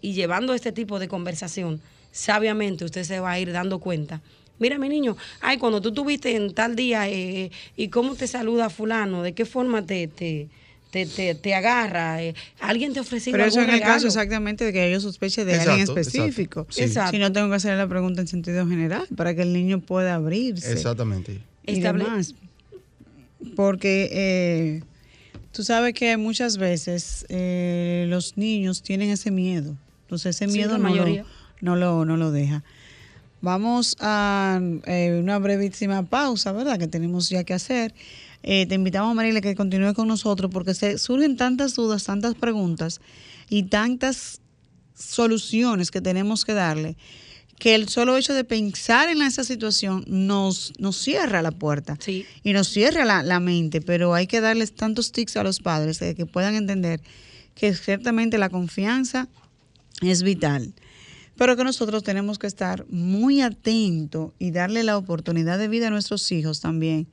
y 0.00 0.12
llevando 0.14 0.54
este 0.54 0.72
tipo 0.72 0.98
de 0.98 1.08
conversación, 1.08 1.80
sabiamente 2.12 2.84
usted 2.84 3.04
se 3.04 3.20
va 3.20 3.32
a 3.32 3.40
ir 3.40 3.52
dando 3.52 3.78
cuenta. 3.78 4.20
Mira, 4.58 4.78
mi 4.78 4.88
niño, 4.88 5.16
ay, 5.42 5.58
cuando 5.58 5.82
tú 5.82 5.92
tuviste 5.92 6.34
en 6.34 6.54
tal 6.54 6.76
día 6.76 7.08
eh, 7.10 7.50
y 7.76 7.88
cómo 7.88 8.14
te 8.14 8.26
saluda 8.26 8.70
fulano, 8.70 9.22
de 9.22 9.34
qué 9.34 9.44
forma 9.44 9.84
te, 9.84 10.08
te, 10.08 10.48
te, 10.90 11.04
te- 11.04 11.34
te 11.34 11.54
agarra, 11.54 12.22
eh, 12.22 12.34
alguien 12.60 12.94
te 12.94 12.98
ha 13.00 13.02
ofrecido 13.02 13.36
Pero 13.36 13.48
eso 13.48 13.60
en 13.60 13.68
el 13.68 13.80
caso 13.82 14.06
exactamente 14.06 14.64
de 14.64 14.72
que 14.72 14.90
yo 14.90 14.98
sospeche 14.98 15.44
de 15.44 15.52
Exacto, 15.52 15.70
alguien 15.72 15.88
exacto. 15.90 16.00
específico. 16.00 16.66
Sí. 16.70 16.84
Exacto. 16.84 17.10
Si 17.10 17.18
no 17.18 17.30
tengo 17.32 17.50
que 17.50 17.56
hacer 17.56 17.76
la 17.76 17.86
pregunta 17.86 18.22
en 18.22 18.28
sentido 18.28 18.66
general 18.66 19.06
para 19.14 19.34
que 19.34 19.42
el 19.42 19.52
niño 19.52 19.80
pueda 19.80 20.14
abrirse. 20.14 20.72
Exactamente. 20.72 21.40
y 21.66 21.72
Estable- 21.80 22.04
demás. 22.04 22.34
Porque 23.54 24.08
eh, 24.12 24.82
tú 25.56 25.64
sabes 25.64 25.94
que 25.94 26.18
muchas 26.18 26.58
veces 26.58 27.24
eh, 27.30 28.04
los 28.10 28.36
niños 28.36 28.82
tienen 28.82 29.08
ese 29.08 29.30
miedo. 29.30 29.74
Entonces 30.02 30.36
ese 30.36 30.52
miedo 30.52 30.76
no 30.76 30.94
lo, 30.94 31.06
no, 31.62 31.76
lo, 31.76 32.04
no 32.04 32.18
lo 32.18 32.30
deja. 32.30 32.62
Vamos 33.40 33.96
a 34.00 34.60
eh, 34.84 35.18
una 35.18 35.38
brevísima 35.38 36.02
pausa, 36.02 36.52
¿verdad? 36.52 36.78
Que 36.78 36.88
tenemos 36.88 37.30
ya 37.30 37.42
que 37.44 37.54
hacer. 37.54 37.94
Eh, 38.42 38.66
te 38.66 38.74
invitamos, 38.74 39.14
Mariela, 39.14 39.40
que 39.40 39.54
continúe 39.54 39.94
con 39.94 40.08
nosotros 40.08 40.50
porque 40.52 40.74
se 40.74 40.98
surgen 40.98 41.38
tantas 41.38 41.74
dudas, 41.74 42.04
tantas 42.04 42.34
preguntas 42.34 43.00
y 43.48 43.62
tantas 43.62 44.42
soluciones 44.94 45.90
que 45.90 46.02
tenemos 46.02 46.44
que 46.44 46.52
darle 46.52 46.98
que 47.58 47.74
el 47.74 47.88
solo 47.88 48.16
hecho 48.16 48.34
de 48.34 48.44
pensar 48.44 49.08
en 49.08 49.22
esa 49.22 49.42
situación 49.44 50.04
nos, 50.06 50.72
nos 50.78 50.96
cierra 50.96 51.40
la 51.42 51.52
puerta 51.52 51.96
Sí. 52.00 52.26
y 52.42 52.52
nos 52.52 52.68
cierra 52.68 53.04
la, 53.04 53.22
la 53.22 53.40
mente, 53.40 53.80
pero 53.80 54.14
hay 54.14 54.26
que 54.26 54.40
darles 54.40 54.74
tantos 54.74 55.12
tics 55.12 55.36
a 55.36 55.42
los 55.42 55.60
padres 55.60 55.98
de 55.98 56.14
que 56.14 56.26
puedan 56.26 56.54
entender 56.54 57.00
que 57.54 57.74
ciertamente 57.74 58.36
la 58.36 58.50
confianza 58.50 59.28
es 60.02 60.22
vital, 60.22 60.74
pero 61.36 61.56
que 61.56 61.64
nosotros 61.64 62.02
tenemos 62.02 62.38
que 62.38 62.46
estar 62.46 62.84
muy 62.90 63.40
atentos 63.40 64.32
y 64.38 64.50
darle 64.50 64.84
la 64.84 64.98
oportunidad 64.98 65.58
de 65.58 65.68
vida 65.68 65.86
a 65.86 65.90
nuestros 65.90 66.30
hijos 66.32 66.60
también, 66.60 67.08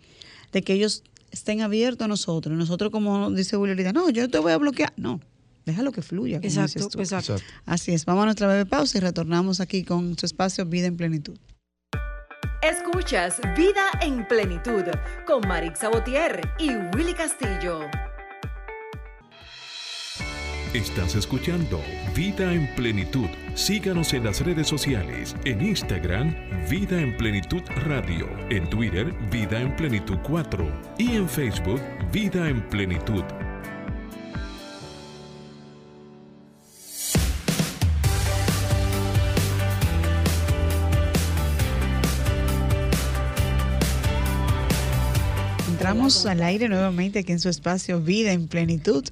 de 0.52 0.62
que 0.62 0.74
ellos 0.74 1.04
estén 1.32 1.62
abiertos 1.62 2.06
a 2.06 2.08
nosotros. 2.08 2.58
Nosotros, 2.58 2.92
como 2.92 3.32
dice 3.32 3.56
ahorita, 3.56 3.94
no, 3.94 4.10
yo 4.10 4.30
te 4.30 4.38
voy 4.38 4.52
a 4.52 4.58
bloquear. 4.58 4.94
No, 4.98 5.20
déjalo 5.66 5.92
que 5.92 6.02
fluya. 6.02 6.38
como 6.38 6.48
Exacto, 6.48 6.80
dices 6.80 6.90
tú. 6.90 7.00
exacto. 7.00 7.34
Exacto. 7.36 7.54
Así 7.66 7.94
es, 7.94 8.06
vamos 8.06 8.24
a 8.24 8.26
nuestra 8.26 8.48
breve 8.48 8.66
pausa 8.66 8.98
y 8.98 9.02
retornamos 9.02 9.60
aquí 9.60 9.84
con 9.84 10.18
su 10.18 10.26
espacio 10.26 10.66
Vida 10.66 10.88
en 10.88 10.98
Plenitud. 10.98 11.38
Escuchas 12.62 13.40
Vida 13.58 13.84
en 14.02 14.26
Plenitud 14.28 14.84
con 15.28 15.48
Marix 15.48 15.80
Sabotier 15.80 16.42
y 16.60 16.70
Willy 16.96 17.14
Castillo. 17.14 17.82
Estás 20.74 21.14
escuchando 21.16 21.80
Vida 22.16 22.52
en 22.52 22.74
Plenitud. 22.74 23.28
Síganos 23.54 24.14
en 24.14 24.24
las 24.24 24.42
redes 24.42 24.68
sociales, 24.68 25.36
en 25.46 25.62
Instagram, 25.62 26.34
Vida 26.68 27.00
en 27.00 27.16
Plenitud 27.16 27.62
Radio, 27.86 28.28
en 28.50 28.68
Twitter, 28.72 29.14
Vida 29.30 29.62
en 29.62 29.76
Plenitud 29.76 30.18
4 30.24 30.96
y 30.98 31.12
en 31.16 31.30
Facebook, 31.30 31.82
Vida 32.12 32.50
en 32.50 32.68
Plenitud. 32.70 33.24
Entramos 45.94 46.26
al 46.26 46.42
aire 46.42 46.70
nuevamente 46.70 47.20
aquí 47.20 47.34
en 47.34 47.40
su 47.40 47.50
espacio 47.50 48.02
Vida 48.02 48.32
en 48.32 48.48
Plenitud. 48.48 49.06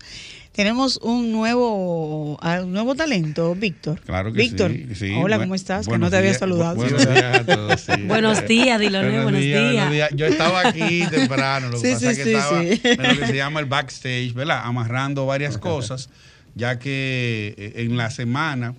Tenemos 0.52 0.98
un 1.04 1.32
nuevo, 1.32 2.40
ah, 2.42 2.62
un 2.64 2.74
nuevo 2.74 2.96
talento, 2.96 3.54
Víctor. 3.54 4.00
Claro 4.02 4.34
que 4.34 4.40
Víctor, 4.40 4.72
sí, 4.72 4.88
sí. 4.96 5.12
hola, 5.16 5.38
¿cómo 5.38 5.54
estás? 5.54 5.86
Que 5.86 5.92
buenos 5.92 6.08
no 6.08 6.10
te 6.10 6.18
había 6.18 6.30
días, 6.32 6.40
saludado. 6.40 6.76
bu- 6.78 6.80
Buenos 6.90 7.08
días 7.08 7.36
a 7.40 7.46
todos. 7.46 7.82
sí. 7.82 7.92
Buenos 8.08 8.48
días, 8.48 8.80
Diloné, 8.80 9.22
buenos 9.22 9.42
días. 9.42 10.10
Yo 10.16 10.26
estaba 10.26 10.68
aquí 10.68 11.04
temprano, 11.12 11.70
lo 11.70 11.80
que 11.80 11.88
Sí, 11.88 11.94
pasa 11.94 12.00
sí, 12.00 12.08
es 12.08 12.18
que 12.18 12.24
sí, 12.24 12.32
estaba 12.34 12.62
sí. 12.64 12.82
en 12.84 13.04
lo 13.16 13.20
que 13.20 13.28
se 13.28 13.36
llama 13.36 13.60
el 13.60 13.68
backstage, 13.68 14.34
¿verdad? 14.34 14.62
Amarrando 14.64 15.28
varias 15.28 15.60
cosas, 15.60 16.10
ya 16.56 16.80
que 16.80 17.54
eh, 17.60 17.74
en 17.84 17.96
la 17.96 18.10
semana 18.10 18.74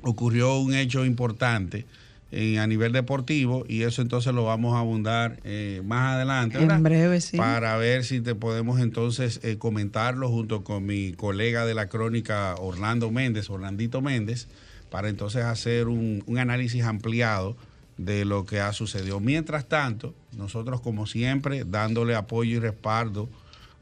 ocurrió 0.00 0.58
un 0.60 0.72
hecho 0.74 1.04
importante 1.04 1.84
eh, 2.30 2.58
a 2.58 2.66
nivel 2.66 2.92
deportivo 2.92 3.64
y 3.66 3.82
eso 3.82 4.02
entonces 4.02 4.34
lo 4.34 4.44
vamos 4.44 4.74
a 4.74 4.80
abundar 4.80 5.40
eh, 5.44 5.80
más 5.84 6.14
adelante, 6.14 6.58
¿verdad? 6.58 6.76
En 6.76 6.82
breve, 6.82 7.20
sí. 7.20 7.36
Para 7.36 7.76
ver 7.76 8.04
si 8.04 8.20
te 8.20 8.34
podemos 8.34 8.80
entonces 8.80 9.40
eh, 9.42 9.56
comentarlo 9.56 10.28
junto 10.28 10.62
con 10.62 10.84
mi 10.84 11.12
colega 11.12 11.64
de 11.64 11.74
la 11.74 11.88
crónica 11.88 12.54
Orlando 12.56 13.10
Méndez, 13.10 13.48
Orlandito 13.48 14.02
Méndez, 14.02 14.46
para 14.90 15.08
entonces 15.08 15.44
hacer 15.44 15.88
un, 15.88 16.22
un 16.26 16.38
análisis 16.38 16.84
ampliado 16.84 17.56
de 17.96 18.24
lo 18.24 18.44
que 18.44 18.60
ha 18.60 18.72
sucedido. 18.72 19.20
Mientras 19.20 19.66
tanto, 19.66 20.14
nosotros 20.36 20.80
como 20.80 21.06
siempre, 21.06 21.64
dándole 21.64 22.14
apoyo 22.14 22.56
y 22.56 22.60
respaldo 22.60 23.28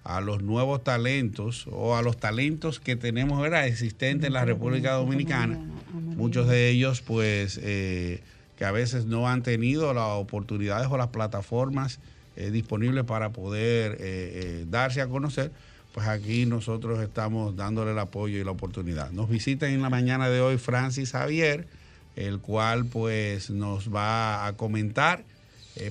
a 0.07 0.21
los 0.21 0.41
nuevos 0.41 0.85
talentos 0.85 1.67
o 1.71 1.97
a 1.97 2.03
los 2.03 2.17
talentos 2.17 2.79
que 2.79 2.95
tenemos 2.95 3.43
¿verdad? 3.43 3.67
existentes 3.67 4.29
en 4.29 4.35
la 4.35 4.45
República 4.45 4.93
Dominicana, 4.93 5.59
muchos 6.17 6.47
de 6.47 6.71
ellos 6.71 7.01
pues 7.01 7.59
eh, 7.61 8.23
que 8.57 8.65
a 8.65 8.73
veces 8.73 9.07
no 9.07 9.29
han 9.29 9.43
tenido 9.43 9.93
las 9.95 10.09
oportunidades 10.09 10.89
o 10.91 10.97
las 10.97 11.09
plataformas 11.09 12.01
eh, 12.37 12.51
disponibles 12.51 13.05
para 13.05 13.31
poder 13.31 13.93
eh, 13.93 13.97
eh, 14.01 14.67
darse 14.69 15.01
a 15.01 15.09
conocer, 15.09 15.53
pues 15.95 16.07
aquí 16.07 16.47
nosotros 16.47 17.03
estamos 17.03 17.57
dándole 17.57 17.93
el 17.93 17.99
apoyo 17.99 18.39
y 18.39 18.45
la 18.45 18.51
oportunidad. 18.51 19.11
Nos 19.11 19.29
visita 19.29 19.69
en 19.69 19.81
la 19.81 19.91
mañana 19.91 20.29
de 20.29 20.41
hoy 20.41 20.59
Francis 20.59 21.13
Javier, 21.13 21.67
el 22.15 22.39
cual 22.39 22.87
pues 22.87 23.51
nos 23.51 23.95
va 23.95 24.47
a 24.47 24.55
comentar 24.55 25.25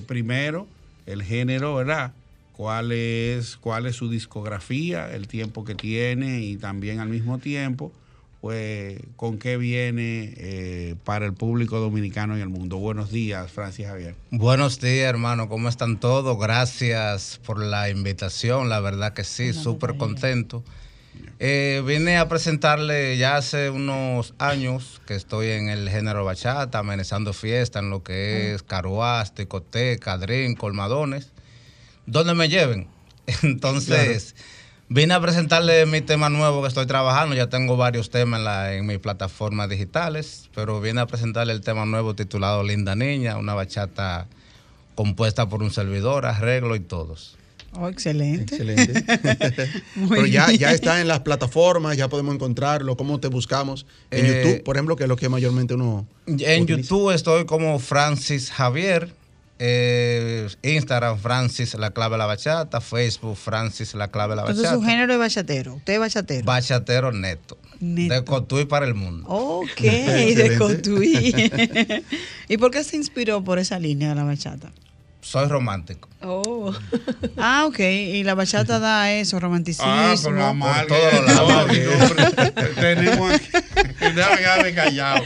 primero 0.06 0.66
el 1.06 1.22
género, 1.22 1.76
¿verdad? 1.76 2.12
Cuál 2.52 2.90
es, 2.92 3.56
cuál 3.56 3.86
es 3.86 3.96
su 3.96 4.08
discografía, 4.08 5.12
el 5.12 5.28
tiempo 5.28 5.64
que 5.64 5.74
tiene 5.74 6.40
y 6.40 6.56
también 6.56 7.00
al 7.00 7.08
mismo 7.08 7.38
tiempo, 7.38 7.92
pues 8.46 9.00
con 9.16 9.38
qué 9.38 9.56
viene 9.56 10.32
eh, 10.36 10.94
para 11.02 11.26
el 11.26 11.34
público 11.34 11.80
dominicano 11.80 12.38
y 12.38 12.40
el 12.40 12.48
mundo. 12.48 12.76
Buenos 12.76 13.10
días, 13.10 13.50
Francis 13.50 13.88
Javier. 13.88 14.14
Buenos 14.30 14.78
días, 14.78 15.08
hermano. 15.08 15.48
¿Cómo 15.48 15.68
están 15.68 15.98
todos? 15.98 16.38
Gracias 16.38 17.40
por 17.44 17.58
la 17.58 17.90
invitación. 17.90 18.68
La 18.68 18.78
verdad 18.78 19.14
que 19.14 19.24
sí, 19.24 19.52
súper 19.52 19.96
contento. 19.96 20.62
Eh, 21.40 21.82
vine 21.84 22.18
a 22.18 22.28
presentarle 22.28 23.18
ya 23.18 23.36
hace 23.36 23.68
unos 23.68 24.32
años 24.38 25.02
que 25.08 25.16
estoy 25.16 25.48
en 25.48 25.68
el 25.68 25.88
género 25.90 26.24
bachata, 26.24 26.78
amenizando 26.78 27.32
fiesta 27.32 27.80
en 27.80 27.90
lo 27.90 28.04
que 28.04 28.54
es 28.54 28.62
caruás, 28.62 29.34
discoteca, 29.34 30.18
drink, 30.18 30.56
colmadones, 30.56 31.32
donde 32.06 32.34
me 32.34 32.48
lleven. 32.48 32.86
Entonces, 33.42 34.36
vine 34.88 35.14
a 35.14 35.20
presentarle 35.20 35.84
mi 35.86 36.00
tema 36.00 36.28
nuevo 36.28 36.62
que 36.62 36.68
estoy 36.68 36.86
trabajando. 36.86 37.34
Ya 37.34 37.48
tengo 37.48 37.76
varios 37.76 38.10
temas 38.10 38.38
en, 38.38 38.44
la- 38.44 38.74
en 38.74 38.86
mis 38.86 38.98
plataformas 38.98 39.68
digitales, 39.68 40.48
pero 40.54 40.80
vine 40.80 41.00
a 41.00 41.06
presentarle 41.06 41.52
el 41.52 41.60
tema 41.60 41.84
nuevo 41.86 42.14
titulado 42.14 42.62
Linda 42.62 42.94
Niña, 42.94 43.36
una 43.36 43.54
bachata 43.54 44.26
compuesta 44.94 45.48
por 45.48 45.62
un 45.62 45.70
servidor, 45.70 46.26
arreglo 46.26 46.74
y 46.76 46.80
todos. 46.80 47.36
Oh, 47.78 47.88
excelente. 47.90 48.54
Excelente. 48.56 49.04
Pero 50.08 50.24
ya, 50.24 50.50
ya 50.50 50.72
está 50.72 50.98
en 51.02 51.08
las 51.08 51.20
plataformas, 51.20 51.94
ya 51.98 52.08
podemos 52.08 52.34
encontrarlo. 52.34 52.96
¿Cómo 52.96 53.20
te 53.20 53.28
buscamos? 53.28 53.84
En 54.10 54.24
Eh, 54.24 54.28
YouTube, 54.44 54.64
por 54.64 54.76
ejemplo, 54.76 54.96
que 54.96 55.02
es 55.02 55.08
lo 55.10 55.16
que 55.16 55.28
mayormente 55.28 55.74
uno. 55.74 56.06
En 56.26 56.34
utiliza. 56.62 56.66
YouTube 56.66 57.10
estoy 57.10 57.44
como 57.44 57.78
Francis 57.78 58.50
Javier, 58.50 59.12
eh, 59.58 60.48
Instagram 60.62 61.18
Francis 61.18 61.74
La 61.74 61.90
Clave 61.90 62.12
de 62.14 62.18
la 62.18 62.26
Bachata, 62.26 62.80
Facebook 62.80 63.36
Francis 63.36 63.94
La 63.94 64.08
Clave 64.08 64.30
de 64.32 64.36
la 64.36 64.42
Entonces 64.42 64.64
Bachata. 64.64 64.80
su 64.80 64.86
género 64.86 65.12
es 65.14 65.18
bachatero. 65.18 65.74
Usted 65.74 65.94
es 65.94 66.00
bachatero. 66.00 66.44
Bachatero 66.44 67.12
neto. 67.12 67.58
Neto. 67.80 68.14
De 68.14 68.24
Cotuí 68.24 68.64
para 68.64 68.86
el 68.86 68.94
mundo. 68.94 69.26
Ok, 69.28 69.80
de. 69.80 70.56
Cotuí. 70.58 71.34
¿Y 72.48 72.56
por 72.56 72.70
qué 72.70 72.84
se 72.84 72.96
inspiró 72.96 73.42
por 73.44 73.58
esa 73.58 73.78
línea 73.78 74.10
de 74.10 74.14
la 74.14 74.24
bachata? 74.24 74.72
Soy 75.20 75.48
romántico. 75.48 76.08
Oh. 76.22 76.72
Ah, 77.38 77.66
ok. 77.66 77.78
Y 77.80 78.24
la 78.24 78.34
bachata 78.34 78.78
da 78.78 79.12
eso, 79.12 79.38
romanticismo. 79.38 79.86
Ah, 79.86 80.14
pero 80.22 80.36
la 80.36 80.52
mal, 80.54 80.86
todos 80.86 81.12
los 81.12 81.24
lados. 81.26 81.70
Tenemos 82.80 83.32
aquí. 83.34 83.48
Déjame 84.14 84.36
quedarme 84.38 84.74
callado. 84.74 85.24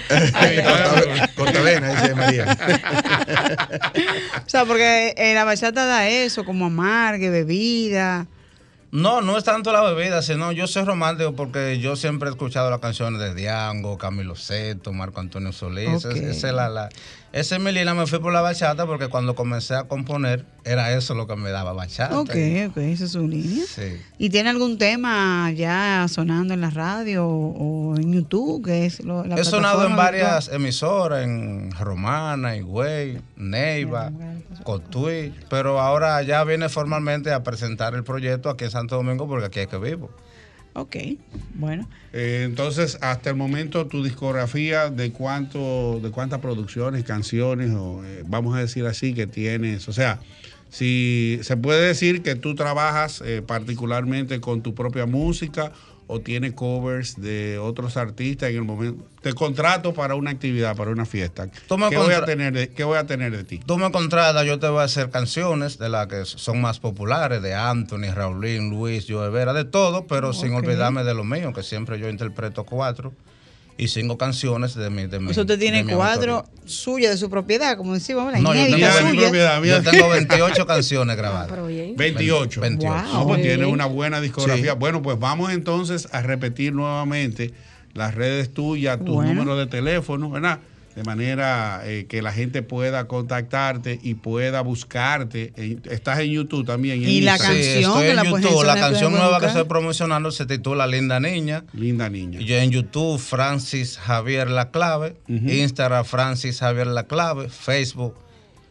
Cortavena, 1.37 1.88
dice 1.94 2.14
María. 2.14 2.59
O 4.46 4.48
sea, 4.50 4.64
porque 4.64 5.14
eh, 5.16 5.35
la 5.35 5.44
bachata 5.44 5.87
da 5.87 6.09
eso, 6.09 6.44
como 6.44 6.66
amargue, 6.66 7.31
bebida. 7.31 8.26
No, 8.92 9.20
no 9.22 9.38
es 9.38 9.44
tanto 9.44 9.72
la 9.72 9.83
bebida, 9.83 10.20
sino 10.20 10.50
yo 10.50 10.66
soy 10.66 10.83
romántico 10.85 11.33
porque 11.37 11.79
yo 11.79 11.94
siempre 11.94 12.29
he 12.29 12.33
escuchado 12.33 12.70
las 12.70 12.81
canciones 12.81 13.20
de 13.20 13.35
Diango, 13.35 13.96
Camilo 13.98 14.35
Seto, 14.35 14.92
Marco 14.92 15.20
Antonio 15.20 15.53
Solís. 15.53 16.05
Ok. 16.05 16.12
Es- 16.16 16.22
Esa 16.38 16.48
es 16.48 16.55
la, 16.55 16.68
la- 16.68 16.88
esa 17.33 17.55
es 17.55 17.62
mi 17.62 17.70
línea, 17.70 17.94
me 17.94 18.09
fui 18.09 18.18
por 18.18 18.33
la 18.33 18.40
bachata 18.40 18.87
porque 18.87 19.07
cuando 19.07 19.37
comencé 19.37 19.76
a 19.76 19.85
componer 19.85 20.44
era 20.64 20.92
eso 20.96 21.14
lo 21.14 21.29
que 21.29 21.37
me 21.37 21.50
daba 21.50 21.72
bachata. 21.72 22.18
Ok, 22.18 22.31
ok, 22.70 22.76
esa 22.79 23.05
es 23.05 23.12
su 23.12 23.29
línea. 23.29 23.64
Sí. 23.72 24.00
¿Y 24.18 24.31
tiene 24.31 24.50
algún 24.50 24.79
tema 24.79 25.48
ya 25.53 26.07
sonando 26.09 26.55
en 26.55 26.61
la 26.61 26.70
radio 26.70 27.24
o, 27.29 27.92
o 27.92 27.96
en 27.96 28.12
YouTube? 28.12 28.64
Que 28.64 28.85
es 28.87 28.98
lo, 29.05 29.24
la 29.24 29.37
He 29.37 29.44
sonado 29.44 29.87
en 29.87 29.94
varias 29.94 30.48
emisoras, 30.48 31.22
en 31.22 31.70
Romana, 31.79 32.57
Higüey, 32.57 33.20
Neiva, 33.37 34.11
Cotuí, 34.64 35.33
pero 35.48 35.81
ahora 35.81 36.20
ya 36.22 36.42
viene 36.42 36.68
formalmente 36.68 37.33
a 37.33 37.44
presentar 37.44 37.94
el 37.94 38.03
proyecto 38.03 38.50
aquí 38.50 38.64
en 38.64 38.70
Santo 38.81 38.97
Domingo 38.97 39.29
porque 39.29 39.47
aquí 39.47 39.61
es 39.61 39.69
que 39.69 39.79
vivo. 39.79 40.11
Ok, 40.73 40.97
bueno. 41.55 41.88
Eh, 42.12 42.43
entonces, 42.45 42.99
hasta 43.01 43.31
el 43.31 43.37
momento, 43.37 43.87
tu 43.87 44.05
discografía 44.05 44.88
de 44.88 45.11
cuánto, 45.11 46.01
de 46.01 46.11
cuántas 46.11 46.40
producciones, 46.40 47.05
canciones, 47.05 47.73
o 47.73 48.05
eh, 48.05 48.23
vamos 48.27 48.57
a 48.57 48.61
decir 48.61 48.87
así, 48.87 49.12
que 49.12 49.27
tienes. 49.27 49.88
O 49.88 49.93
sea, 49.93 50.21
si 50.69 51.40
se 51.43 51.57
puede 51.57 51.88
decir 51.88 52.23
que 52.23 52.37
tú 52.37 52.55
trabajas 52.55 53.21
eh, 53.25 53.43
particularmente 53.45 54.40
con 54.40 54.62
tu 54.62 54.75
propia 54.75 55.07
música 55.07 55.73
o 56.11 56.20
tienes 56.20 56.55
covers 56.55 57.20
de 57.20 57.59
otros 57.59 57.96
artistas 57.96 58.51
en 58.51 58.57
el 58.57 58.62
momento. 58.64 59.05
Te 59.23 59.33
contrato 59.33 59.94
para 59.94 60.16
una 60.16 60.31
actividad, 60.31 60.77
para 60.77 60.90
una 60.90 61.07
fiesta. 61.07 61.49
¿Qué 61.49 61.96
voy, 61.96 62.14
a 62.14 62.25
tener 62.25 62.53
de, 62.53 62.68
¿Qué 62.70 62.83
voy 62.83 62.99
a 62.99 63.07
tener 63.07 63.37
de 63.37 63.44
ti? 63.44 63.61
Tú 63.64 63.79
me 63.79 63.92
contratas, 63.92 64.44
yo 64.44 64.59
te 64.59 64.68
voy 64.68 64.81
a 64.81 64.85
hacer 64.85 65.11
canciones 65.11 65.79
de 65.79 65.88
las 65.88 66.09
que 66.09 66.25
son 66.25 66.61
más 66.61 66.81
populares, 66.81 67.42
de 67.42 67.55
Anthony, 67.55 68.12
Raulín, 68.12 68.70
Luis, 68.70 69.07
Joe 69.09 69.31
Vera, 69.31 69.53
de 69.53 69.64
todo, 69.64 70.07
pero 70.07 70.33
sin 70.33 70.53
olvidarme 70.53 71.05
de 71.05 71.14
lo 71.14 71.23
mío, 71.23 71.53
que 71.53 71.62
siempre 71.62 71.99
yo 72.01 72.09
interpreto 72.09 72.64
cuatro 72.64 73.12
y 73.81 73.88
cinco 73.88 74.19
canciones 74.19 74.75
de 74.75 74.90
mi. 74.90 75.07
De 75.07 75.19
mi 75.19 75.31
usted 75.31 75.59
tiene 75.59 75.79
de 75.79 75.85
mi 75.85 75.93
cuatro 75.95 76.37
autoría. 76.37 76.62
suyas 76.66 77.11
de 77.12 77.16
su 77.16 77.31
propiedad, 77.31 77.77
como 77.77 77.95
decimos, 77.95 78.31
la 78.33 78.38
No, 78.38 78.55
yo 78.55 78.62
tengo, 78.64 78.77
de 78.77 79.12
mi 79.12 79.19
propiedad. 79.19 79.62
yo 79.62 79.83
tengo 79.83 80.09
28 80.11 80.66
canciones 80.66 81.16
grabadas. 81.16 81.49
Pero 81.49 81.66
bien. 81.66 81.97
28. 81.97 82.61
28. 82.61 82.93
Wow. 82.93 83.12
No, 83.12 83.27
pues 83.27 83.43
tiene 83.43 83.66
una 83.66 83.87
buena 83.87 84.21
discografía. 84.21 84.75
Bueno, 84.75 85.03
pues 85.03 85.19
vamos 85.19 85.53
entonces 85.53 86.09
a 86.12 86.21
repetir 86.23 86.73
nuevamente 86.75 87.53
las 87.95 88.14
redes 88.14 88.53
tuyas, 88.55 88.99
tus 88.99 89.14
Bueno. 89.16 89.35
números 89.35 89.59
de 89.59 89.66
teléfono, 89.66 90.31
¿verdad? 90.31 90.61
De 90.96 91.05
manera 91.05 91.83
eh, 91.85 92.07
que 92.09 92.20
la 92.20 92.33
gente 92.33 92.62
pueda 92.62 93.07
contactarte 93.07 94.00
y 94.03 94.14
pueda 94.14 94.61
buscarte. 94.61 95.53
Estás 95.88 96.18
en 96.18 96.33
YouTube 96.33 96.66
también. 96.66 97.03
en 97.03 97.09
Y 97.09 97.20
la 97.20 97.33
Instagram. 97.35 97.57
canción 97.57 97.85
estoy 97.85 98.03
que 98.03 98.11
en 98.11 98.16
la 98.16 98.24
YouTube. 98.24 98.64
La 98.64 98.74
canción 98.74 99.12
nueva 99.12 99.29
que 99.38 99.46
buscar. 99.46 99.48
estoy 99.50 99.64
promocionando 99.68 100.31
se 100.33 100.46
titula 100.46 100.87
Linda 100.88 101.20
Niña. 101.20 101.64
Linda 101.74 102.11
niña. 102.11 102.40
Y 102.40 102.44
yo 102.44 102.57
en 102.57 102.70
YouTube, 102.70 103.20
Francis 103.20 103.98
Javier 103.98 104.50
La 104.50 104.70
Clave. 104.72 105.14
Instagram, 105.29 106.05
Francis 106.05 106.59
Javier 106.59 106.88
La 106.88 107.05
Clave. 107.05 107.48
Facebook, 107.48 108.16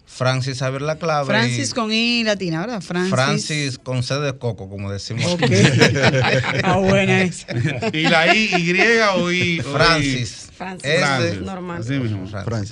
Francis 0.06 0.60
Javier 0.60 0.82
La 0.82 0.98
Clave. 0.98 1.26
Francis 1.26 1.70
y 1.70 1.74
con 1.74 1.92
I 1.94 2.24
latina, 2.26 2.60
¿verdad? 2.60 2.82
Francis. 2.82 3.14
Francis 3.16 3.80
con 3.80 4.04
C 4.04 4.16
de 4.16 4.38
coco, 4.38 4.68
como 4.70 4.92
decimos. 4.92 5.26
Ok. 5.26 5.44
ah, 6.64 6.76
buena 6.78 7.22
esa. 7.24 7.48
¿Y 7.94 8.04
la 8.04 8.36
I, 8.36 8.50
Y 8.56 8.74
o 9.16 9.32
I? 9.32 9.62
Francis. 9.62 10.49
Francis. 10.60 10.92
Este, 10.92 11.06
Francis. 11.06 11.42
Normal. 11.42 11.82
Así. 11.82 12.00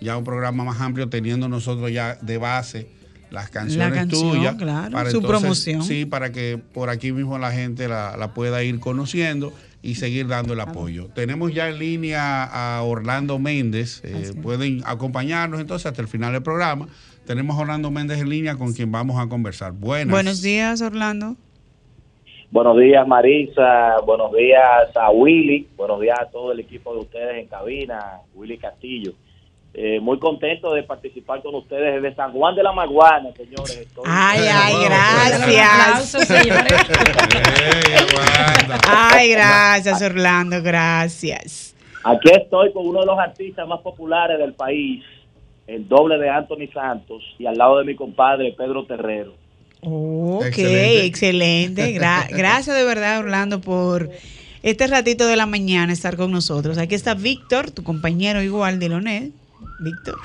ya 0.00 0.16
un 0.16 0.24
programa 0.24 0.64
más 0.64 0.80
amplio, 0.80 1.08
teniendo 1.08 1.48
nosotros 1.48 1.92
ya 1.92 2.16
de 2.22 2.38
base 2.38 2.88
las 3.30 3.50
canciones 3.50 4.08
tuyas. 4.08 4.56
Para 4.90 5.10
su 5.10 5.22
promoción. 5.22 5.82
Sí, 5.82 6.04
para 6.04 6.32
que 6.32 6.60
por 6.72 6.90
aquí 6.90 7.12
mismo 7.12 7.38
la 7.38 7.52
gente 7.52 7.88
la, 7.88 8.32
pueda 8.34 8.62
ir 8.62 8.80
conociendo 8.80 9.52
y 9.82 9.94
seguir 9.94 10.26
dando 10.26 10.52
el 10.52 10.60
apoyo. 10.60 11.08
Tenemos 11.14 11.54
ya 11.54 11.68
en 11.68 11.78
línea 11.78 12.44
a 12.44 12.82
Orlando 12.82 13.38
Méndez. 13.38 14.00
Eh, 14.04 14.34
pueden 14.42 14.82
acompañarnos 14.84 15.60
entonces 15.60 15.86
hasta 15.86 16.02
el 16.02 16.08
final 16.08 16.32
del 16.32 16.42
programa. 16.42 16.88
Tenemos 17.26 17.56
a 17.58 17.62
Orlando 17.62 17.90
Méndez 17.90 18.20
en 18.20 18.28
línea 18.28 18.56
con 18.56 18.72
quien 18.72 18.90
vamos 18.90 19.20
a 19.20 19.28
conversar. 19.28 19.72
Buenas. 19.72 20.10
Buenos 20.12 20.42
días, 20.42 20.80
Orlando. 20.82 21.36
Buenos 22.50 22.76
días, 22.78 23.06
Marisa. 23.06 24.00
Buenos 24.04 24.32
días 24.32 24.88
a 24.96 25.10
Willy. 25.10 25.68
Buenos 25.76 26.00
días 26.00 26.18
a 26.20 26.26
todo 26.26 26.50
el 26.52 26.60
equipo 26.60 26.92
de 26.94 27.00
ustedes 27.00 27.38
en 27.38 27.46
cabina, 27.46 28.18
Willy 28.34 28.58
Castillo. 28.58 29.12
Eh, 29.72 30.00
muy 30.00 30.18
contento 30.18 30.74
de 30.74 30.82
participar 30.82 31.40
con 31.42 31.54
ustedes 31.54 32.02
desde 32.02 32.16
San 32.16 32.32
Juan 32.32 32.56
de 32.56 32.64
la 32.64 32.72
Maguana, 32.72 33.28
señores. 33.36 33.76
Estoy- 33.76 34.02
Ay, 34.04 34.40
ay, 34.52 34.74
Un 34.74 34.84
gracias. 34.86 36.26
Ay, 38.88 39.30
gracias, 39.30 40.02
Orlando, 40.02 40.60
gracias. 40.60 41.76
Aquí 42.02 42.30
estoy 42.30 42.72
con 42.72 42.86
uno 42.86 43.00
de 43.00 43.06
los 43.06 43.18
artistas 43.18 43.68
más 43.68 43.80
populares 43.80 44.38
del 44.38 44.54
país, 44.54 45.04
el 45.74 45.88
doble 45.88 46.18
de 46.18 46.28
Anthony 46.28 46.68
Santos, 46.72 47.22
y 47.38 47.46
al 47.46 47.56
lado 47.56 47.78
de 47.78 47.84
mi 47.84 47.94
compadre 47.94 48.54
Pedro 48.56 48.84
Terrero. 48.86 49.34
Ok, 49.82 50.44
Excelente. 50.46 51.04
excelente. 51.06 51.94
Gra- 51.98 52.26
gracias 52.36 52.76
de 52.76 52.84
verdad, 52.84 53.20
Orlando, 53.20 53.60
por 53.60 54.10
este 54.62 54.86
ratito 54.86 55.26
de 55.26 55.36
la 55.36 55.46
mañana 55.46 55.92
estar 55.92 56.16
con 56.16 56.30
nosotros. 56.32 56.76
Aquí 56.76 56.94
está 56.94 57.14
Víctor, 57.14 57.70
tu 57.70 57.82
compañero 57.82 58.42
igual 58.42 58.78
de 58.78 58.88
Lonet. 58.88 59.30
Víctor. 59.80 60.18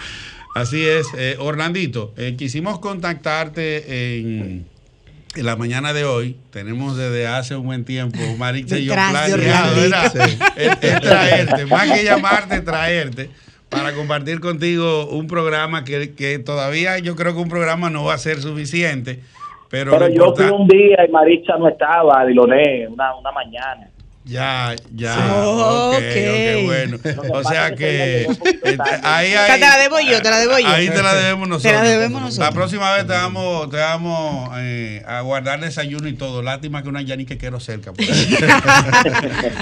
Así 0.55 0.86
es, 0.86 1.08
eh, 1.17 1.36
Orlandito, 1.39 2.13
eh, 2.17 2.36
quisimos 2.38 2.79
contactarte 2.79 4.17
en, 4.19 4.65
en 5.36 5.45
la 5.45 5.55
mañana 5.55 5.93
de 5.93 6.05
hoy. 6.05 6.36
Tenemos 6.51 6.97
desde 6.97 7.27
hace 7.27 7.55
un 7.55 7.65
buen 7.65 7.86
tiempo, 7.86 8.19
Maritza 8.38 8.77
y 8.79 8.86
yo, 8.86 8.93
planeado. 8.93 9.38
¿verdad? 9.75 10.15
Es- 10.15 10.77
es 10.81 11.01
traerte, 11.01 11.65
más 11.65 11.91
que 11.91 12.03
llamarte, 12.03 12.62
traerte 12.62 13.29
para 13.75 13.93
compartir 13.93 14.39
contigo 14.39 15.07
un 15.07 15.27
programa 15.27 15.83
que, 15.83 16.13
que 16.15 16.39
todavía 16.39 16.97
yo 16.99 17.15
creo 17.15 17.33
que 17.33 17.39
un 17.41 17.49
programa 17.49 17.89
no 17.89 18.03
va 18.05 18.13
a 18.13 18.17
ser 18.17 18.41
suficiente. 18.41 19.19
Pero, 19.69 19.91
Pero 19.91 20.07
yo 20.09 20.33
fui 20.35 20.45
un 20.45 20.67
día 20.67 20.97
y 21.07 21.11
Maritza 21.11 21.57
no 21.57 21.67
estaba, 21.67 22.25
Diloné, 22.25 22.88
una, 22.88 23.15
una 23.15 23.31
mañana. 23.31 23.89
Ya, 24.23 24.75
ya. 24.95 25.17
Ok. 25.43 26.65
bueno. 26.65 26.97
Que 26.99 27.15
O 27.31 27.43
sea 27.43 27.75
que 27.75 28.23
eh, 28.23 28.27
ahí 29.03 29.33
hay- 29.33 29.59
te 29.59 29.65
la 29.67 29.77
debo 29.77 29.99
yo, 29.99 30.19
te 30.19 30.29
la 30.31 30.39
debo 30.39 30.57
yo. 30.57 30.67
Ahí 30.67 30.89
te 30.89 31.03
la 31.03 31.13
debemos 31.13 31.47
nosotros. 31.47 31.71
Te 31.73 31.77
la 31.77 31.83
debemos 31.83 32.21
nosotros. 32.21 32.47
La 32.47 32.51
próxima 32.51 32.91
vez 32.95 33.05
te 33.05 33.13
vamos, 33.13 33.69
te 33.69 33.77
vamos 33.77 34.49
eh, 34.57 35.03
a 35.07 35.21
guardar 35.21 35.59
desayuno 35.59 36.07
y 36.07 36.13
todo. 36.13 36.41
Lástima 36.41 36.81
que 36.81 36.89
una 36.89 37.03
Yani 37.03 37.25
que 37.25 37.38
quiero 37.38 37.59
cerca. 37.59 37.91
ahí. 37.95 38.38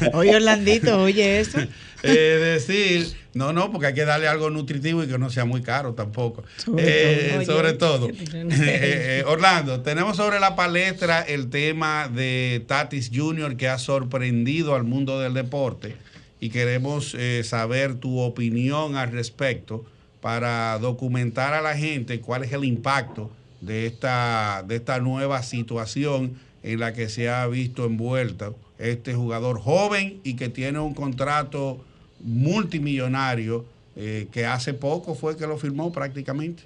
Oye, 0.13 0.35
Orlandito, 0.35 0.97
oye 1.01 1.39
eso. 1.39 1.59
Eh, 2.15 2.37
decir, 2.55 3.13
no, 3.33 3.53
no, 3.53 3.71
porque 3.71 3.87
hay 3.87 3.93
que 3.93 4.03
darle 4.05 4.27
algo 4.27 4.49
nutritivo 4.49 5.03
y 5.03 5.07
que 5.07 5.17
no 5.17 5.29
sea 5.29 5.45
muy 5.45 5.61
caro 5.61 5.93
tampoco. 5.93 6.43
Sobre 6.57 6.83
Eh, 6.85 7.31
todo. 7.35 7.45
sobre 7.45 7.69
Oye, 7.69 7.77
todo. 7.77 8.07
qué 8.07 8.13
tirano. 8.13 8.49
Eh, 8.55 9.19
eh, 9.19 9.23
Orlando, 9.25 9.81
tenemos 9.81 10.17
sobre 10.17 10.39
la 10.39 10.55
palestra 10.55 11.21
el 11.21 11.49
tema 11.49 12.09
de 12.09 12.63
Tatis 12.67 13.09
Jr. 13.13 13.55
que 13.55 13.67
ha 13.69 13.77
sorprendido 13.79 14.75
al 14.75 14.83
mundo 14.83 15.19
del 15.19 15.33
deporte 15.33 15.95
y 16.41 16.49
queremos 16.49 17.15
eh, 17.17 17.41
saber 17.45 17.95
tu 17.95 18.19
opinión 18.19 18.97
al 18.97 19.11
respecto 19.11 19.85
para 20.19 20.77
documentar 20.79 21.53
a 21.53 21.61
la 21.61 21.75
gente 21.77 22.19
cuál 22.19 22.43
es 22.43 22.51
el 22.51 22.65
impacto 22.65 23.31
de 23.61 23.85
esta, 23.85 24.63
de 24.67 24.75
esta 24.75 24.99
nueva 24.99 25.41
situación 25.41 26.33
en 26.63 26.79
la 26.81 26.91
que 26.93 27.07
se 27.07 27.29
ha 27.29 27.47
visto 27.47 27.85
envuelta 27.85 28.51
este 28.77 29.13
jugador 29.13 29.59
joven 29.61 30.19
y 30.25 30.33
que 30.35 30.49
tiene 30.49 30.79
un 30.79 30.93
contrato 30.93 31.83
multimillonario 32.23 33.65
eh, 33.95 34.27
que 34.31 34.45
hace 34.45 34.73
poco 34.73 35.13
fue 35.13 35.37
que 35.37 35.45
lo 35.45 35.57
firmó 35.57 35.91
prácticamente. 35.91 36.63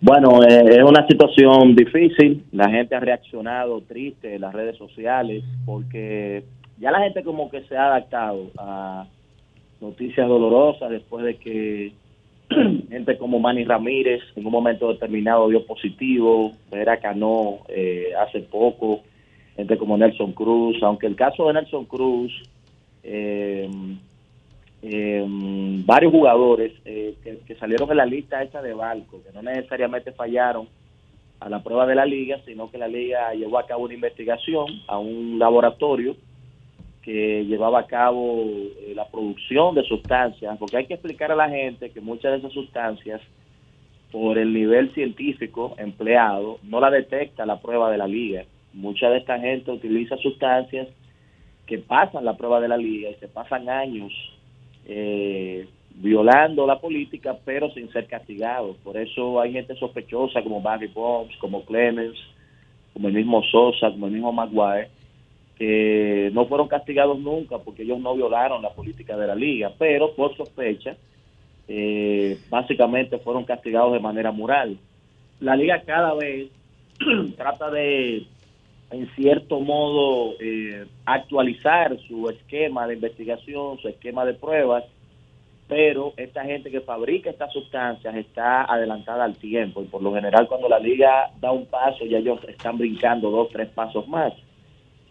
Bueno, 0.00 0.44
eh, 0.44 0.76
es 0.76 0.84
una 0.84 1.04
situación 1.08 1.74
difícil. 1.74 2.44
La 2.52 2.70
gente 2.70 2.94
ha 2.94 3.00
reaccionado 3.00 3.80
triste 3.80 4.36
en 4.36 4.42
las 4.42 4.54
redes 4.54 4.76
sociales 4.76 5.42
porque 5.66 6.44
ya 6.78 6.92
la 6.92 7.00
gente 7.00 7.24
como 7.24 7.50
que 7.50 7.62
se 7.62 7.76
ha 7.76 7.86
adaptado 7.86 8.50
a 8.58 9.06
noticias 9.80 10.28
dolorosas 10.28 10.90
después 10.90 11.24
de 11.24 11.36
que 11.36 11.92
gente 12.88 13.18
como 13.18 13.40
Manny 13.40 13.64
Ramírez 13.64 14.22
en 14.36 14.46
un 14.46 14.52
momento 14.52 14.92
determinado 14.92 15.48
dio 15.48 15.66
positivo, 15.66 16.52
Vera 16.70 16.98
Cano 16.98 17.58
eh, 17.68 18.12
hace 18.20 18.40
poco, 18.40 19.00
gente 19.56 19.76
como 19.76 19.96
Nelson 19.96 20.32
Cruz, 20.32 20.80
aunque 20.82 21.08
el 21.08 21.16
caso 21.16 21.48
de 21.48 21.54
Nelson 21.54 21.84
Cruz, 21.86 22.32
eh, 23.02 23.68
varios 25.84 26.12
jugadores 26.12 26.72
eh, 26.84 27.14
que, 27.46 27.54
salieron 27.56 27.90
en 27.90 27.96
la 27.96 28.06
lista 28.06 28.42
esa 28.42 28.62
de 28.62 28.74
Balco, 28.74 29.22
que 29.22 29.32
no 29.32 29.42
necesariamente 29.42 30.12
fallaron 30.12 30.68
a 31.40 31.48
la 31.48 31.62
prueba 31.62 31.86
de 31.86 31.94
la 31.94 32.04
liga, 32.04 32.38
sino 32.44 32.70
que 32.70 32.78
la 32.78 32.88
liga 32.88 33.32
llevó 33.34 33.58
a 33.58 33.66
cabo 33.66 33.84
una 33.84 33.94
investigación 33.94 34.66
a 34.86 34.98
un 34.98 35.38
laboratorio 35.38 36.16
que 37.02 37.44
llevaba 37.46 37.80
a 37.80 37.86
cabo 37.86 38.44
eh, 38.44 38.92
la 38.94 39.08
producción 39.08 39.74
de 39.74 39.82
sustancias, 39.84 40.56
porque 40.58 40.76
hay 40.76 40.86
que 40.86 40.94
explicar 40.94 41.32
a 41.32 41.36
la 41.36 41.48
gente 41.48 41.90
que 41.90 42.00
muchas 42.00 42.32
de 42.32 42.38
esas 42.38 42.52
sustancias, 42.52 43.20
por 44.12 44.38
el 44.38 44.52
nivel 44.52 44.90
científico 44.94 45.74
empleado, 45.78 46.58
no 46.62 46.80
la 46.80 46.90
detecta 46.90 47.46
la 47.46 47.60
prueba 47.60 47.90
de 47.90 47.98
la 47.98 48.06
liga. 48.06 48.44
Mucha 48.72 49.10
de 49.10 49.18
esta 49.18 49.38
gente 49.38 49.70
utiliza 49.70 50.16
sustancias 50.18 50.88
que 51.68 51.78
pasan 51.78 52.24
la 52.24 52.36
prueba 52.36 52.60
de 52.60 52.68
la 52.68 52.78
liga 52.78 53.10
y 53.10 53.14
se 53.16 53.28
pasan 53.28 53.68
años 53.68 54.10
eh, 54.86 55.68
violando 55.96 56.66
la 56.66 56.80
política, 56.80 57.36
pero 57.44 57.70
sin 57.70 57.92
ser 57.92 58.06
castigados. 58.06 58.76
Por 58.78 58.96
eso 58.96 59.40
hay 59.40 59.52
gente 59.52 59.76
sospechosa 59.76 60.42
como 60.42 60.62
Barry 60.62 60.86
Bonds, 60.86 61.36
como 61.36 61.64
Clemens, 61.64 62.16
como 62.94 63.08
el 63.08 63.14
mismo 63.14 63.42
Sosa, 63.44 63.90
como 63.90 64.06
el 64.06 64.12
mismo 64.12 64.32
Maguire, 64.32 64.88
que 65.58 66.30
no 66.32 66.46
fueron 66.46 66.68
castigados 66.68 67.18
nunca 67.18 67.58
porque 67.58 67.82
ellos 67.82 68.00
no 68.00 68.14
violaron 68.14 68.62
la 68.62 68.70
política 68.70 69.16
de 69.16 69.26
la 69.26 69.34
liga, 69.34 69.70
pero 69.78 70.14
por 70.14 70.34
sospecha, 70.36 70.96
eh, 71.68 72.38
básicamente 72.48 73.18
fueron 73.18 73.44
castigados 73.44 73.92
de 73.92 74.00
manera 74.00 74.32
moral. 74.32 74.78
La 75.40 75.54
liga 75.54 75.82
cada 75.84 76.14
vez 76.14 76.48
trata 77.36 77.70
de, 77.70 78.26
en 78.90 79.08
cierto 79.14 79.60
modo, 79.60 80.34
eh, 80.40 80.86
actualizar 81.04 81.98
su 82.08 82.28
esquema 82.30 82.86
de 82.86 82.94
investigación, 82.94 83.78
su 83.78 83.88
esquema 83.88 84.24
de 84.24 84.34
pruebas, 84.34 84.84
pero 85.68 86.14
esta 86.16 86.44
gente 86.44 86.70
que 86.70 86.80
fabrica 86.80 87.28
estas 87.28 87.52
sustancias 87.52 88.16
está 88.16 88.64
adelantada 88.64 89.24
al 89.24 89.36
tiempo 89.36 89.82
y 89.82 89.86
por 89.86 90.02
lo 90.02 90.14
general 90.14 90.48
cuando 90.48 90.68
la 90.68 90.78
liga 90.78 91.30
da 91.38 91.52
un 91.52 91.66
paso 91.66 92.06
ya 92.06 92.18
ellos 92.18 92.40
están 92.48 92.78
brincando 92.78 93.30
dos, 93.30 93.50
tres 93.50 93.68
pasos 93.68 94.08
más. 94.08 94.32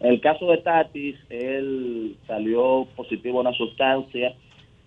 En 0.00 0.10
el 0.10 0.20
caso 0.20 0.46
de 0.46 0.58
Tatis, 0.58 1.16
él 1.28 2.16
salió 2.26 2.86
positivo 2.96 3.38
a 3.38 3.42
una 3.42 3.52
sustancia 3.52 4.34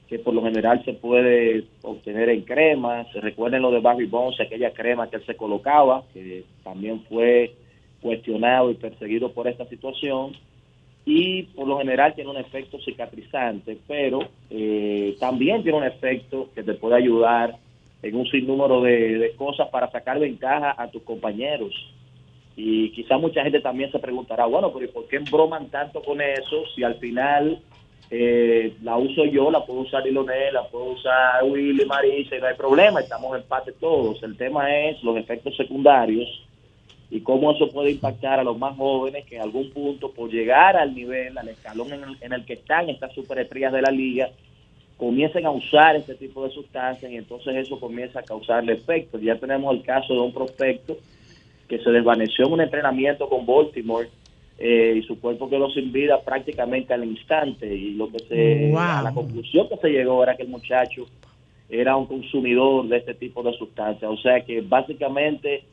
que 0.08 0.20
por 0.20 0.34
lo 0.34 0.44
general 0.44 0.84
se 0.84 0.94
puede 0.94 1.66
obtener 1.84 2.28
en 2.30 2.42
cremas. 2.42 3.08
Recuerden 3.14 3.62
lo 3.62 3.72
de 3.72 3.80
Barry 3.80 4.08
Bonds, 4.08 4.42
aquella 4.42 4.72
crema 4.74 5.10
que 5.10 5.18
él 5.18 5.26
se 5.26 5.38
colocaba, 5.38 6.04
que 6.14 6.44
también 6.64 7.02
fue 7.08 7.54
cuestionado 8.02 8.72
y 8.72 8.76
perseguido 8.76 9.32
por 9.32 9.48
esta 9.48 9.66
situación. 9.66 10.34
Y 11.06 11.44
por 11.44 11.68
lo 11.68 11.80
general 11.80 12.14
tiene 12.14 12.30
un 12.30 12.38
efecto 12.38 12.80
cicatrizante, 12.80 13.78
pero 13.88 14.20
eh, 14.50 15.16
también 15.20 15.64
tiene 15.64 15.78
un 15.78 15.84
efecto 15.84 16.50
que 16.54 16.64
te 16.64 16.76
puede 16.76 16.96
ayudar 16.96 17.58
en 18.04 18.16
un 18.16 18.28
sinnúmero 18.28 18.82
de, 18.82 19.18
de 19.18 19.32
cosas 19.36 19.70
para 19.70 19.90
sacar 19.90 20.20
ventaja 20.20 20.76
a 20.78 20.90
tus 20.90 21.02
compañeros. 21.04 21.74
Y 22.56 22.92
quizá 22.92 23.18
mucha 23.18 23.44
gente 23.44 23.62
también 23.62 23.92
se 23.92 24.00
preguntará, 24.00 24.46
bueno, 24.46 24.72
pero 24.72 24.86
¿y 24.86 24.90
por 24.90 25.08
qué 25.08 25.20
broman 25.20 25.70
tanto 25.70 26.02
con 26.04 26.22
eso 26.22 26.64
si 26.76 26.84
al 26.84 26.96
final 26.96 27.60
eh, 28.14 28.74
la 28.84 28.98
uso 28.98 29.24
yo, 29.26 29.50
la 29.50 29.66
puedo 29.66 29.82
usar 29.82 30.06
Ilonel, 30.06 30.54
la 30.54 30.68
puedo 30.68 30.92
usar 30.92 31.44
Willy, 31.46 31.86
Marisa 31.86 32.36
y 32.36 32.42
no 32.42 32.48
hay 32.48 32.56
problema, 32.56 33.00
estamos 33.00 33.32
en 33.32 33.42
empate 33.42 33.72
todos. 33.80 34.22
El 34.22 34.36
tema 34.36 34.76
es 34.76 35.02
los 35.02 35.16
efectos 35.16 35.56
secundarios 35.56 36.28
y 37.12 37.20
cómo 37.20 37.52
eso 37.52 37.70
puede 37.70 37.92
impactar 37.92 38.40
a 38.40 38.44
los 38.44 38.58
más 38.58 38.78
jóvenes 38.78 39.26
que 39.26 39.36
en 39.36 39.42
algún 39.42 39.70
punto 39.72 40.12
por 40.12 40.32
llegar 40.32 40.78
al 40.78 40.96
nivel, 40.96 41.38
al 41.38 41.50
escalón 41.50 41.92
en 41.92 42.04
el, 42.04 42.18
en 42.22 42.32
el 42.32 42.46
que 42.46 42.54
están 42.54 42.90
estas 42.90 43.14
superestrellas 43.14 43.74
de 43.74 43.82
la 43.82 43.92
liga, 43.92 44.30
comiencen 44.96 45.46
a 45.46 45.52
usar 45.52 45.98
este 45.98 46.16
tipo 46.16 46.46
de 46.46 46.54
sustancias 46.54 47.12
y 47.12 47.18
entonces 47.18 47.54
eso 47.58 47.78
comienza 47.80 48.20
a 48.20 48.24
causarle 48.24 48.74
efectos. 48.74 49.22
Ya 49.22 49.36
tenemos 49.36 49.76
el 49.76 49.84
caso 49.84 50.14
de 50.14 50.22
un 50.22 50.34
prospecto 50.34 50.98
que 51.68 51.80
se 51.80 51.90
desvaneció 51.90 52.46
en 52.48 52.54
un 52.54 52.62
entrenamiento 52.62 53.28
con 53.28 53.46
Baltimore 53.46 54.08
eh, 54.58 54.94
y 54.98 55.02
su 55.04 55.20
cuerpo 55.20 55.50
quedó 55.50 55.70
sin 55.72 55.92
vida 55.92 56.22
prácticamente 56.22 56.94
al 56.94 57.04
instante 57.04 57.74
y 57.76 57.94
lo 57.94 58.10
que 58.10 58.20
se 58.20 58.70
Wow. 58.72 58.80
a 58.80 59.02
la 59.02 59.14
conclusión 59.14 59.68
que 59.68 59.78
se 59.78 59.90
llegó 59.90 60.24
era 60.24 60.38
que 60.38 60.44
el 60.44 60.50
muchacho 60.50 61.06
era 61.70 61.98
un 61.98 62.06
consumidor 62.06 62.88
de 62.88 62.98
este 62.98 63.16
tipo 63.16 63.42
de 63.42 63.54
sustancias 63.54 64.12
o 64.12 64.18
sea 64.18 64.42
que 64.42 64.62
básicamente 64.62 65.64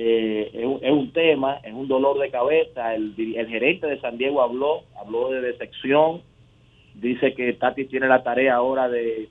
eh, 0.00 0.50
es, 0.54 0.64
un, 0.64 0.78
es 0.80 0.92
un 0.92 1.12
tema 1.12 1.58
es 1.64 1.74
un 1.74 1.88
dolor 1.88 2.18
de 2.18 2.30
cabeza. 2.30 2.94
El, 2.94 3.14
el 3.18 3.48
gerente 3.48 3.86
de 3.88 4.00
San 4.00 4.16
Diego 4.16 4.42
habló 4.42 4.84
habló 5.00 5.30
de 5.30 5.40
decepción. 5.40 6.22
Dice 6.94 7.34
que 7.34 7.52
Tati 7.52 7.84
tiene 7.86 8.06
la 8.06 8.22
tarea 8.22 8.54
ahora 8.54 8.88
de 8.88 9.28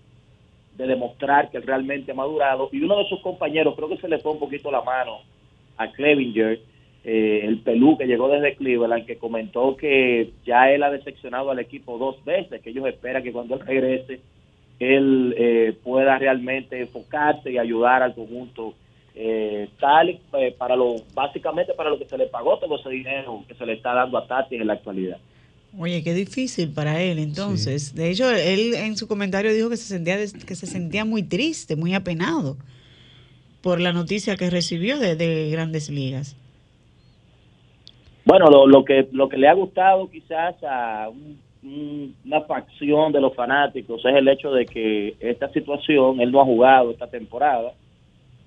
de 0.75 0.85
demostrar 0.85 1.49
que 1.49 1.59
realmente 1.59 2.11
ha 2.11 2.15
madurado. 2.15 2.69
Y 2.71 2.81
uno 2.81 2.99
de 2.99 3.09
sus 3.09 3.19
compañeros 3.21 3.75
creo 3.75 3.89
que 3.89 3.97
se 3.97 4.07
le 4.07 4.19
fue 4.19 4.33
un 4.33 4.39
poquito 4.39 4.69
la 4.69 4.81
mano 4.81 5.21
a 5.77 5.91
Clevinger, 5.91 6.59
eh, 7.03 7.41
el 7.43 7.59
pelú 7.61 7.97
que 7.97 8.05
llegó 8.05 8.29
desde 8.29 8.55
Cleveland, 8.55 9.05
que 9.05 9.17
comentó 9.17 9.75
que 9.75 10.31
ya 10.45 10.71
él 10.71 10.83
ha 10.83 10.91
decepcionado 10.91 11.49
al 11.49 11.59
equipo 11.59 11.97
dos 11.97 12.23
veces, 12.25 12.61
que 12.61 12.69
ellos 12.69 12.85
esperan 12.87 13.23
que 13.23 13.31
cuando 13.31 13.55
él 13.55 13.61
regrese 13.61 14.19
él 14.79 15.33
eh, 15.37 15.73
pueda 15.83 16.17
realmente 16.19 16.79
enfocarse 16.79 17.51
y 17.51 17.57
ayudar 17.57 18.03
al 18.03 18.13
conjunto 18.13 18.75
eh, 19.19 19.69
tal 19.79 20.09
eh, 20.09 20.55
para 20.57 20.75
lo 20.75 20.95
básicamente 21.13 21.73
para 21.73 21.89
lo 21.89 21.97
que 21.97 22.05
se 22.05 22.17
le 22.17 22.27
pagó 22.27 22.59
todo 22.59 22.77
ese 22.79 22.89
dinero 22.89 23.43
que 23.47 23.55
se 23.55 23.65
le 23.65 23.73
está 23.73 23.93
dando 23.93 24.17
a 24.17 24.27
Tati 24.27 24.55
en 24.55 24.67
la 24.67 24.73
actualidad. 24.73 25.17
Oye, 25.77 26.03
qué 26.03 26.13
difícil 26.13 26.71
para 26.71 27.01
él 27.01 27.17
entonces. 27.19 27.93
De 27.95 28.09
hecho, 28.09 28.29
él 28.31 28.73
en 28.75 28.95
su 28.95 29.07
comentario 29.07 29.53
dijo 29.53 29.69
que 29.69 29.77
se 29.77 29.85
sentía 29.87 30.17
que 30.17 30.55
se 30.55 30.65
sentía 30.67 31.03
muy 31.03 31.23
triste, 31.23 31.75
muy 31.75 31.93
apenado 31.93 32.57
por 33.61 33.79
la 33.81 33.91
noticia 33.91 34.37
que 34.37 34.49
recibió 34.49 34.97
de, 34.99 35.15
de 35.15 35.49
Grandes 35.49 35.89
Ligas. 35.89 36.35
Bueno, 38.25 38.47
lo, 38.49 38.67
lo 38.67 38.83
que 38.85 39.07
lo 39.11 39.29
que 39.29 39.37
le 39.37 39.47
ha 39.47 39.53
gustado 39.53 40.09
quizás 40.09 40.55
a 40.63 41.09
un- 41.09 41.39
un- 41.63 42.15
una 42.25 42.41
facción 42.41 43.11
de 43.11 43.19
los 43.21 43.33
fanáticos 43.35 44.03
es 44.05 44.15
el 44.15 44.27
hecho 44.27 44.51
de 44.51 44.65
que 44.65 45.15
esta 45.19 45.49
situación, 45.51 46.21
él 46.21 46.31
no 46.31 46.41
ha 46.41 46.45
jugado 46.45 46.91
esta 46.91 47.07
temporada, 47.07 47.73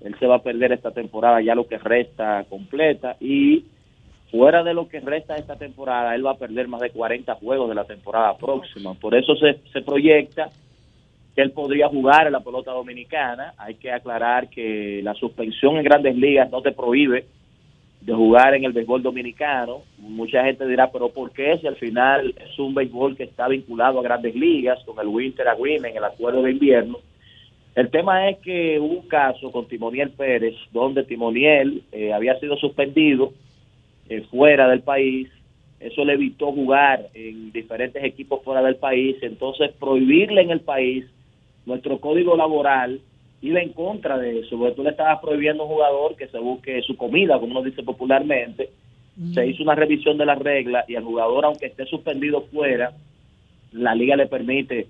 él 0.03 0.15
se 0.19 0.27
va 0.27 0.35
a 0.35 0.43
perder 0.43 0.71
esta 0.71 0.91
temporada 0.91 1.41
ya 1.41 1.55
lo 1.55 1.67
que 1.67 1.77
resta 1.77 2.43
completa 2.49 3.15
y 3.19 3.65
fuera 4.31 4.63
de 4.63 4.73
lo 4.73 4.87
que 4.87 4.99
resta 5.01 5.35
esta 5.35 5.57
temporada, 5.57 6.15
él 6.15 6.25
va 6.25 6.31
a 6.31 6.37
perder 6.37 6.67
más 6.67 6.81
de 6.81 6.89
40 6.89 7.35
juegos 7.35 7.67
de 7.69 7.75
la 7.75 7.83
temporada 7.83 8.37
próxima. 8.37 8.93
Por 8.93 9.13
eso 9.13 9.35
se, 9.35 9.59
se 9.73 9.81
proyecta 9.81 10.49
que 11.35 11.41
él 11.41 11.51
podría 11.51 11.89
jugar 11.89 12.27
en 12.27 12.33
la 12.33 12.39
pelota 12.39 12.71
dominicana. 12.71 13.53
Hay 13.57 13.75
que 13.75 13.91
aclarar 13.91 14.49
que 14.49 15.01
la 15.03 15.13
suspensión 15.15 15.77
en 15.77 15.83
grandes 15.83 16.15
ligas 16.15 16.49
no 16.49 16.61
te 16.61 16.71
prohíbe 16.71 17.25
de 18.01 18.13
jugar 18.13 18.55
en 18.55 18.63
el 18.63 18.71
béisbol 18.71 19.03
dominicano. 19.03 19.81
Mucha 19.99 20.43
gente 20.43 20.65
dirá, 20.65 20.89
pero 20.91 21.09
¿por 21.09 21.31
qué 21.31 21.57
si 21.59 21.67
al 21.67 21.75
final 21.75 22.33
es 22.37 22.57
un 22.57 22.73
béisbol 22.73 23.15
que 23.15 23.23
está 23.23 23.47
vinculado 23.47 23.99
a 23.99 24.03
grandes 24.03 24.33
ligas 24.33 24.83
con 24.85 24.97
el 24.99 25.07
Winter 25.07 25.47
Agreement, 25.47 25.95
el 25.95 26.03
acuerdo 26.03 26.41
de 26.41 26.51
invierno? 26.51 26.97
El 27.73 27.89
tema 27.89 28.29
es 28.29 28.39
que 28.39 28.79
hubo 28.79 28.99
un 28.99 29.07
caso 29.07 29.51
con 29.51 29.67
Timoniel 29.67 30.11
Pérez, 30.11 30.55
donde 30.71 31.03
Timoniel 31.03 31.83
eh, 31.91 32.11
había 32.11 32.37
sido 32.39 32.57
suspendido 32.57 33.33
eh, 34.09 34.21
fuera 34.29 34.67
del 34.67 34.81
país. 34.81 35.29
Eso 35.79 36.03
le 36.03 36.13
evitó 36.13 36.51
jugar 36.51 37.07
en 37.13 37.51
diferentes 37.51 38.03
equipos 38.03 38.43
fuera 38.43 38.61
del 38.61 38.75
país. 38.75 39.15
Entonces, 39.21 39.71
prohibirle 39.79 40.41
en 40.41 40.51
el 40.51 40.59
país, 40.59 41.05
nuestro 41.65 41.99
código 41.99 42.35
laboral 42.35 42.99
iba 43.41 43.61
en 43.61 43.69
contra 43.69 44.17
de 44.17 44.39
eso, 44.39 44.57
porque 44.57 44.75
tú 44.75 44.83
le 44.83 44.91
estabas 44.91 45.19
prohibiendo 45.19 45.63
a 45.63 45.65
un 45.65 45.71
jugador 45.71 46.15
que 46.15 46.27
se 46.27 46.37
busque 46.39 46.81
su 46.83 46.97
comida, 46.97 47.39
como 47.39 47.51
uno 47.51 47.63
dice 47.63 47.83
popularmente. 47.83 48.69
Se 49.33 49.45
hizo 49.45 49.63
una 49.63 49.75
revisión 49.75 50.17
de 50.17 50.25
las 50.25 50.39
reglas 50.39 50.89
y 50.89 50.95
al 50.95 51.03
jugador, 51.03 51.45
aunque 51.45 51.67
esté 51.67 51.85
suspendido 51.85 52.41
fuera, 52.51 52.93
la 53.71 53.93
liga 53.93 54.15
le 54.15 54.27
permite 54.27 54.87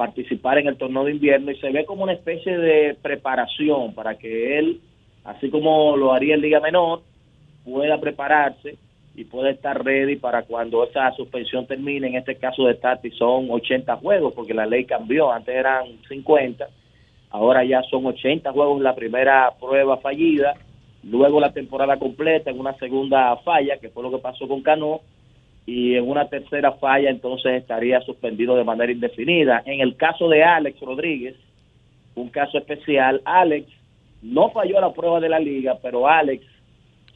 participar 0.00 0.56
en 0.56 0.66
el 0.66 0.78
torneo 0.78 1.04
de 1.04 1.10
invierno 1.10 1.50
y 1.50 1.56
se 1.56 1.68
ve 1.68 1.84
como 1.84 2.04
una 2.04 2.14
especie 2.14 2.56
de 2.56 2.96
preparación 3.02 3.92
para 3.92 4.16
que 4.16 4.58
él, 4.58 4.80
así 5.24 5.50
como 5.50 5.94
lo 5.94 6.14
haría 6.14 6.36
en 6.36 6.40
Liga 6.40 6.58
Menor, 6.58 7.02
pueda 7.66 8.00
prepararse 8.00 8.78
y 9.14 9.24
pueda 9.24 9.50
estar 9.50 9.84
ready 9.84 10.16
para 10.16 10.44
cuando 10.44 10.84
esa 10.84 11.12
suspensión 11.12 11.66
termine. 11.66 12.06
En 12.06 12.14
este 12.14 12.36
caso 12.36 12.64
de 12.64 12.76
Tati 12.76 13.10
son 13.10 13.50
80 13.50 13.94
juegos, 13.96 14.32
porque 14.32 14.54
la 14.54 14.64
ley 14.64 14.86
cambió, 14.86 15.30
antes 15.30 15.54
eran 15.54 15.84
50, 16.08 16.66
ahora 17.28 17.62
ya 17.62 17.82
son 17.82 18.06
80 18.06 18.52
juegos 18.52 18.80
la 18.80 18.94
primera 18.94 19.52
prueba 19.60 19.98
fallida, 19.98 20.54
luego 21.02 21.40
la 21.40 21.52
temporada 21.52 21.98
completa 21.98 22.48
en 22.50 22.58
una 22.58 22.72
segunda 22.78 23.36
falla, 23.44 23.76
que 23.76 23.90
fue 23.90 24.02
lo 24.02 24.10
que 24.10 24.16
pasó 24.16 24.48
con 24.48 24.62
Cano, 24.62 25.02
y 25.70 25.94
en 25.94 26.10
una 26.10 26.28
tercera 26.28 26.72
falla 26.72 27.10
entonces 27.10 27.52
estaría 27.52 28.00
suspendido 28.00 28.56
de 28.56 28.64
manera 28.64 28.90
indefinida. 28.90 29.62
En 29.64 29.80
el 29.80 29.94
caso 29.94 30.28
de 30.28 30.42
Alex 30.42 30.80
Rodríguez, 30.80 31.36
un 32.16 32.28
caso 32.28 32.58
especial, 32.58 33.22
Alex 33.24 33.68
no 34.20 34.50
falló 34.50 34.80
la 34.80 34.92
prueba 34.92 35.20
de 35.20 35.28
la 35.28 35.38
liga, 35.38 35.78
pero 35.80 36.08
Alex 36.08 36.44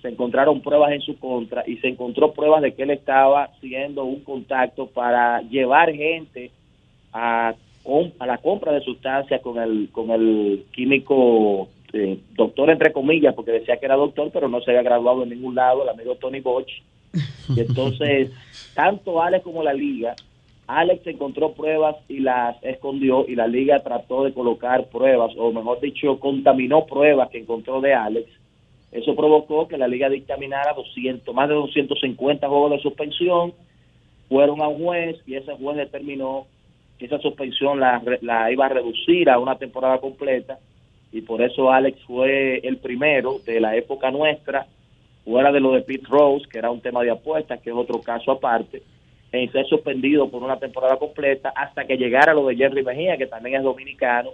se 0.01 0.09
encontraron 0.09 0.61
pruebas 0.61 0.93
en 0.93 1.01
su 1.01 1.19
contra 1.19 1.65
y 1.67 1.79
se 1.79 1.89
encontró 1.89 2.33
pruebas 2.33 2.63
de 2.63 2.75
que 2.75 2.85
él 2.85 2.91
estaba 2.91 3.43
haciendo 3.43 4.05
un 4.05 4.21
contacto 4.21 4.87
para 4.87 5.43
llevar 5.43 5.93
gente 5.93 6.53
a, 7.13 7.55
a 8.21 8.27
la 8.27 8.39
compra 8.39 8.71
de 8.71 8.83
sustancias 8.83 9.41
con 9.41 9.59
el 9.59 9.89
con 9.91 10.11
el 10.11 10.65
químico 10.73 11.71
eh, 11.93 12.21
doctor 12.37 12.71
entre 12.71 12.93
comillas 12.93 13.35
porque 13.35 13.51
decía 13.51 13.79
que 13.79 13.87
era 13.87 13.97
doctor 13.97 14.31
pero 14.33 14.49
no 14.49 14.61
se 14.61 14.71
había 14.71 14.83
graduado 14.83 15.25
en 15.25 15.31
ningún 15.31 15.57
lado 15.57 15.83
el 15.83 15.89
amigo 15.89 16.15
Tony 16.17 16.41
Boch 16.41 16.71
y 17.49 17.61
entonces 17.61 18.31
tanto 18.75 19.21
Alex 19.23 19.45
como 19.45 19.63
la 19.63 19.73
liga 19.73 20.15
Alex 20.67 21.07
encontró 21.07 21.53
pruebas 21.53 21.97
y 22.09 22.21
las 22.21 22.57
escondió 22.63 23.27
y 23.29 23.35
la 23.35 23.47
liga 23.47 23.83
trató 23.83 24.25
de 24.25 24.33
colocar 24.33 24.87
pruebas 24.89 25.33
o 25.37 25.53
mejor 25.53 25.81
dicho 25.81 26.19
contaminó 26.21 26.87
pruebas 26.87 27.31
que 27.31 27.39
encontró 27.39 27.81
de 27.81 27.95
Alex 27.95 28.29
eso 28.95 29.17
provocó 29.17 29.67
que 29.67 29.77
la 29.77 29.89
liga 29.89 30.09
dictaminara 30.09 30.73
200, 30.73 31.35
más 31.35 31.49
de 31.49 31.57
250 31.57 32.49
juegos 32.49 32.71
de 32.71 32.79
suspensión. 32.79 33.53
Fueron 34.29 34.63
a 34.63 34.69
un 34.69 34.85
juez 34.85 35.17
y 35.27 35.35
ese 35.35 35.53
juez 35.57 35.77
determinó 35.77 36.47
que 36.97 37.07
esa 37.07 37.19
suspensión 37.19 37.81
la, 37.81 38.01
la 38.21 38.53
iba 38.53 38.67
a 38.67 38.69
reducir 38.69 39.29
a 39.29 39.41
una 39.41 39.59
temporada 39.59 39.99
completa 39.99 40.61
y 41.11 41.23
por 41.23 41.43
eso 41.43 41.73
Alex 41.73 42.01
fue 42.07 42.59
el 42.59 42.77
primero 42.77 43.41
de 43.45 43.59
la 43.59 43.75
época 43.77 44.13
nuestra, 44.13 44.69
fuera 45.25 45.51
de 45.51 45.61
lo 45.61 45.73
de 45.73 45.83
Pete 45.83 46.07
Rose, 46.09 46.47
que 46.51 46.59
era 46.59 46.71
un 46.71 46.81
tema 46.81 47.03
de 47.03 47.11
apuestas, 47.11 47.61
que 47.61 47.71
es 47.71 47.77
otro 47.77 48.01
caso 48.01 48.33
aparte, 48.33 48.83
en 49.33 49.51
ser 49.51 49.67
suspendido 49.67 50.29
por 50.29 50.43
una 50.43 50.59
temporada 50.59 50.97
completa 50.97 51.53
hasta 51.57 51.87
que 51.87 51.97
llegara 51.97 52.35
lo 52.35 52.47
de 52.47 52.57
Jerry 52.57 52.85
Mejía, 52.85 53.17
que 53.17 53.27
también 53.27 53.57
es 53.57 53.63
dominicano, 53.63 54.31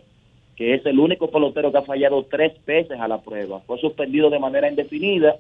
que 0.57 0.75
es 0.75 0.85
el 0.85 0.99
único 0.99 1.31
pelotero 1.31 1.73
que 1.73 1.79
ha 1.79 1.83
fallado 1.83 2.25
tres 2.25 2.53
veces 2.67 3.01
a 3.01 3.09
la 3.09 3.19
prueba. 3.23 3.61
Fue 3.61 3.79
suspendido 3.79 4.29
de 4.29 4.39
manera 4.39 4.69
indefinida, 4.69 5.37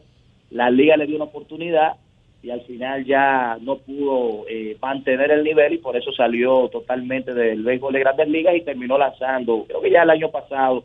la 0.50 0.70
liga 0.70 0.96
le 0.96 1.06
dio 1.06 1.16
una 1.16 1.26
oportunidad 1.26 1.96
y 2.42 2.50
al 2.50 2.62
final 2.62 3.04
ya 3.04 3.58
no 3.60 3.76
pudo 3.76 4.46
eh, 4.48 4.76
mantener 4.80 5.30
el 5.30 5.44
nivel 5.44 5.74
y 5.74 5.78
por 5.78 5.96
eso 5.96 6.10
salió 6.12 6.68
totalmente 6.68 7.34
del 7.34 7.62
béisbol 7.62 7.92
de 7.92 8.00
grandes 8.00 8.28
ligas 8.28 8.56
y 8.56 8.62
terminó 8.62 8.96
lanzando, 8.96 9.64
creo 9.66 9.82
que 9.82 9.90
ya 9.90 10.04
el 10.04 10.10
año 10.10 10.30
pasado 10.30 10.84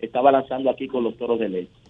estaba 0.00 0.32
lanzando 0.32 0.70
aquí 0.70 0.88
con 0.88 1.04
los 1.04 1.16
toros 1.16 1.38
de 1.38 1.48
leche. 1.48 1.85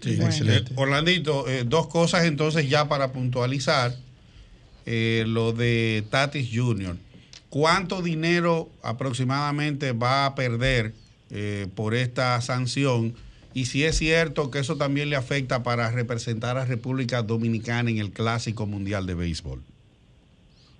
Sí, 0.00 0.12
excelente. 0.20 0.72
Orlandito, 0.76 1.48
eh, 1.48 1.64
dos 1.64 1.86
cosas 1.88 2.24
entonces 2.24 2.68
ya 2.68 2.88
para 2.88 3.12
puntualizar. 3.12 3.92
Eh, 4.86 5.24
lo 5.26 5.52
de 5.52 6.04
Tatis 6.10 6.50
Jr. 6.52 6.96
¿Cuánto 7.50 8.00
dinero 8.00 8.68
aproximadamente 8.82 9.92
va 9.92 10.26
a 10.26 10.34
perder 10.34 10.94
eh, 11.30 11.66
por 11.74 11.94
esta 11.94 12.40
sanción? 12.40 13.14
Y 13.52 13.66
si 13.66 13.84
es 13.84 13.98
cierto 13.98 14.50
que 14.50 14.60
eso 14.60 14.76
también 14.76 15.10
le 15.10 15.16
afecta 15.16 15.62
para 15.62 15.90
representar 15.90 16.56
a 16.56 16.64
República 16.64 17.22
Dominicana 17.22 17.90
en 17.90 17.98
el 17.98 18.12
Clásico 18.12 18.66
Mundial 18.66 19.06
de 19.06 19.14
Béisbol. 19.14 19.60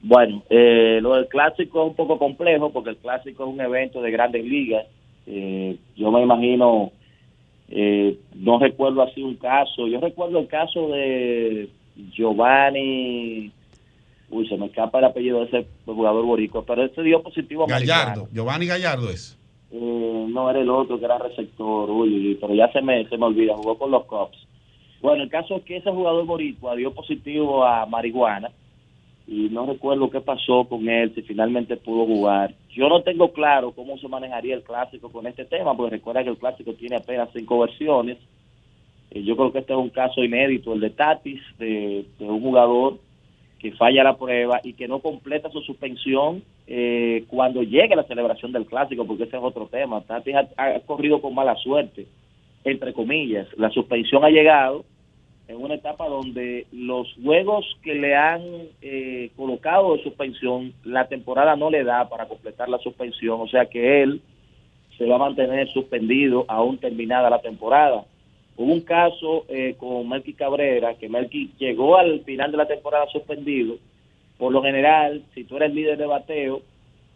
Bueno, 0.02 0.42
eh, 0.48 1.00
lo 1.02 1.14
del 1.14 1.26
clásico 1.26 1.82
es 1.82 1.90
un 1.90 1.96
poco 1.96 2.18
complejo 2.18 2.72
porque 2.72 2.90
el 2.90 2.96
clásico 2.96 3.44
es 3.44 3.50
un 3.50 3.60
evento 3.60 4.00
de 4.00 4.10
grandes 4.10 4.44
ligas. 4.44 4.86
Eh, 5.26 5.76
yo 5.96 6.10
me 6.10 6.22
imagino, 6.22 6.92
eh, 7.70 8.18
no 8.34 8.58
recuerdo 8.58 9.02
así 9.02 9.22
un 9.22 9.36
caso. 9.36 9.86
Yo 9.86 10.00
recuerdo 10.00 10.40
el 10.40 10.48
caso 10.48 10.88
de 10.88 11.70
Giovanni, 12.12 13.52
uy, 14.28 14.48
se 14.48 14.56
me 14.56 14.66
escapa 14.66 14.98
el 14.98 15.04
apellido 15.04 15.40
de 15.40 15.46
ese 15.46 15.66
jugador 15.86 16.24
boricua, 16.24 16.64
pero 16.66 16.84
ese 16.84 17.02
dio 17.02 17.22
positivo 17.22 17.64
a. 17.64 17.66
Gallardo, 17.68 18.28
Giovanni 18.32 18.66
Gallardo 18.66 19.08
es. 19.10 19.38
Eh, 19.72 20.26
no 20.28 20.50
era 20.50 20.60
el 20.60 20.68
otro 20.68 20.98
que 20.98 21.04
era 21.04 21.18
receptor, 21.18 21.88
uy, 21.90 22.28
uy, 22.28 22.38
pero 22.40 22.54
ya 22.54 22.70
se 22.72 22.82
me, 22.82 23.08
se 23.08 23.16
me 23.16 23.26
olvida, 23.26 23.54
jugó 23.54 23.78
con 23.78 23.92
los 23.92 24.04
Cubs. 24.04 24.46
Bueno, 25.00 25.22
el 25.22 25.30
caso 25.30 25.56
es 25.56 25.62
que 25.62 25.76
ese 25.76 25.90
jugador 25.90 26.26
boricua 26.26 26.74
dio 26.74 26.92
positivo 26.92 27.64
a 27.64 27.86
marihuana 27.86 28.50
y 29.30 29.48
no 29.48 29.64
recuerdo 29.64 30.10
qué 30.10 30.20
pasó 30.20 30.64
con 30.64 30.88
él, 30.88 31.14
si 31.14 31.22
finalmente 31.22 31.76
pudo 31.76 32.04
jugar. 32.04 32.52
Yo 32.70 32.88
no 32.88 33.02
tengo 33.02 33.32
claro 33.32 33.70
cómo 33.70 33.96
se 33.96 34.08
manejaría 34.08 34.56
el 34.56 34.64
clásico 34.64 35.08
con 35.08 35.24
este 35.28 35.44
tema, 35.44 35.76
porque 35.76 35.98
recuerda 35.98 36.24
que 36.24 36.30
el 36.30 36.36
clásico 36.36 36.74
tiene 36.74 36.96
apenas 36.96 37.28
cinco 37.32 37.60
versiones. 37.60 38.18
Eh, 39.12 39.22
yo 39.22 39.36
creo 39.36 39.52
que 39.52 39.60
este 39.60 39.72
es 39.72 39.78
un 39.78 39.90
caso 39.90 40.24
inédito, 40.24 40.72
el 40.72 40.80
de 40.80 40.90
Tatis, 40.90 41.40
de, 41.60 42.06
de 42.18 42.24
un 42.24 42.40
jugador 42.40 42.98
que 43.60 43.70
falla 43.70 44.02
la 44.02 44.16
prueba 44.16 44.60
y 44.64 44.72
que 44.72 44.88
no 44.88 44.98
completa 44.98 45.48
su 45.48 45.60
suspensión 45.60 46.42
eh, 46.66 47.22
cuando 47.28 47.62
llegue 47.62 47.94
la 47.94 48.02
celebración 48.08 48.50
del 48.50 48.66
clásico, 48.66 49.06
porque 49.06 49.24
ese 49.24 49.36
es 49.36 49.42
otro 49.44 49.68
tema. 49.68 50.00
Tatis 50.00 50.34
ha, 50.34 50.48
ha 50.56 50.80
corrido 50.80 51.22
con 51.22 51.36
mala 51.36 51.54
suerte, 51.54 52.08
entre 52.64 52.92
comillas. 52.92 53.46
La 53.56 53.70
suspensión 53.70 54.24
ha 54.24 54.30
llegado 54.30 54.84
en 55.50 55.62
una 55.62 55.74
etapa 55.74 56.08
donde 56.08 56.66
los 56.72 57.12
juegos 57.22 57.66
que 57.82 57.94
le 57.94 58.14
han 58.14 58.42
eh, 58.82 59.30
colocado 59.36 59.96
de 59.96 60.02
suspensión, 60.02 60.72
la 60.84 61.08
temporada 61.08 61.56
no 61.56 61.70
le 61.70 61.82
da 61.84 62.08
para 62.08 62.26
completar 62.26 62.68
la 62.68 62.78
suspensión, 62.78 63.40
o 63.40 63.48
sea 63.48 63.66
que 63.66 64.02
él 64.02 64.20
se 64.96 65.06
va 65.06 65.16
a 65.16 65.18
mantener 65.18 65.68
suspendido 65.68 66.44
aún 66.48 66.78
terminada 66.78 67.28
la 67.30 67.40
temporada. 67.40 68.04
Hubo 68.56 68.72
un 68.72 68.82
caso 68.82 69.44
eh, 69.48 69.74
con 69.76 70.08
Melky 70.08 70.34
Cabrera, 70.34 70.94
que 70.94 71.08
Melky 71.08 71.50
llegó 71.58 71.96
al 71.96 72.20
final 72.20 72.52
de 72.52 72.58
la 72.58 72.68
temporada 72.68 73.06
suspendido. 73.10 73.76
Por 74.38 74.52
lo 74.52 74.62
general, 74.62 75.22
si 75.34 75.44
tú 75.44 75.56
eres 75.56 75.74
líder 75.74 75.98
de 75.98 76.06
bateo, 76.06 76.60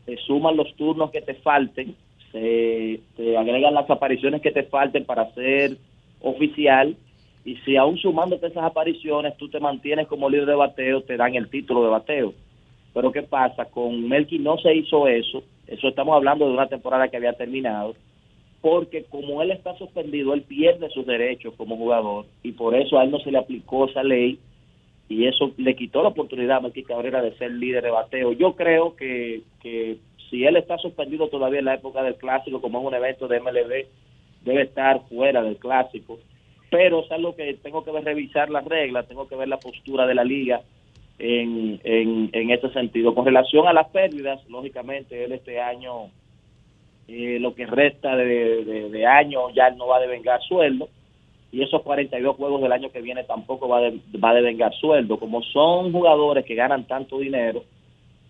te 0.06 0.16
suman 0.18 0.56
los 0.56 0.74
turnos 0.74 1.10
que 1.10 1.20
te 1.20 1.34
falten 1.34 1.94
se 2.34 3.00
te 3.16 3.36
agregan 3.36 3.74
las 3.74 3.88
apariciones 3.88 4.42
que 4.42 4.50
te 4.50 4.64
falten 4.64 5.04
para 5.04 5.32
ser 5.34 5.76
oficial 6.20 6.96
y 7.44 7.56
si 7.58 7.76
aún 7.76 7.98
sumándote 7.98 8.46
esas 8.46 8.64
apariciones 8.64 9.36
tú 9.36 9.48
te 9.48 9.60
mantienes 9.60 10.06
como 10.06 10.30
líder 10.30 10.46
de 10.46 10.54
bateo, 10.54 11.02
te 11.02 11.16
dan 11.16 11.34
el 11.34 11.50
título 11.50 11.84
de 11.84 11.90
bateo. 11.90 12.34
Pero 12.94 13.12
¿qué 13.12 13.22
pasa? 13.22 13.66
Con 13.66 14.08
Melky 14.08 14.38
no 14.38 14.56
se 14.58 14.74
hizo 14.74 15.06
eso, 15.08 15.42
eso 15.66 15.88
estamos 15.88 16.14
hablando 16.14 16.46
de 16.46 16.52
una 16.52 16.68
temporada 16.68 17.08
que 17.08 17.16
había 17.16 17.34
terminado, 17.34 17.94
porque 18.60 19.04
como 19.04 19.42
él 19.42 19.50
está 19.50 19.76
suspendido, 19.76 20.32
él 20.32 20.42
pierde 20.42 20.88
sus 20.90 21.04
derechos 21.04 21.54
como 21.56 21.76
jugador 21.76 22.26
y 22.42 22.52
por 22.52 22.74
eso 22.74 22.98
a 22.98 23.04
él 23.04 23.10
no 23.10 23.18
se 23.18 23.30
le 23.30 23.38
aplicó 23.38 23.88
esa 23.88 24.02
ley 24.02 24.38
y 25.08 25.26
eso 25.26 25.52
le 25.58 25.76
quitó 25.76 26.02
la 26.02 26.08
oportunidad 26.08 26.58
a 26.58 26.60
Melky 26.60 26.82
Cabrera 26.82 27.20
de 27.20 27.36
ser 27.36 27.50
líder 27.50 27.84
de 27.84 27.90
bateo. 27.90 28.32
Yo 28.32 28.54
creo 28.54 28.96
que, 28.96 29.42
que 29.60 29.98
si 30.30 30.44
él 30.44 30.56
está 30.56 30.78
suspendido 30.78 31.28
todavía 31.28 31.58
en 31.58 31.66
la 31.66 31.74
época 31.74 32.02
del 32.02 32.14
clásico, 32.14 32.62
como 32.62 32.80
es 32.80 32.86
un 32.86 32.94
evento 32.94 33.28
de 33.28 33.40
MLB, 33.40 33.86
debe 34.44 34.62
estar 34.62 35.06
fuera 35.08 35.42
del 35.42 35.58
clásico. 35.58 36.18
Pero 36.74 37.04
es 37.04 37.12
algo 37.12 37.36
que 37.36 37.54
tengo 37.62 37.84
que 37.84 37.92
ver, 37.92 38.02
revisar 38.02 38.50
las 38.50 38.64
reglas, 38.64 39.06
tengo 39.06 39.28
que 39.28 39.36
ver 39.36 39.46
la 39.46 39.60
postura 39.60 40.08
de 40.08 40.14
la 40.16 40.24
liga 40.24 40.60
en, 41.20 41.80
en, 41.84 42.30
en 42.32 42.50
ese 42.50 42.68
sentido. 42.70 43.14
Con 43.14 43.24
relación 43.24 43.68
a 43.68 43.72
las 43.72 43.86
pérdidas, 43.90 44.44
lógicamente, 44.48 45.22
él 45.22 45.30
este 45.30 45.60
año, 45.60 46.10
eh, 47.06 47.38
lo 47.38 47.54
que 47.54 47.66
resta 47.66 48.16
de, 48.16 48.88
de, 48.90 49.06
año, 49.06 49.50
ya 49.50 49.70
no 49.70 49.86
va 49.86 49.98
a 49.98 50.00
devengar 50.00 50.42
sueldo 50.42 50.88
y 51.52 51.62
esos 51.62 51.80
42 51.82 52.34
juegos 52.34 52.60
del 52.60 52.72
año 52.72 52.90
que 52.90 53.02
viene 53.02 53.22
tampoco 53.22 53.68
va, 53.68 53.80
de, 53.80 54.00
va 54.18 54.30
a 54.30 54.34
devengar 54.34 54.74
sueldo. 54.74 55.20
Como 55.20 55.42
son 55.44 55.92
jugadores 55.92 56.44
que 56.44 56.56
ganan 56.56 56.88
tanto 56.88 57.20
dinero, 57.20 57.62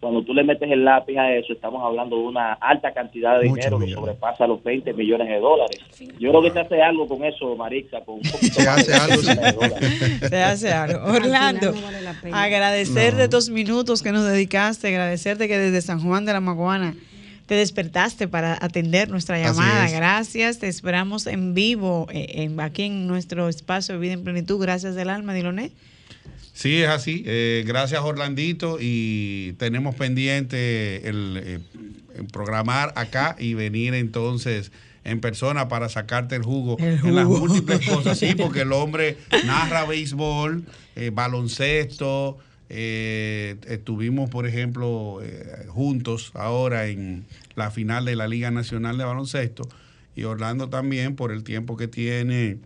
cuando 0.05 0.23
tú 0.23 0.35
le 0.35 0.45
metes 0.45 0.71
el 0.71 0.85
lápiz 0.85 1.17
a 1.17 1.35
eso, 1.35 1.55
estamos 1.55 1.83
hablando 1.83 2.17
de 2.17 2.25
una 2.25 2.53
alta 2.53 2.93
cantidad 2.93 3.41
de 3.41 3.49
Mucho 3.49 3.57
dinero 3.57 3.79
que 3.79 3.91
sobrepasa 3.93 4.47
los 4.47 4.63
20 4.63 4.93
millones 4.93 5.29
de 5.29 5.39
dólares. 5.39 5.81
Yo 6.21 6.29
creo 6.29 6.43
que 6.43 6.51
se 6.51 6.61
hace 6.61 6.83
algo 6.83 7.09
con 7.09 7.25
eso, 7.25 7.57
Marixa, 7.57 8.03
con 8.03 8.17
un 8.17 8.21
poquito 8.21 8.61
Se 8.61 8.69
hace 8.69 8.91
de 8.91 8.97
algo, 8.97 9.17
20 9.17 9.31
millones 9.31 9.45
de 9.45 9.53
dólares. 9.53 10.21
Se 10.29 10.43
hace 10.43 10.73
algo. 10.73 11.05
Orlando, 11.11 11.73
no 11.73 11.81
vale 11.81 12.33
agradecer 12.33 13.15
de 13.15 13.25
estos 13.25 13.49
minutos 13.49 14.03
que 14.03 14.13
nos 14.13 14.27
dedicaste, 14.27 14.89
agradecerte 14.89 15.49
que 15.49 15.57
desde 15.57 15.81
San 15.81 16.01
Juan 16.01 16.27
de 16.27 16.35
la 16.35 16.41
Maguana 16.41 16.95
te 17.47 17.55
despertaste 17.55 18.29
para 18.29 18.59
atender 18.61 19.09
nuestra 19.09 19.39
llamada. 19.39 19.91
Gracias, 19.91 20.59
te 20.59 20.69
esperamos 20.69 21.27
en 21.27 21.55
vivo 21.55 22.09
eh, 22.11 22.43
en, 22.43 22.61
aquí 22.61 22.83
en 22.83 23.07
nuestro 23.07 23.49
espacio 23.49 23.95
de 23.95 24.01
Vida 24.01 24.13
en 24.13 24.23
Plenitud. 24.23 24.61
Gracias 24.61 24.95
del 24.97 25.09
alma, 25.09 25.33
Diloné. 25.33 25.71
Sí, 26.55 26.81
es 26.83 26.89
así. 26.89 27.23
Eh, 27.27 27.65
gracias, 27.67 28.01
Orlandito. 28.01 28.79
Y 28.81 29.53
tenemos 29.59 29.95
pendiente 29.97 31.07
el, 31.09 31.37
eh, 31.45 31.59
el 32.17 32.27
programar 32.27 32.93
acá 32.97 33.35
y 33.39 33.55
venir 33.55 33.93
entonces 33.95 34.71
en 35.03 35.21
persona 35.21 35.69
para 35.69 35.89
sacarte 35.91 36.35
el 36.37 36.43
jugo, 36.45 36.79
El 36.79 37.01
en 37.05 37.15
las 37.17 37.27
múltiples 37.27 37.87
cosas. 37.91 38.19
Sí, 38.19 38.35
porque 38.37 38.61
el 38.63 38.73
hombre 38.73 39.19
narra 39.45 39.85
béisbol, 39.85 40.65
eh, 40.97 41.11
baloncesto. 41.13 42.39
eh, 42.71 43.57
estuvimos, 43.69 44.31
por 44.31 44.47
ejemplo, 44.47 45.19
eh, 45.23 45.67
juntos 45.69 46.31
ahora 46.35 46.87
en 46.87 47.27
la 47.57 47.71
final 47.71 48.05
de 48.05 48.17
la 48.17 48.29
Liga 48.29 48.51
Nacional 48.53 48.97
de 48.97 49.05
Baloncesto. 49.05 49.69
Y 50.17 50.23
Orlando 50.23 50.69
también, 50.71 51.17
por 51.17 51.33
el 51.33 51.43
tiempo 51.43 51.77
que 51.77 51.89
tiene 51.89 52.59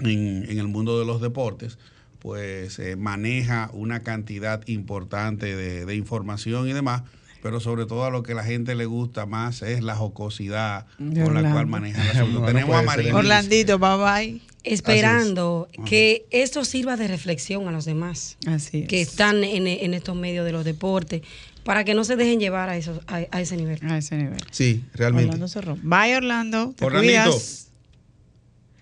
en, 0.00 0.44
en 0.48 0.58
el 0.58 0.68
mundo 0.68 1.00
de 1.00 1.06
los 1.06 1.20
deportes, 1.22 1.78
pues 2.18 2.78
eh, 2.78 2.96
maneja 2.96 3.70
una 3.72 4.02
cantidad 4.02 4.66
importante 4.66 5.54
de, 5.56 5.84
de 5.86 5.94
información 5.96 6.68
y 6.68 6.72
demás, 6.72 7.02
pero 7.42 7.60
sobre 7.60 7.86
todo 7.86 8.04
a 8.04 8.10
lo 8.10 8.22
que 8.22 8.32
a 8.32 8.34
la 8.34 8.44
gente 8.44 8.74
le 8.74 8.86
gusta 8.86 9.24
más 9.26 9.62
es 9.62 9.82
la 9.82 9.94
jocosidad 9.94 10.86
De 10.98 11.22
con 11.22 11.40
la 11.40 11.52
cual 11.52 11.66
maneja 11.66 12.02
el 12.10 12.16
asunto. 12.16 12.44
Tenemos 12.44 12.74
a. 12.76 12.82
Marilis. 12.82 13.12
Orlandito, 13.12 13.78
bye 13.78 13.96
bye. 13.96 14.40
Esperando 14.64 15.68
que 15.86 16.26
esto 16.30 16.64
sirva 16.64 16.96
de 16.96 17.08
reflexión 17.08 17.68
a 17.68 17.70
los 17.72 17.84
demás 17.84 18.36
Así 18.46 18.82
es. 18.82 18.88
que 18.88 19.00
están 19.00 19.44
en, 19.44 19.66
en 19.66 19.94
estos 19.94 20.16
medios 20.16 20.44
de 20.44 20.52
los 20.52 20.64
deportes 20.64 21.22
para 21.64 21.84
que 21.84 21.94
no 21.94 22.04
se 22.04 22.16
dejen 22.16 22.40
llevar 22.40 22.68
a, 22.68 22.76
esos, 22.76 23.00
a, 23.06 23.22
a 23.30 23.40
ese 23.40 23.56
nivel. 23.56 23.78
A 23.82 23.98
ese 23.98 24.16
nivel. 24.16 24.40
Sí, 24.50 24.84
realmente. 24.94 25.28
Orlando 25.28 25.48
cerró. 25.48 25.76
Bye, 25.82 26.16
Orlando. 26.16 26.74
Te 26.76 26.84
Orlandito, 26.84 27.22
cuidas. 27.24 27.67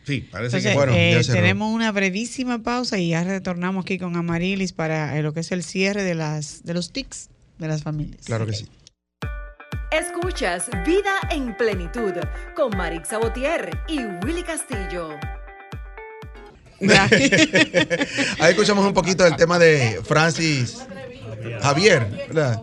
Sí, 0.07 0.21
parece 0.21 0.59
Entonces, 0.59 0.71
que 0.71 0.77
Bueno, 0.77 0.93
eh, 0.95 1.21
ya 1.21 1.33
tenemos 1.33 1.75
una 1.75 1.91
brevísima 1.91 2.63
pausa 2.63 2.97
y 2.97 3.09
ya 3.09 3.25
retornamos 3.25 3.85
aquí 3.85 3.99
con 3.99 4.15
Amarilis 4.15 4.73
para 4.73 5.19
eh, 5.19 5.23
lo 5.23 5.33
que 5.33 5.41
es 5.41 5.51
el 5.51 5.65
cierre 5.65 6.05
de 6.05 6.15
las 6.15 6.63
de 6.65 6.75
los 6.75 6.93
tics 6.93 7.29
de 7.59 7.67
las 7.67 7.83
familias. 7.83 8.25
Claro 8.25 8.47
que 8.47 8.53
sí. 8.53 8.69
Escuchas 9.91 10.69
Vida 10.87 11.13
en 11.31 11.57
Plenitud 11.57 12.13
con 12.55 12.77
Marix 12.77 13.09
Sabotier 13.09 13.77
y 13.89 13.99
Willy 14.25 14.45
Castillo. 14.45 15.11
Ahí 16.81 18.51
escuchamos 18.51 18.87
un 18.87 18.95
poquito 18.95 19.25
del 19.25 19.35
tema 19.35 19.59
de 19.59 20.01
Francis 20.05 20.79
Javier, 21.63 22.07
¿verdad? 22.29 22.63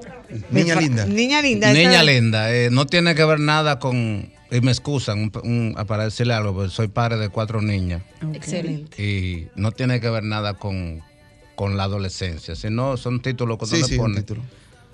Niña 0.50 0.76
linda. 0.76 1.06
Niña 1.06 1.42
linda. 1.42 1.74
Niña 1.74 2.04
linda, 2.04 2.54
eh, 2.54 2.70
no 2.72 2.86
tiene 2.86 3.16
que 3.16 3.26
ver 3.26 3.40
nada 3.40 3.80
con, 3.80 4.32
y 4.56 4.62
me 4.62 4.72
excusan 4.72 5.20
un- 5.20 5.76
un- 5.78 5.86
para 5.86 6.06
decirle 6.06 6.34
algo, 6.34 6.54
porque 6.54 6.70
soy 6.70 6.88
padre 6.88 7.18
de 7.18 7.30
cuatro 7.30 7.62
niñas. 7.62 8.02
Excelente. 8.34 9.02
y 9.04 9.48
no 9.56 9.72
tiene 9.72 10.00
que 10.00 10.10
ver 10.10 10.24
nada 10.24 10.54
con, 10.56 11.02
con 11.56 11.76
la 11.78 11.84
adolescencia, 11.84 12.56
sino 12.56 12.98
son 12.98 13.22
títulos 13.22 13.58
que 13.58 13.66
uno 13.66 13.76
Sí, 13.76 13.82
le 13.82 13.88
sí, 13.88 13.94
un 13.96 14.00
pone 14.00 14.16
título. 14.22 14.42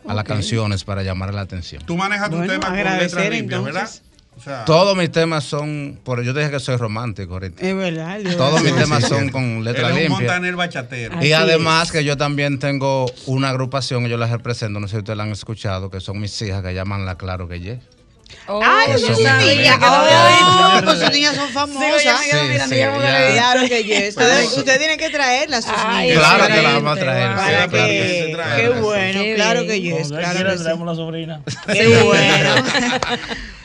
a 0.07 0.13
las 0.13 0.23
canciones 0.23 0.83
para 0.83 1.03
llamar 1.03 1.33
la 1.33 1.41
atención. 1.41 1.83
tú 1.85 1.95
manejas 1.97 2.29
tu 2.29 2.37
Bueno, 2.37 2.53
tema 2.53 2.67
con 2.67 2.75
letras 2.77 3.29
limpias, 3.29 3.63
¿verdad? 3.63 3.81
entonces. 3.83 4.03
O 4.37 4.41
sea, 4.41 4.63
Todos 4.63 4.95
mis 4.95 5.11
temas 5.11 5.43
son, 5.43 5.99
por 6.01 6.23
yo 6.23 6.33
dije 6.33 6.49
que 6.49 6.61
soy 6.61 6.77
romántico 6.77 7.33
ahorita. 7.33 7.61
Es 7.61 7.75
verdad. 7.75 8.19
Todos 8.37 8.63
mis 8.63 8.73
temas 8.73 9.03
son 9.03 9.27
con 9.29 9.43
él 9.43 9.63
letra 9.65 9.89
es 9.99 10.05
un 10.09 10.13
montaner 10.13 10.55
bachatero. 10.55 11.17
Así 11.17 11.27
Y 11.27 11.33
además 11.33 11.91
que 11.91 12.05
yo 12.05 12.15
también 12.15 12.57
tengo 12.57 13.11
una 13.25 13.49
agrupación, 13.49 14.05
yo 14.07 14.15
las 14.15 14.29
represento, 14.31 14.79
no 14.79 14.87
sé 14.87 14.93
si 14.93 14.97
ustedes 14.99 15.17
la 15.17 15.23
han 15.23 15.31
escuchado, 15.33 15.89
que 15.89 15.99
son 15.99 16.21
mis 16.21 16.41
hijas 16.41 16.63
que 16.63 16.73
llaman 16.73 17.05
La 17.05 17.15
Claro 17.17 17.49
que 17.49 17.59
Ye. 17.59 17.79
Oh, 18.47 18.59
Ay, 18.63 18.91
Eso 18.93 19.07
sus 19.07 19.17
niñas. 19.19 19.77
Oh, 19.79 20.81
pues 20.83 20.99
sus 20.99 21.11
niñas 21.11 21.35
son 21.35 21.49
famosas. 21.49 22.01
Sí, 22.01 22.09
sí, 22.67 22.75
ya. 22.77 22.95
Claro 22.97 23.61
que 23.67 23.83
yes. 23.83 24.17
Usted, 24.17 24.45
usted 24.57 24.77
tiene 24.79 24.97
que 24.97 25.09
traerlas 25.11 25.65
sus 25.65 25.73
Ay, 25.77 26.07
niñas. 26.09 26.19
Claro 26.23 26.47
que 26.47 26.49
la 26.49 26.55
que- 26.69 26.73
vamos 26.75 26.97
a 26.97 26.99
traer. 26.99 27.35
Para 27.35 27.45
sí, 27.45 27.51
claro 27.69 27.71
que, 27.71 27.79
sí. 27.79 27.85
qué 28.25 28.31
Claro 28.33 28.55
que 28.55 28.73
sí. 28.73 28.79
bueno, 28.81 29.21
Qué 29.21 29.35
claro 29.35 29.61
que 29.67 29.81
yes, 29.81 29.93
Cuando 30.09 30.17
claro 30.17 30.49
que 30.49 30.57
sí. 30.57 30.63
traemos 30.63 30.87
la 30.87 30.95
sobrina. 30.95 31.41
Qué 31.71 31.87
bueno. 31.87 32.09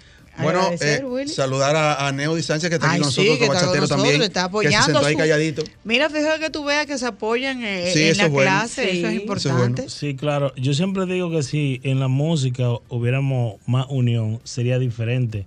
Bueno, 0.43 0.69
eh, 0.79 1.27
saludar 1.27 1.75
a, 1.75 2.07
a 2.07 2.11
Neody 2.11 2.41
Sánchez 2.43 2.69
que 2.69 2.75
está 2.75 2.87
aquí 2.87 2.95
Ay, 2.97 3.01
con 3.01 3.11
sí, 3.11 3.21
nosotros, 3.21 3.37
que 3.37 3.43
está 3.45 3.47
con 3.47 3.55
Bachatero 3.73 3.81
nosotros, 3.81 4.03
también. 4.03 4.21
está 4.21 4.39
que 4.39 4.41
se 4.41 4.45
apoyando 4.47 4.85
sentó 4.85 5.05
ahí 5.05 5.13
su- 5.13 5.19
calladito. 5.19 5.63
Mira, 5.83 6.09
fíjate 6.09 6.39
que 6.39 6.49
tú 6.49 6.63
veas 6.63 6.85
que 6.85 6.97
se 6.97 7.05
apoyan 7.07 7.63
eh, 7.63 7.91
Sí, 7.93 8.03
en 8.09 8.17
la 8.17 8.23
es 8.25 8.31
bueno. 8.31 8.51
clase, 8.51 8.83
eso 8.83 8.91
Sí. 8.91 8.97
es 8.97 9.03
Eso 9.03 9.07
es 9.07 9.15
importante. 9.21 9.89
Sí, 9.89 10.15
claro. 10.15 10.53
Yo 10.55 10.73
siempre 10.73 11.05
digo 11.05 11.31
que 11.31 11.43
si 11.43 11.79
en 11.83 11.99
la 11.99 12.07
música 12.07 12.67
hubiéramos 12.89 13.55
más 13.65 13.85
unión, 13.89 14.39
sería 14.43 14.79
diferente. 14.79 15.45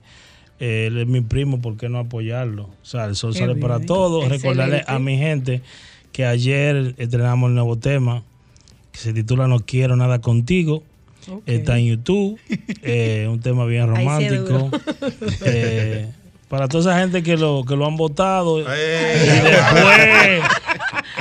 Eh, 0.59 0.87
él 0.89 0.99
es 0.99 1.07
mi 1.07 1.21
primo, 1.23 1.61
¿por 1.63 1.77
qué 1.77 1.89
no 1.89 1.99
apoyarlo? 1.99 2.65
O 2.65 2.85
sea, 2.85 3.05
el 3.07 3.17
sol 3.17 3.33
Qué 3.33 3.39
sale 3.41 3.55
para 3.57 3.81
todos. 3.81 4.29
Recordarle 4.29 4.85
a 4.87 4.99
mi 4.99 5.17
gente 5.17 5.63
que 6.13 6.27
ayer 6.27 6.95
estrenamos 6.99 7.49
el 7.49 7.55
nuevo 7.55 7.79
tema 7.79 8.25
que 8.93 8.99
se 8.99 9.13
titula 9.13 9.47
No 9.47 9.61
quiero 9.61 9.95
nada 9.97 10.21
contigo. 10.21 10.83
Está 11.47 11.79
en 11.79 11.87
YouTube. 11.87 12.39
eh, 12.83 13.27
un 13.29 13.41
tema 13.41 13.65
bien 13.65 13.87
romántico. 13.89 14.71
Eh, 15.45 16.07
para 16.49 16.67
toda 16.67 16.83
esa 16.91 17.01
gente 17.01 17.23
que 17.23 17.37
lo, 17.37 17.65
que 17.67 17.77
lo 17.77 17.87
han 17.87 17.97
votado. 17.97 18.61
Y 18.61 18.65
después, 18.65 20.43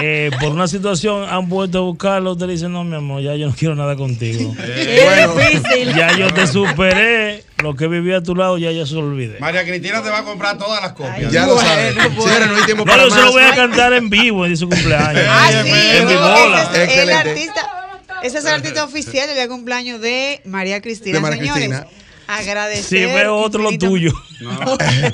eh, 0.01 0.31
por 0.39 0.49
una 0.49 0.67
situación, 0.67 1.23
han 1.29 1.47
vuelto 1.49 1.77
a 1.77 1.81
buscarlo. 1.81 2.31
Usted 2.31 2.47
le 2.47 2.53
dice, 2.53 2.67
no, 2.67 2.83
mi 2.83 2.95
amor, 2.95 3.21
ya 3.21 3.35
yo 3.35 3.47
no 3.47 3.55
quiero 3.55 3.75
nada 3.75 3.95
contigo. 3.95 4.55
Es 4.65 5.37
difícil. 5.37 5.93
Ya 5.95 6.17
yo 6.17 6.33
te 6.33 6.47
superé. 6.47 7.43
Lo 7.61 7.75
que 7.75 7.87
viví 7.87 8.13
a 8.13 8.23
tu 8.23 8.35
lado, 8.35 8.57
ya 8.57 8.71
ya 8.71 8.85
se 8.85 8.93
lo 8.93 9.01
olvidé. 9.01 9.37
María 9.39 9.65
Cristina 9.65 10.01
te 10.01 10.09
va 10.09 10.19
a 10.19 10.23
comprar 10.23 10.57
todas 10.57 10.81
las 10.81 10.93
copias. 10.93 11.29
Ya 11.31 11.45
lo. 11.45 11.59
Señores, 11.59 12.47
no 12.47 12.55
hay 12.55 12.63
tiempo 12.63 12.85
No, 12.85 12.91
para 12.91 13.03
yo 13.03 13.09
se 13.11 13.21
lo 13.21 13.31
voy 13.33 13.43
a 13.43 13.53
cantar 13.53 13.93
en 13.93 14.09
vivo 14.09 14.45
en 14.45 14.55
su 14.55 14.69
cumpleaños. 14.69 15.23
Ah, 15.29 15.49
sí, 15.63 15.69
en 15.69 16.07
mi 16.07 16.13
no, 16.13 16.21
bola. 16.21 16.71
el 16.73 16.81
Excelente. 16.81 17.29
artista. 17.29 17.78
Ese 18.23 18.37
es 18.39 18.45
el 18.45 18.51
artista 18.51 18.83
oficial 18.83 19.27
del 19.33 19.47
cumpleaños 19.47 20.01
de 20.01 20.41
María 20.45 20.81
Cristina. 20.81 21.15
De 21.17 21.21
María 21.21 21.39
Señores, 21.53 21.67
Cristina. 21.67 21.87
agradecer. 22.27 22.83
Si 22.83 22.95
veo 23.13 23.35
otro 23.37 23.61
lo 23.63 23.77
tuyo. 23.77 24.11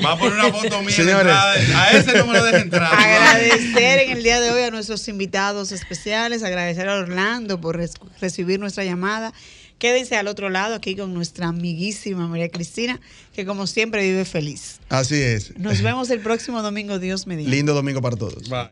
Va 0.06 0.12
a 0.14 0.18
poner 0.18 0.34
una 0.40 0.52
foto 0.52 0.80
mía 0.82 0.90
de 0.90 0.92
Señores. 0.92 1.20
entrada. 1.34 1.54
A 1.82 1.92
ese 1.92 2.14
no 2.18 2.28
me 2.28 2.34
lo 2.34 2.44
deje 2.46 2.58
entrar. 2.62 2.94
Agradecer 2.94 4.00
en 4.00 4.12
el 4.18 4.24
día 4.24 4.40
de 4.42 4.52
hoy 4.52 4.64
a 4.64 4.72
nuestros 4.72 5.08
invitados 5.08 5.72
especiales, 5.72 6.44
agradecer 6.44 6.88
a 6.90 6.96
Orlando 6.96 7.60
por 7.62 7.80
recibir 8.22 8.60
nuestra 8.60 8.84
llamada. 8.84 9.34
Quédense 9.78 10.16
al 10.16 10.28
otro 10.30 10.50
lado 10.50 10.74
aquí 10.74 10.96
con 10.96 11.14
nuestra 11.14 11.48
amiguísima 11.48 12.28
María 12.28 12.48
Cristina, 12.50 13.02
que 13.34 13.46
como 13.46 13.68
siempre 13.68 14.04
vive 14.04 14.24
feliz. 14.24 14.80
Así 14.88 15.16
es. 15.22 15.58
Nos 15.58 15.82
vemos 15.82 16.10
el 16.12 16.22
próximo 16.22 16.62
domingo, 16.62 16.98
Dios 16.98 17.28
mediante. 17.28 17.52
Lindo 17.52 17.74
domingo 17.74 18.02
para 18.02 18.16
todos. 18.16 18.48
Bye. 18.50 18.72